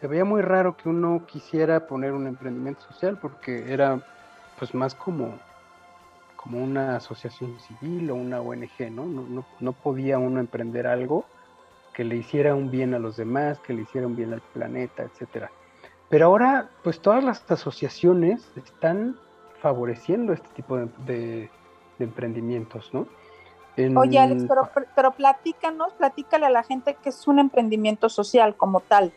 Se 0.00 0.06
veía 0.06 0.24
muy 0.24 0.42
raro 0.42 0.76
que 0.76 0.88
uno 0.88 1.24
quisiera 1.26 1.86
poner 1.86 2.12
un 2.12 2.26
emprendimiento 2.26 2.82
social 2.82 3.18
porque 3.20 3.72
era 3.72 4.00
pues 4.58 4.74
más 4.74 4.94
como, 4.94 5.38
como 6.36 6.62
una 6.62 6.96
asociación 6.96 7.58
civil 7.60 8.10
o 8.10 8.14
una 8.14 8.40
ONG, 8.40 8.90
¿no? 8.90 9.06
No, 9.06 9.44
no 9.60 9.72
podía 9.72 10.18
uno 10.18 10.40
emprender 10.40 10.86
algo 10.86 11.24
que 11.94 12.04
le 12.04 12.16
hiciera 12.16 12.54
un 12.54 12.70
bien 12.70 12.92
a 12.92 12.98
los 12.98 13.16
demás, 13.16 13.58
que 13.60 13.72
le 13.72 13.82
hiciera 13.82 14.06
un 14.06 14.16
bien 14.16 14.34
al 14.34 14.42
planeta, 14.52 15.02
etcétera. 15.02 15.50
Pero 16.08 16.26
ahora, 16.26 16.68
pues 16.82 17.00
todas 17.00 17.24
las 17.24 17.48
asociaciones 17.50 18.46
están 18.56 19.16
favoreciendo 19.60 20.32
este 20.32 20.48
tipo 20.50 20.76
de, 20.76 21.50
emprendimientos, 21.98 22.92
¿no? 22.92 23.06
Oye, 23.98 24.18
Alex, 24.18 24.44
pero, 24.48 24.70
pero 24.94 25.10
platícanos, 25.12 25.92
platícale 25.94 26.46
a 26.46 26.50
la 26.50 26.62
gente 26.62 26.96
que 27.02 27.10
es 27.10 27.26
un 27.26 27.38
emprendimiento 27.38 28.08
social 28.08 28.56
como 28.56 28.80
tal. 28.80 29.12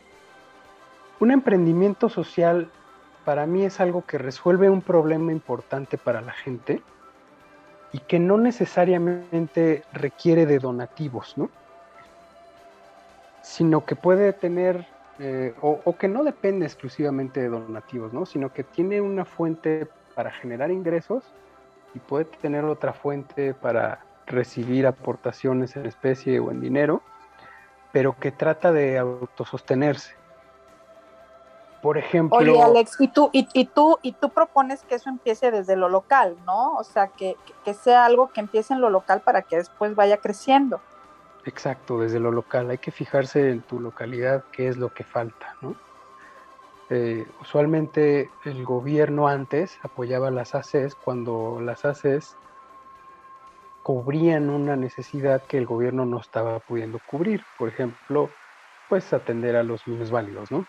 Un 1.18 1.30
emprendimiento 1.30 2.08
social 2.08 2.70
para 3.24 3.46
mí 3.46 3.64
es 3.64 3.80
algo 3.80 4.04
que 4.04 4.18
resuelve 4.18 4.68
un 4.68 4.82
problema 4.82 5.32
importante 5.32 5.98
para 5.98 6.20
la 6.20 6.32
gente 6.32 6.82
y 7.92 7.98
que 7.98 8.18
no 8.18 8.38
necesariamente 8.38 9.84
requiere 9.92 10.46
de 10.46 10.58
donativos, 10.58 11.36
¿no? 11.36 11.50
Sino 13.42 13.84
que 13.84 13.96
puede 13.96 14.32
tener, 14.32 14.86
eh, 15.18 15.54
o, 15.60 15.96
que 15.96 16.08
no 16.08 16.24
depende 16.24 16.64
exclusivamente 16.64 17.40
de 17.40 17.48
donativos, 17.48 18.12
¿no? 18.12 18.24
Sino 18.24 18.52
que 18.52 18.64
tiene 18.64 19.00
una 19.00 19.24
fuente 19.24 19.86
para 20.14 20.30
generar 20.30 20.70
ingresos 20.70 21.24
y 21.94 21.98
puede 21.98 22.24
tener 22.24 22.64
otra 22.64 22.92
fuente 22.92 23.52
para 23.52 24.00
recibir 24.26 24.86
aportaciones 24.86 25.76
en 25.76 25.86
especie 25.86 26.38
o 26.40 26.50
en 26.50 26.60
dinero, 26.60 27.02
pero 27.92 28.16
que 28.18 28.30
trata 28.30 28.72
de 28.72 28.98
autosostenerse. 28.98 30.14
Por 31.82 31.96
ejemplo. 31.96 32.38
Oye, 32.38 32.62
Alex, 32.62 33.00
y 33.00 33.08
tú, 33.08 33.30
y, 33.32 33.64
tú, 33.64 33.98
y 34.02 34.12
tú 34.12 34.28
propones 34.28 34.82
que 34.82 34.96
eso 34.96 35.08
empiece 35.08 35.50
desde 35.50 35.76
lo 35.76 35.88
local, 35.88 36.36
¿no? 36.44 36.74
O 36.74 36.84
sea, 36.84 37.08
que, 37.08 37.36
que, 37.64 37.72
sea 37.72 38.04
algo 38.04 38.28
que 38.28 38.40
empiece 38.40 38.74
en 38.74 38.82
lo 38.82 38.90
local 38.90 39.22
para 39.22 39.42
que 39.42 39.56
después 39.56 39.94
vaya 39.94 40.18
creciendo. 40.18 40.80
Exacto, 41.44 42.00
desde 42.00 42.20
lo 42.20 42.30
local. 42.32 42.70
Hay 42.70 42.78
que 42.78 42.90
fijarse 42.90 43.50
en 43.50 43.62
tu 43.62 43.80
localidad 43.80 44.44
qué 44.52 44.68
es 44.68 44.76
lo 44.76 44.92
que 44.92 45.04
falta, 45.04 45.56
¿no? 45.62 45.74
Eh, 46.90 47.24
usualmente 47.40 48.28
el 48.44 48.64
gobierno 48.64 49.28
antes 49.28 49.78
apoyaba 49.82 50.30
las 50.30 50.54
ACES 50.56 50.96
cuando 50.96 51.60
las 51.60 51.84
ACES 51.84 52.36
cubrían 53.82 54.50
una 54.50 54.76
necesidad 54.76 55.42
que 55.46 55.56
el 55.56 55.66
gobierno 55.66 56.04
no 56.04 56.18
estaba 56.18 56.58
pudiendo 56.58 57.00
cubrir. 57.06 57.42
Por 57.58 57.68
ejemplo, 57.68 58.28
pues 58.88 59.12
atender 59.12 59.56
a 59.56 59.62
los 59.62 59.86
niños 59.86 60.10
válidos, 60.10 60.50
¿no? 60.50 60.66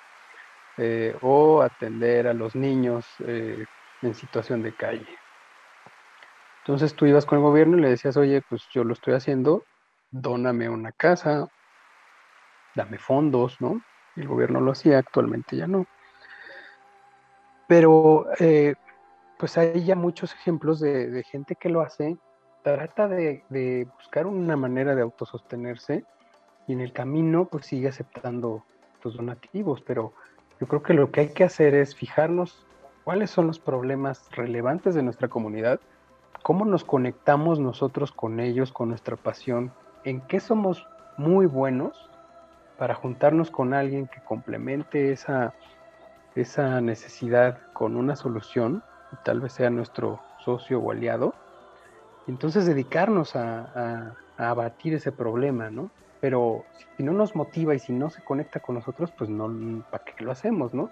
Eh, 0.78 1.16
o 1.22 1.62
atender 1.64 2.28
a 2.28 2.34
los 2.34 2.56
niños 2.56 3.06
eh, 3.26 3.66
en 4.02 4.14
situación 4.14 4.62
de 4.62 4.74
calle. 4.74 5.08
Entonces 6.60 6.96
tú 6.96 7.08
ibas 7.08 7.26
con 7.26 7.40
el 7.40 7.44
gobierno 7.44 7.78
y 7.78 7.82
le 7.82 7.90
decías, 7.90 8.16
oye, 8.16 8.42
pues 8.48 8.68
yo 8.72 8.84
lo 8.84 8.94
estoy 8.94 9.16
haciendo, 9.16 9.64
dóname 10.12 10.70
una 10.70 10.92
casa 10.92 11.50
dame 12.76 12.98
fondos, 12.98 13.60
¿no? 13.60 13.82
El 14.16 14.28
gobierno 14.28 14.60
lo 14.62 14.72
hacía, 14.72 14.98
actualmente 14.98 15.56
ya 15.56 15.68
no. 15.68 15.86
Pero 17.68 18.28
eh, 18.40 18.76
pues 19.38 19.58
hay 19.58 19.84
ya 19.84 19.96
muchos 19.96 20.34
ejemplos 20.34 20.80
de, 20.80 21.24
gente 21.24 21.56
que 21.56 21.70
lo 21.70 21.82
hace, 21.82 22.18
trata 22.64 23.08
de, 23.08 23.88
buscar 23.98 24.28
una 24.28 24.56
manera 24.56 24.96
de 24.96 25.02
autosostenerse 25.02 26.04
y 26.68 26.74
en 26.74 26.82
el 26.82 26.94
camino 26.94 27.46
pues 27.46 27.66
sigue 27.66 27.88
aceptando 27.88 28.64
los 29.04 29.16
donativos, 29.16 29.82
pero 29.82 30.14
yo 30.60 30.68
creo 30.68 30.84
que 30.84 30.94
lo 30.94 31.12
que 31.12 31.22
hay 31.22 31.30
que 31.30 31.44
hacer 31.44 31.74
es 31.74 31.96
fijarnos 31.96 32.68
cuáles 33.04 33.32
son 33.32 33.48
los 33.48 33.58
problemas 33.58 34.30
relevantes 34.32 34.94
de 34.94 35.02
nuestra 35.02 35.28
comunidad, 35.28 35.80
cómo 36.44 36.66
nos 36.66 36.84
conectamos 36.84 37.60
nosotros 37.60 38.12
con 38.12 38.40
ellos, 38.40 38.72
con 38.72 38.90
nuestra 38.90 39.16
pasión, 39.16 39.72
en 40.04 40.22
qué 40.22 40.40
somos 40.40 40.88
muy 41.18 41.46
buenos 41.46 42.10
para 42.78 42.96
juntarnos 42.96 43.52
con 43.52 43.74
alguien 43.74 44.08
que 44.08 44.22
complemente 44.22 45.12
esa, 45.12 45.54
esa 46.36 46.82
necesidad 46.82 47.60
con 47.74 47.96
una 47.96 48.16
solución, 48.16 48.84
y 49.12 49.16
tal 49.24 49.42
vez 49.42 49.54
sea 49.54 49.70
nuestro 49.70 50.20
socio 50.40 50.80
o 50.80 50.92
aliado, 50.92 51.34
entonces 52.28 52.66
dedicarnos 52.66 53.36
a, 53.36 54.16
a 54.38 54.50
abatir 54.50 54.94
ese 54.94 55.12
problema, 55.12 55.70
¿no? 55.70 55.92
pero 56.22 56.64
si 56.96 57.04
no 57.04 57.12
nos 57.12 57.36
motiva 57.36 57.76
y 57.76 57.80
si 57.80 57.92
no 57.92 58.10
se 58.10 58.24
conecta 58.24 58.62
con 58.62 58.76
nosotros, 58.76 59.12
pues 59.18 59.30
no, 59.30 59.84
¿para 59.90 60.06
qué 60.06 60.24
lo 60.24 60.32
hacemos, 60.32 60.74
no? 60.74 60.92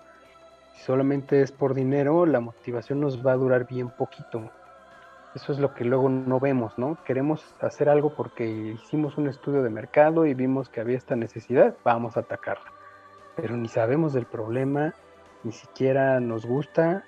Si 0.74 0.82
solamente 0.82 1.42
es 1.42 1.52
por 1.52 1.76
dinero, 1.76 2.26
la 2.26 2.40
motivación 2.40 3.00
nos 3.00 3.26
va 3.26 3.34
a 3.34 3.38
durar 3.38 3.68
bien 3.68 3.90
poquito. 3.92 4.50
Eso 5.36 5.52
es 5.52 5.60
lo 5.60 5.74
que 5.74 5.86
luego 5.86 6.10
no 6.10 6.40
vemos, 6.40 6.78
¿no? 6.78 6.98
Queremos 7.04 7.56
hacer 7.62 7.88
algo 7.88 8.16
porque 8.16 8.48
hicimos 8.48 9.18
un 9.18 9.28
estudio 9.28 9.62
de 9.62 9.70
mercado 9.70 10.26
y 10.26 10.34
vimos 10.34 10.70
que 10.70 10.82
había 10.82 10.98
esta 10.98 11.16
necesidad, 11.16 11.76
vamos 11.84 12.18
a 12.18 12.22
atacarla. 12.22 12.72
Pero 13.36 13.56
ni 13.56 13.68
sabemos 13.68 14.14
del 14.14 14.26
problema, 14.26 14.94
ni 15.44 15.52
siquiera 15.52 16.20
nos 16.20 16.46
gusta 16.46 17.04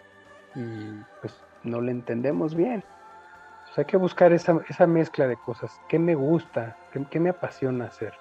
y 0.56 0.94
pues 1.22 1.44
no 1.64 1.82
le 1.82 1.92
entendemos 1.92 2.56
bien 2.56 2.84
hay 3.78 3.86
que 3.86 3.98
buscar 3.98 4.34
esa, 4.34 4.88
mezcla 4.88 5.28
de 5.28 5.38
cosas. 5.38 5.80
¿Qué 5.88 5.98
me 5.98 6.16
gusta? 6.16 6.78
¿Qué, 7.10 7.20
me 7.20 7.30
apasiona 7.30 7.86
hacer? 7.86 8.14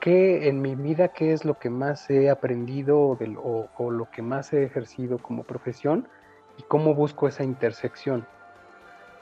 ¿Qué 0.00 0.48
en 0.48 0.62
mi 0.62 0.74
vida, 0.74 1.08
qué 1.08 1.32
es 1.32 1.44
lo 1.44 1.58
que 1.58 1.68
más 1.68 2.08
he 2.08 2.30
aprendido 2.30 3.18
o, 3.36 3.90
lo 3.90 4.10
que 4.10 4.22
más 4.22 4.52
he 4.52 4.64
ejercido 4.64 5.18
como 5.18 5.42
profesión? 5.42 6.08
¿Y 6.56 6.62
cómo 6.62 6.94
busco 6.94 7.28
esa 7.28 7.44
intersección? 7.44 8.26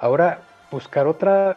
Ahora, 0.04 0.42
buscar 0.70 1.06
otra, 1.06 1.56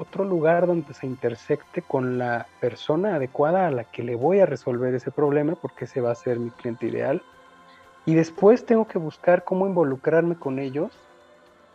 otro 0.00 0.24
lugar 0.24 0.66
donde 0.66 0.92
se 0.94 1.06
intersecte 1.06 1.80
con 1.80 2.18
la 2.18 2.48
persona 2.60 3.14
adecuada 3.14 3.68
a 3.68 3.70
la 3.70 3.84
que 3.84 4.02
le 4.02 4.16
voy 4.16 4.40
a 4.40 4.46
resolver 4.46 4.92
ese 4.96 5.12
problema, 5.12 5.54
porque 5.54 5.84
ese 5.84 6.00
va 6.00 6.10
a 6.10 6.16
ser 6.16 6.40
mi 6.40 6.50
cliente 6.50 6.88
ideal. 6.88 7.22
Y 8.04 8.16
después 8.16 8.66
tengo 8.66 8.88
que 8.88 8.98
buscar 8.98 9.44
cómo 9.44 9.68
involucrarme 9.68 10.34
con 10.34 10.58
ellos 10.58 10.90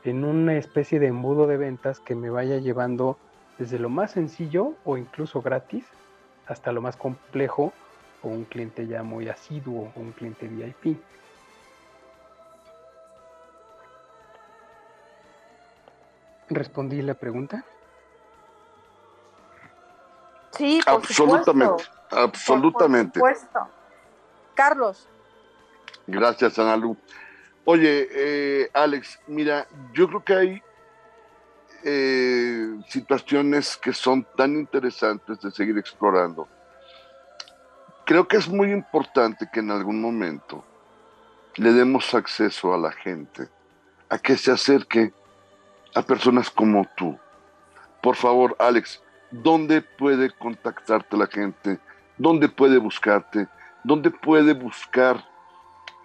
en 0.03 0.25
una 0.25 0.57
especie 0.57 0.99
de 0.99 1.07
embudo 1.07 1.47
de 1.47 1.55
ventas 1.55 2.01
que 2.01 2.15
me 2.15 2.29
vaya 2.29 2.57
llevando 2.57 3.17
desde 3.57 3.79
lo 3.79 3.87
más 3.87 4.11
sencillo 4.11 4.73
o 4.83 4.97
incluso 4.97 5.41
gratis 5.41 5.85
hasta 6.47 6.73
lo 6.73 6.81
más 6.81 6.97
complejo 6.97 7.71
o 8.23 8.27
un 8.27 8.43
cliente 8.43 8.87
ya 8.87 9.03
muy 9.03 9.29
asiduo 9.29 9.93
o 9.95 9.99
un 10.01 10.11
cliente 10.11 10.49
VIP. 10.49 10.99
¿Respondí 16.49 17.01
la 17.01 17.13
pregunta? 17.13 17.63
Sí, 20.51 20.81
por 20.83 20.95
absolutamente, 20.95 21.83
absolutamente. 22.09 23.19
Por, 23.19 23.35
supuesto. 23.35 23.67
Carlos. 24.55 25.07
Gracias, 26.07 26.57
Analu. 26.57 26.97
Oye, 27.65 28.07
eh, 28.11 28.69
Alex, 28.73 29.19
mira, 29.27 29.67
yo 29.93 30.07
creo 30.07 30.23
que 30.23 30.33
hay 30.33 30.63
eh, 31.83 32.79
situaciones 32.87 33.77
que 33.77 33.93
son 33.93 34.25
tan 34.35 34.55
interesantes 34.55 35.39
de 35.39 35.51
seguir 35.51 35.77
explorando. 35.77 36.47
Creo 38.05 38.27
que 38.27 38.37
es 38.37 38.47
muy 38.47 38.71
importante 38.71 39.47
que 39.53 39.59
en 39.59 39.69
algún 39.69 40.01
momento 40.01 40.65
le 41.55 41.71
demos 41.71 42.13
acceso 42.15 42.73
a 42.73 42.77
la 42.77 42.91
gente, 42.91 43.47
a 44.09 44.17
que 44.17 44.35
se 44.35 44.51
acerque 44.51 45.13
a 45.95 46.01
personas 46.01 46.49
como 46.49 46.85
tú. 46.95 47.17
Por 48.01 48.15
favor, 48.15 48.55
Alex, 48.59 49.01
¿dónde 49.31 49.81
puede 49.81 50.31
contactarte 50.31 51.17
la 51.17 51.27
gente? 51.27 51.79
¿Dónde 52.17 52.49
puede 52.49 52.77
buscarte? 52.77 53.47
¿Dónde 53.83 54.11
puede 54.11 54.53
buscar 54.53 55.23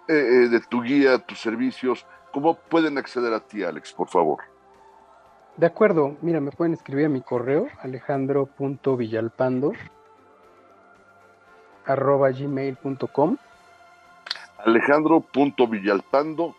eh, 0.07 0.13
eh, 0.13 0.49
de 0.49 0.61
tu 0.61 0.83
guía, 0.83 1.19
tus 1.19 1.41
servicios, 1.41 2.05
¿cómo 2.31 2.57
pueden 2.57 2.99
acceder 2.99 3.33
a 3.33 3.41
ti, 3.41 3.65
Alex, 3.65 3.95
por 3.95 4.09
favor? 4.09 4.41
De 5.57 5.65
acuerdo, 5.67 6.19
mira, 6.21 6.41
me 6.41 6.51
pueden 6.51 6.75
escribir 6.75 7.07
a 7.07 7.09
mi 7.09 7.23
correo, 7.23 7.69
alejandro.villalpando 7.81 9.73
arroba 11.87 12.31
gmail.com 12.31 13.37
alejandro.villalpando 14.59 16.55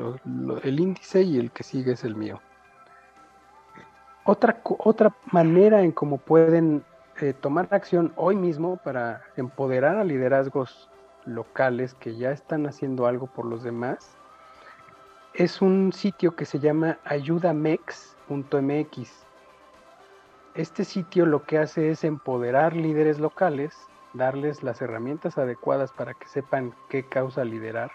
el 0.63 0.79
índice 0.79 1.23
y 1.23 1.39
el 1.39 1.51
que 1.51 1.63
sigue 1.63 1.91
es 1.91 2.05
el 2.05 2.15
mío. 2.15 2.39
Otra, 4.23 4.61
otra 4.63 5.13
manera 5.29 5.81
en 5.81 5.91
cómo 5.91 6.19
pueden 6.19 6.85
eh, 7.19 7.33
tomar 7.33 7.67
acción 7.71 8.13
hoy 8.15 8.37
mismo 8.37 8.77
para 8.77 9.23
empoderar 9.35 9.97
a 9.97 10.05
liderazgos 10.05 10.89
locales 11.25 11.95
que 11.95 12.15
ya 12.15 12.31
están 12.31 12.65
haciendo 12.65 13.07
algo 13.07 13.27
por 13.27 13.43
los 13.43 13.61
demás 13.61 14.17
es 15.33 15.61
un 15.61 15.93
sitio 15.93 16.35
que 16.35 16.45
se 16.45 16.59
llama 16.59 16.99
ayudamex.mx. 17.05 19.25
Este 20.55 20.85
sitio 20.85 21.25
lo 21.25 21.43
que 21.43 21.57
hace 21.57 21.89
es 21.89 22.03
empoderar 22.03 22.75
líderes 22.75 23.19
locales 23.19 23.75
darles 24.13 24.63
las 24.63 24.81
herramientas 24.81 25.37
adecuadas 25.37 25.91
para 25.91 26.13
que 26.13 26.27
sepan 26.27 26.73
qué 26.89 27.07
causa 27.07 27.43
liderar, 27.43 27.91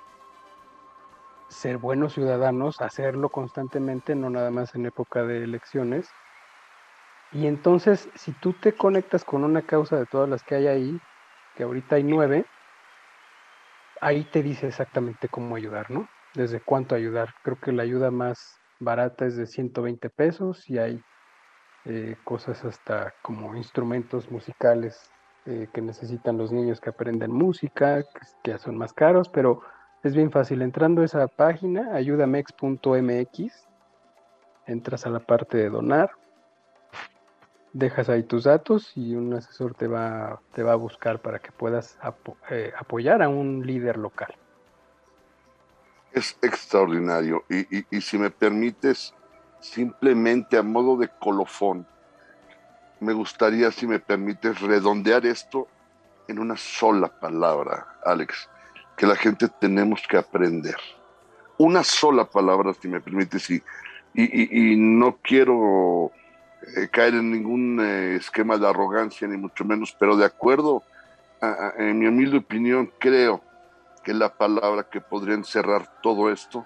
ser 1.49 1.79
buenos 1.79 2.15
ciudadanos, 2.15 2.81
hacerlo 2.81 3.31
constantemente, 3.31 4.15
no 4.15 4.29
nada 4.29 4.51
más 4.51 4.75
en 4.75 4.87
época 4.87 5.23
de 5.23 5.45
elecciones. 5.45 6.11
Y 7.33 7.47
entonces, 7.47 8.09
si 8.15 8.33
tú 8.33 8.53
te 8.53 8.73
conectas 8.73 9.25
con 9.25 9.45
una 9.45 9.63
causa 9.63 9.97
de 9.97 10.07
todas 10.07 10.29
las 10.29 10.43
que 10.43 10.57
hay 10.57 10.67
ahí, 10.67 11.01
que 11.57 11.63
ahorita 11.63 11.97
hay 11.97 12.03
nueve, 12.03 12.45
ahí 14.01 14.25
te 14.25 14.43
dice 14.43 14.69
exactamente 14.69 15.29
cómo 15.29 15.57
ayudar, 15.57 15.91
¿no? 15.91 16.09
Desde 16.39 16.61
cuánto 16.61 16.95
ayudar. 16.95 17.35
Creo 17.43 17.59
que 17.59 17.73
la 17.73 17.83
ayuda 17.83 18.13
más 18.13 18.61
barata 18.79 19.27
es 19.27 19.37
de 19.37 19.45
120 19.45 20.09
pesos 20.09 20.71
y 20.71 20.79
hay 20.79 21.03
eh, 21.85 22.15
cosas 22.23 22.65
hasta 22.65 23.13
como 23.23 23.57
instrumentos 23.57 24.31
musicales 24.31 25.11
eh, 25.47 25.67
que 25.75 25.83
necesitan 25.83 26.39
los 26.39 26.53
niños 26.53 26.81
que 26.81 26.91
aprenden 26.91 27.33
música, 27.33 28.05
que, 28.45 28.57
son 28.59 28.79
más 28.79 28.93
caros, 28.93 29.29
pero 29.29 29.63
es 30.05 30.15
bien 30.15 30.31
fácil. 30.31 30.63
Entrando 30.63 31.03
a 31.03 31.07
esa 31.07 31.27
página, 31.27 31.93
ayudamex.mx, 31.97 33.69
entras 34.69 35.07
a 35.07 35.11
la 35.11 35.19
parte 35.19 35.59
de 35.59 35.71
donar, 35.71 36.13
dejas 37.73 38.09
ahí 38.09 38.23
tus 38.23 38.45
datos 38.45 38.97
y 38.97 39.17
un 39.17 39.35
asesor 39.35 39.75
te 39.75 39.89
va, 39.89 40.41
te 40.53 40.63
va 40.63 40.75
a 40.75 40.77
buscar 40.77 41.21
para 41.21 41.41
que 41.41 41.51
puedas 41.51 41.99
eh, 42.49 42.73
apoyar 42.79 43.25
a 43.25 43.29
un 43.29 43.67
líder 43.67 43.97
local. 43.97 44.37
Es 46.19 46.37
extraordinario. 46.43 47.45
y 47.49 48.01
si 48.01 48.19
me 48.19 48.31
permites, 48.31 49.15
simplemente 49.61 50.57
a 50.57 50.65
modo 50.65 50.97
de 50.97 51.09
colofón, 51.21 51.87
me 52.99 53.13
gustaría, 53.13 53.71
si 53.71 53.87
me 53.87 54.01
permites, 54.01 54.61
redondear 54.61 55.25
esto 55.27 55.69
en 56.27 56.41
una 56.41 56.57
sola 56.57 57.09
palabra, 57.09 57.87
Alex, 58.05 58.49
que 58.97 59.07
la 59.07 59.15
gente 59.15 59.47
tenemos 59.61 60.03
que 60.09 60.17
aprender. 60.17 60.77
Una 61.57 61.85
sola 61.85 62.25
palabra, 62.25 62.75
si 62.75 62.89
me 62.89 63.01
permites, 63.01 63.49
y, 63.51 63.63
y, 64.15 64.77
no 64.77 65.19
quiero 65.23 66.11
eh, 66.77 66.89
caer 66.91 67.15
en 67.15 67.31
ningún 67.31 67.79
eh, 67.81 68.17
esquema 68.17 68.57
de 68.57 68.69
arrogancia, 68.69 69.29
ni 69.29 69.37
mucho 69.37 69.65
menos, 69.65 69.95
pero 69.97 70.17
de 70.17 70.25
acuerdo, 70.25 70.83
en 71.79 72.01
mi 72.01 72.09
humilde 72.09 72.39
opinión, 72.39 72.91
creo 72.99 73.41
que 74.09 74.15
la 74.15 74.31
palabra 74.31 74.85
que 74.85 75.03
podría 75.03 75.35
encerrar 75.35 76.01
todo 76.01 76.33
esto 76.33 76.65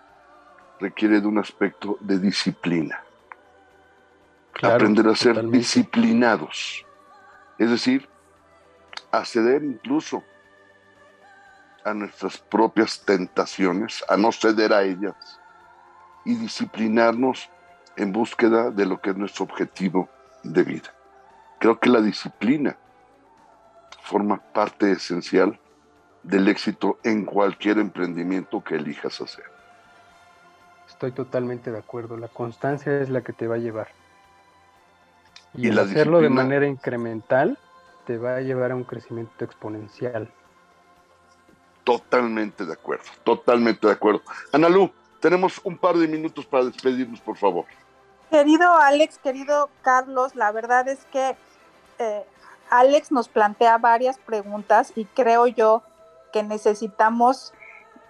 requiere 0.78 1.20
de 1.20 1.26
un 1.26 1.38
aspecto 1.38 1.98
de 1.98 2.20
disciplina. 2.20 3.02
Aprender 4.62 5.08
a 5.08 5.16
ser 5.16 5.44
disciplinados. 5.48 6.86
Es 7.58 7.68
decir, 7.68 8.08
acceder 9.10 9.64
incluso 9.64 10.22
a 11.84 11.92
nuestras 11.92 12.38
propias 12.38 13.04
tentaciones, 13.04 14.04
a 14.08 14.16
no 14.16 14.30
ceder 14.30 14.72
a 14.72 14.84
ellas 14.84 15.40
y 16.24 16.36
disciplinarnos 16.36 17.50
en 17.96 18.12
búsqueda 18.12 18.70
de 18.70 18.86
lo 18.86 19.00
que 19.00 19.10
es 19.10 19.16
nuestro 19.16 19.46
objetivo 19.46 20.08
de 20.44 20.62
vida. 20.62 20.94
Creo 21.58 21.80
que 21.80 21.90
la 21.90 22.00
disciplina 22.00 22.76
forma 24.00 24.36
parte 24.52 24.92
esencial 24.92 25.58
del 26.22 26.48
éxito 26.48 26.98
en 27.02 27.24
cualquier 27.24 27.78
emprendimiento 27.78 28.62
que 28.62 28.76
elijas 28.76 29.20
hacer. 29.20 29.44
Estoy 30.88 31.12
totalmente 31.12 31.70
de 31.70 31.78
acuerdo. 31.78 32.16
La 32.16 32.28
constancia 32.28 33.00
es 33.00 33.08
la 33.08 33.22
que 33.22 33.32
te 33.32 33.46
va 33.46 33.56
a 33.56 33.58
llevar. 33.58 33.88
Y, 35.54 35.68
el 35.68 35.78
hacerlo 35.78 36.20
de 36.20 36.30
manera 36.30 36.66
incremental 36.66 37.58
te 38.06 38.18
va 38.18 38.36
a 38.36 38.40
llevar 38.40 38.70
a 38.70 38.76
un 38.76 38.84
crecimiento 38.84 39.44
exponencial. 39.44 40.30
Totalmente 41.84 42.64
de 42.64 42.72
acuerdo, 42.72 43.04
totalmente 43.24 43.86
de 43.86 43.92
acuerdo. 43.92 44.22
Analú, 44.52 44.90
tenemos 45.20 45.60
un 45.64 45.76
par 45.76 45.96
de 45.96 46.08
minutos 46.08 46.46
para 46.46 46.64
despedirnos, 46.64 47.20
por 47.20 47.36
favor. 47.36 47.64
Querido 48.30 48.72
Alex, 48.76 49.18
querido 49.18 49.68
Carlos, 49.82 50.34
la 50.36 50.52
verdad 50.52 50.88
es 50.88 51.04
que 51.06 51.36
eh, 51.98 52.24
Alex 52.70 53.12
nos 53.12 53.28
plantea 53.28 53.76
varias 53.78 54.18
preguntas 54.18 54.92
y 54.96 55.04
creo 55.04 55.46
yo 55.46 55.82
que 56.32 56.42
necesitamos 56.42 57.52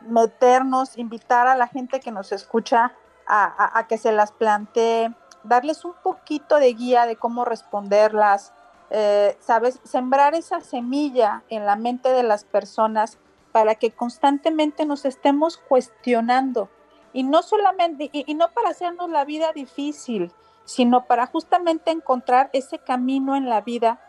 meternos, 0.01 0.99
invitar 0.99 1.47
a 1.47 1.57
la 1.57 1.67
gente 1.67 2.01
que 2.01 2.11
nos 2.11 2.33
escucha 2.33 2.93
a, 3.27 3.87
que 3.89 3.99
se 3.99 4.13
las 4.13 4.33
plantee, 4.33 5.15
darles 5.45 5.85
un 5.85 5.95
poquito 6.03 6.57
de 6.57 6.75
guía 6.75 7.07
de 7.07 7.17
cómo 7.17 7.45
responderlas, 7.45 8.53
eh, 8.91 9.37
¿sabes? 9.41 9.81
Sembrar 9.85 10.35
esa 10.35 10.61
semilla 10.61 11.43
en 11.49 11.65
la 11.65 11.77
mente 11.77 12.11
de 12.11 12.23
las 12.23 12.45
personas 12.45 13.19
para 13.53 13.75
que 13.75 13.91
constantemente 13.93 14.85
nos 14.85 15.05
estemos 15.05 15.57
cuestionando 15.57 16.69
y 17.13 17.23
no 17.23 17.43
solamente, 17.43 18.11
y, 18.13 18.35
no 18.35 18.51
para 18.53 18.71
hacernos 18.71 19.11
la 19.11 19.25
vida 19.25 19.53
difícil, 19.53 20.33
sino 20.65 21.05
para 21.05 21.27
justamente 21.27 21.91
encontrar 21.91 22.51
ese 22.53 22.79
camino 22.79 23.37
en 23.37 23.49
la 23.49 23.61
vida 23.61 24.01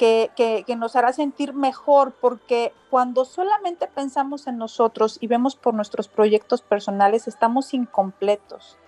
que, 0.00 0.76
nos 0.78 0.96
hará 0.96 1.12
sentir 1.12 1.52
mejor, 1.52 2.12
porque 2.12 2.72
cuando 2.88 3.26
solamente 3.26 3.86
pensamos 3.86 4.46
en 4.46 4.56
nosotros 4.56 5.18
y 5.20 5.26
vemos 5.26 5.56
por 5.56 5.74
nuestros 5.74 6.08
proyectos 6.08 6.62
personales, 6.62 7.28
estamos 7.28 7.74
incompletos. 7.74 8.78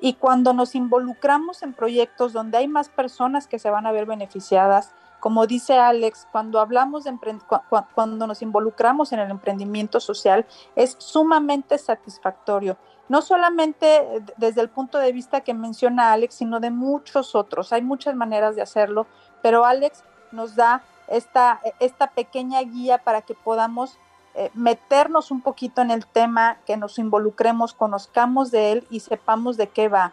Y 0.00 0.14
cuando 0.14 0.54
nos 0.54 0.74
involucramos 0.74 1.62
en 1.62 1.74
proyectos 1.74 2.32
donde 2.32 2.58
hay 2.58 2.68
más 2.68 2.88
personas 2.88 3.46
que 3.46 3.58
se 3.58 3.68
van 3.68 3.86
a 3.86 3.92
ver 3.92 4.06
beneficiadas, 4.06 4.94
como 5.20 5.46
dice 5.46 5.78
Alex, 5.78 6.26
cuando 6.32 6.60
hablamos 6.60 7.04
cuando 7.94 8.26
nos 8.26 8.42
involucramos 8.42 9.12
en 9.12 9.20
el 9.20 9.30
emprendimiento 9.30 10.00
social, 10.00 10.46
es 10.76 10.96
sumamente 10.98 11.76
satisfactorio 11.76 12.78
no 13.06 13.20
solamente 13.20 14.24
desde 14.38 14.62
el 14.62 14.70
punto 14.70 14.96
de 14.96 15.12
vista 15.12 15.42
que 15.42 15.52
menciona 15.52 16.14
Alex, 16.14 16.36
sino 16.36 16.58
de 16.58 16.70
muchos 16.70 17.34
otros. 17.34 17.70
Hay 17.74 17.82
muchas 17.82 18.16
maneras 18.16 18.56
de 18.56 18.62
hacerlo, 18.62 19.06
pero 19.42 19.66
Alex 19.66 20.02
nos 20.34 20.56
da 20.56 20.82
esta, 21.08 21.60
esta 21.80 22.08
pequeña 22.08 22.60
guía 22.62 22.98
para 22.98 23.22
que 23.22 23.34
podamos 23.34 23.98
eh, 24.34 24.50
meternos 24.54 25.30
un 25.30 25.40
poquito 25.40 25.80
en 25.80 25.90
el 25.90 26.06
tema, 26.06 26.58
que 26.66 26.76
nos 26.76 26.98
involucremos, 26.98 27.72
conozcamos 27.72 28.50
de 28.50 28.72
él 28.72 28.86
y 28.90 29.00
sepamos 29.00 29.56
de 29.56 29.68
qué 29.68 29.88
va. 29.88 30.12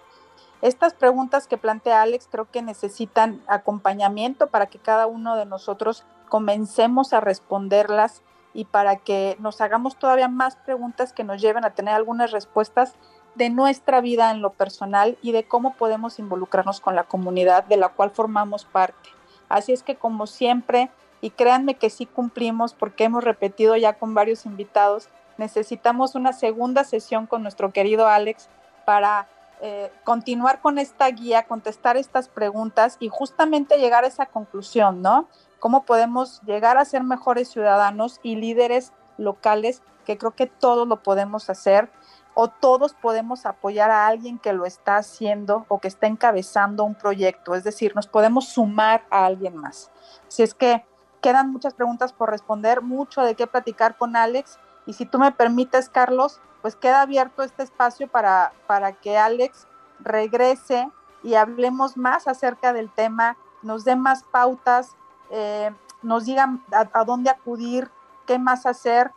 Estas 0.61 0.93
preguntas 0.93 1.47
que 1.47 1.57
plantea 1.57 2.03
Alex 2.03 2.27
creo 2.31 2.49
que 2.51 2.61
necesitan 2.61 3.41
acompañamiento 3.47 4.47
para 4.47 4.67
que 4.67 4.77
cada 4.77 5.07
uno 5.07 5.35
de 5.35 5.45
nosotros 5.45 6.05
comencemos 6.29 7.13
a 7.13 7.19
responderlas 7.19 8.21
y 8.53 8.65
para 8.65 8.97
que 8.97 9.37
nos 9.39 9.59
hagamos 9.59 9.95
todavía 9.95 10.27
más 10.27 10.55
preguntas 10.55 11.13
que 11.13 11.23
nos 11.23 11.41
lleven 11.41 11.65
a 11.65 11.71
tener 11.71 11.95
algunas 11.95 12.31
respuestas 12.31 12.93
de 13.33 13.49
nuestra 13.49 14.01
vida 14.01 14.29
en 14.29 14.41
lo 14.41 14.51
personal 14.51 15.17
y 15.21 15.31
de 15.31 15.47
cómo 15.47 15.73
podemos 15.73 16.19
involucrarnos 16.19 16.79
con 16.79 16.95
la 16.95 17.05
comunidad 17.05 17.63
de 17.63 17.77
la 17.77 17.89
cual 17.89 18.11
formamos 18.11 18.65
parte. 18.65 19.09
Así 19.51 19.73
es 19.73 19.83
que 19.83 19.95
como 19.95 20.27
siempre, 20.27 20.89
y 21.21 21.29
créanme 21.31 21.75
que 21.75 21.89
sí 21.89 22.05
cumplimos 22.05 22.73
porque 22.73 23.03
hemos 23.03 23.23
repetido 23.23 23.75
ya 23.75 23.93
con 23.93 24.13
varios 24.13 24.45
invitados, 24.45 25.09
necesitamos 25.37 26.15
una 26.15 26.33
segunda 26.33 26.83
sesión 26.83 27.27
con 27.27 27.43
nuestro 27.43 27.71
querido 27.71 28.07
Alex 28.07 28.49
para 28.85 29.27
eh, 29.61 29.91
continuar 30.03 30.61
con 30.61 30.79
esta 30.79 31.07
guía, 31.09 31.43
contestar 31.43 31.97
estas 31.97 32.27
preguntas 32.27 32.97
y 32.99 33.09
justamente 33.09 33.77
llegar 33.77 34.03
a 34.03 34.07
esa 34.07 34.25
conclusión, 34.25 35.01
¿no? 35.01 35.27
cómo 35.61 35.85
podemos 35.85 36.41
llegar 36.41 36.77
a 36.77 36.85
ser 36.85 37.03
mejores 37.03 37.47
ciudadanos 37.49 38.19
y 38.23 38.35
líderes 38.35 38.91
locales, 39.17 39.83
que 40.05 40.17
creo 40.17 40.31
que 40.31 40.47
todos 40.47 40.87
lo 40.87 41.03
podemos 41.03 41.49
hacer 41.51 41.89
o 42.33 42.47
todos 42.47 42.93
podemos 42.93 43.45
apoyar 43.45 43.91
a 43.91 44.07
alguien 44.07 44.39
que 44.39 44.53
lo 44.53 44.65
está 44.65 44.97
haciendo 44.97 45.65
o 45.67 45.79
que 45.79 45.87
está 45.87 46.07
encabezando 46.07 46.83
un 46.83 46.95
proyecto, 46.95 47.55
es 47.55 47.63
decir, 47.63 47.95
nos 47.95 48.07
podemos 48.07 48.49
sumar 48.49 49.03
a 49.09 49.25
alguien 49.25 49.57
más. 49.57 49.91
Si 50.27 50.43
es 50.43 50.53
que 50.53 50.85
quedan 51.21 51.51
muchas 51.51 51.73
preguntas 51.73 52.13
por 52.13 52.29
responder, 52.29 52.81
mucho 52.81 53.21
de 53.21 53.35
qué 53.35 53.47
platicar 53.47 53.97
con 53.97 54.15
Alex 54.15 54.59
y 54.85 54.93
si 54.93 55.05
tú 55.05 55.19
me 55.19 55.31
permites, 55.31 55.89
Carlos, 55.89 56.39
pues 56.61 56.75
queda 56.75 57.01
abierto 57.01 57.43
este 57.43 57.63
espacio 57.63 58.07
para, 58.07 58.53
para 58.67 58.93
que 58.93 59.17
Alex 59.17 59.67
regrese 59.99 60.89
y 61.23 61.35
hablemos 61.35 61.97
más 61.97 62.27
acerca 62.27 62.73
del 62.73 62.89
tema, 62.89 63.37
nos 63.61 63.83
dé 63.83 63.95
más 63.95 64.23
pautas, 64.23 64.95
eh, 65.29 65.71
nos 66.01 66.25
digan 66.25 66.63
a, 66.71 67.03
dónde 67.03 67.29
acudir, 67.29 67.91
qué 68.25 68.39
más 68.39 68.65
hacer 68.65 69.11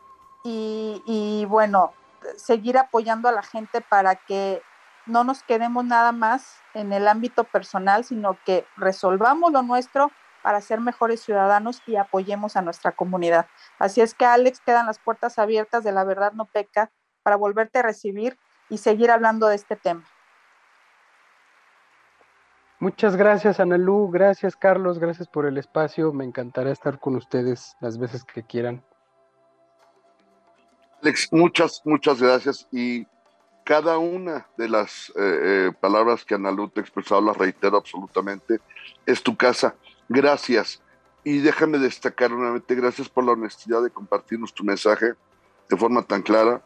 y, 0.47 1.47
bueno, 1.49 1.93
seguir 2.37 2.79
apoyando 2.79 3.29
a 3.29 3.33
la 3.33 3.43
gente 3.43 3.81
para 3.81 4.17
que 4.17 4.63
no 5.07 5.25
nos 5.25 5.43
quedemos 5.43 5.85
nada 5.85 6.13
más 6.13 6.61
en 6.73 6.93
el 6.93 7.09
ámbito 7.09 7.45
personal, 7.45 8.05
sino 8.05 8.39
que 8.45 8.67
resolvamos 8.77 9.53
lo 9.53 9.63
nuestro 9.63 10.11
para 10.43 10.61
ser 10.61 10.81
mejores 10.81 11.23
ciudadanos 11.23 11.83
y 11.87 11.97
apoyemos 11.97 12.57
a 12.57 12.63
nuestra 12.63 12.93
comunidad. 12.93 13.47
Así 13.79 14.01
es 14.01 14.15
que 14.15 14.27
Alex, 14.27 14.61
quedan 14.61 14.87
las 14.87 14.99
puertas 14.99 15.39
abiertas 15.39 15.85
de 15.85 15.93
la 15.93 16.05
verdad 16.05 16.33
no 16.33 16.45
peca 16.45 16.91
para 17.23 17.37
volverte 17.37 17.79
a 17.79 17.83
recibir 17.83 18.39
y 18.69 18.79
seguir 18.79 19.11
hablando 19.11 19.49
de 19.49 19.57
este 19.57 19.77
tema. 19.77 20.05
Muchas 22.79 23.17
gracias, 23.17 23.61
Analú. 23.61 24.11
Gracias, 24.11 24.57
Carlos. 24.57 24.99
Gracias 24.99 25.29
por 25.29 25.47
el 25.47 25.57
espacio. 25.57 26.13
Me 26.13 26.25
encantará 26.25 26.71
estar 26.71 26.99
con 26.99 27.17
ustedes 27.17 27.77
las 27.81 27.97
veces 27.97 28.25
que 28.25 28.43
quieran. 28.43 28.85
Alex, 31.05 31.29
muchas, 31.33 31.83
muchas 31.85 32.21
gracias. 32.21 32.67
Y 32.73 33.07
cada 33.65 33.99
una 33.99 34.47
de 34.57 34.69
las 34.69 35.11
eh, 35.11 35.13
eh, 35.17 35.73
palabras 35.79 36.25
que 36.25 36.35
Analú 36.35 36.69
te 36.69 36.81
ha 36.81 36.83
expresado, 36.83 37.21
las 37.21 37.37
reitero 37.37 37.77
absolutamente. 37.77 38.61
Es 39.05 39.23
tu 39.23 39.37
casa. 39.37 39.75
Gracias. 40.09 40.81
Y 41.23 41.39
déjame 41.39 41.79
destacar 41.79 42.31
nuevamente, 42.31 42.75
gracias 42.75 43.09
por 43.09 43.25
la 43.25 43.33
honestidad 43.33 43.83
de 43.83 43.91
compartirnos 43.91 44.53
tu 44.53 44.65
mensaje 44.65 45.13
de 45.69 45.77
forma 45.77 46.03
tan 46.03 46.23
clara, 46.23 46.63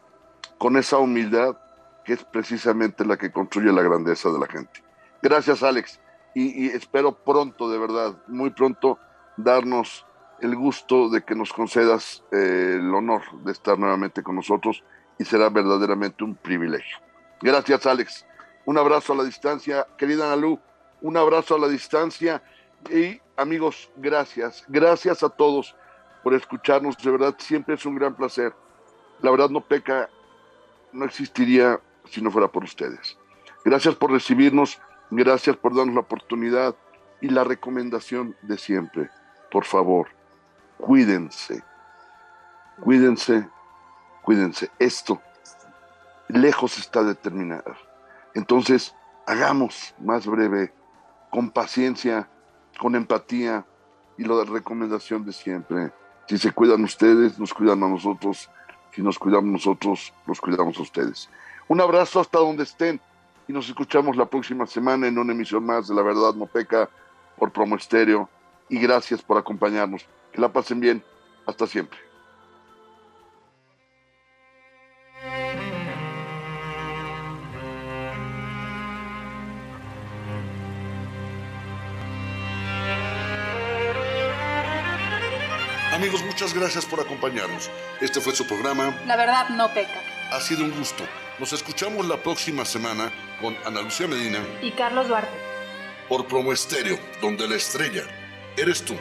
con 0.57 0.75
esa 0.75 0.97
humildad 0.97 1.57
que 2.03 2.13
es 2.13 2.23
precisamente 2.23 3.05
la 3.05 3.17
que 3.17 3.31
construye 3.31 3.71
la 3.71 3.81
grandeza 3.81 4.29
de 4.29 4.39
la 4.39 4.47
gente. 4.47 4.83
Gracias, 5.21 5.63
Alex 5.63 5.99
y, 6.33 6.67
espero 6.69 7.11
pronto, 7.11 7.69
de 7.69 7.77
verdad, 7.77 8.15
muy 8.27 8.51
pronto, 8.51 8.99
darnos 9.37 10.05
el 10.41 10.55
gusto 10.55 11.09
de 11.09 11.23
que 11.23 11.35
nos 11.35 11.53
concedas 11.53 12.23
eh, 12.31 12.77
el 12.79 12.93
honor 12.93 13.21
de 13.43 13.51
estar 13.51 13.77
nuevamente 13.77 14.23
con 14.23 14.35
nosotros 14.35 14.83
y 15.17 15.25
será 15.25 15.49
verdaderamente 15.49 16.23
un 16.23 16.35
privilegio. 16.35 16.97
Gracias, 17.41 17.85
Alex. 17.85 18.25
Un 18.65 18.77
abrazo 18.77 19.13
a 19.13 19.17
la 19.17 19.23
distancia, 19.23 19.87
querida 19.97 20.25
Analú, 20.25 20.59
un 21.01 21.17
abrazo 21.17 21.55
a 21.55 21.59
la 21.59 21.67
distancia 21.67 22.41
y 22.89 23.19
amigos, 23.37 23.89
gracias. 23.95 24.63
Gracias 24.67 25.23
a 25.23 25.29
todos 25.29 25.75
por 26.23 26.33
escucharnos, 26.33 26.97
de 26.97 27.11
verdad, 27.11 27.35
siempre 27.37 27.75
es 27.75 27.85
un 27.85 27.95
gran 27.95 28.15
placer. 28.15 28.53
La 29.21 29.31
verdad 29.31 29.49
no 29.49 29.61
peca, 29.61 30.09
no 30.91 31.05
existiría 31.05 31.79
si 32.09 32.21
no 32.21 32.31
fuera 32.31 32.47
por 32.47 32.63
ustedes. 32.63 33.17
Gracias 33.63 33.95
por 33.95 34.11
recibirnos 34.11 34.79
Gracias 35.11 35.57
por 35.57 35.75
darnos 35.75 35.95
la 35.95 36.01
oportunidad 36.01 36.75
y 37.19 37.29
la 37.29 37.43
recomendación 37.43 38.35
de 38.43 38.59
siempre. 38.59 39.09
Por 39.49 39.65
favor, 39.65 40.07
cuídense, 40.79 41.63
cuídense, 42.81 43.47
cuídense. 44.23 44.71
Esto 44.79 45.21
lejos 46.29 46.77
está 46.77 47.03
de 47.03 47.15
terminar. 47.15 47.63
Entonces, 48.33 48.95
hagamos 49.25 49.93
más 49.99 50.25
breve, 50.25 50.71
con 51.31 51.49
paciencia, 51.49 52.27
con 52.79 52.95
empatía 52.95 53.65
y 54.17 54.23
la 54.23 54.43
recomendación 54.43 55.25
de 55.25 55.33
siempre. 55.33 55.91
Si 56.27 56.37
se 56.37 56.51
cuidan 56.51 56.83
ustedes, 56.83 57.39
nos 57.39 57.53
cuidan 57.53 57.83
a 57.83 57.87
nosotros. 57.87 58.49
Si 58.93 59.01
nos 59.01 59.19
cuidamos 59.19 59.51
nosotros, 59.51 60.13
los 60.25 60.39
cuidamos 60.39 60.77
a 60.77 60.81
ustedes. 60.81 61.29
Un 61.67 61.81
abrazo 61.81 62.19
hasta 62.19 62.39
donde 62.39 62.63
estén 62.63 62.99
y 63.47 63.53
nos 63.53 63.67
escuchamos 63.67 64.15
la 64.15 64.25
próxima 64.25 64.65
semana 64.65 65.07
en 65.07 65.17
una 65.17 65.33
emisión 65.33 65.65
más 65.65 65.87
de 65.87 65.95
La 65.95 66.01
Verdad 66.01 66.33
No 66.35 66.45
Peca 66.45 66.89
por 67.37 67.51
Promo 67.51 67.75
Estéreo. 67.75 68.29
Y 68.69 68.79
gracias 68.79 69.21
por 69.21 69.37
acompañarnos. 69.37 70.05
Que 70.39 70.41
la 70.41 70.53
pasen 70.53 70.79
bien. 70.79 71.03
Hasta 71.45 71.67
siempre. 71.67 71.99
Amigos, 85.93 86.23
muchas 86.23 86.53
gracias 86.53 86.85
por 86.85 87.01
acompañarnos. 87.01 87.69
Este 87.99 88.21
fue 88.21 88.33
su 88.33 88.47
programa. 88.47 88.97
La 89.05 89.17
verdad 89.17 89.49
no 89.49 89.67
peca. 89.73 89.89
Ha 90.31 90.39
sido 90.39 90.63
un 90.63 90.71
gusto. 90.71 91.03
Nos 91.37 91.51
escuchamos 91.51 92.07
la 92.07 92.15
próxima 92.15 92.63
semana 92.63 93.11
con 93.41 93.57
Ana 93.65 93.81
Lucía 93.81 94.07
Medina 94.07 94.39
y 94.61 94.71
Carlos 94.71 95.09
Duarte. 95.09 95.37
Por 96.07 96.27
Promo 96.27 96.53
Estéreo, 96.53 96.97
donde 97.21 97.45
la 97.45 97.55
estrella 97.55 98.03
eres 98.55 98.85
tú. 98.85 98.95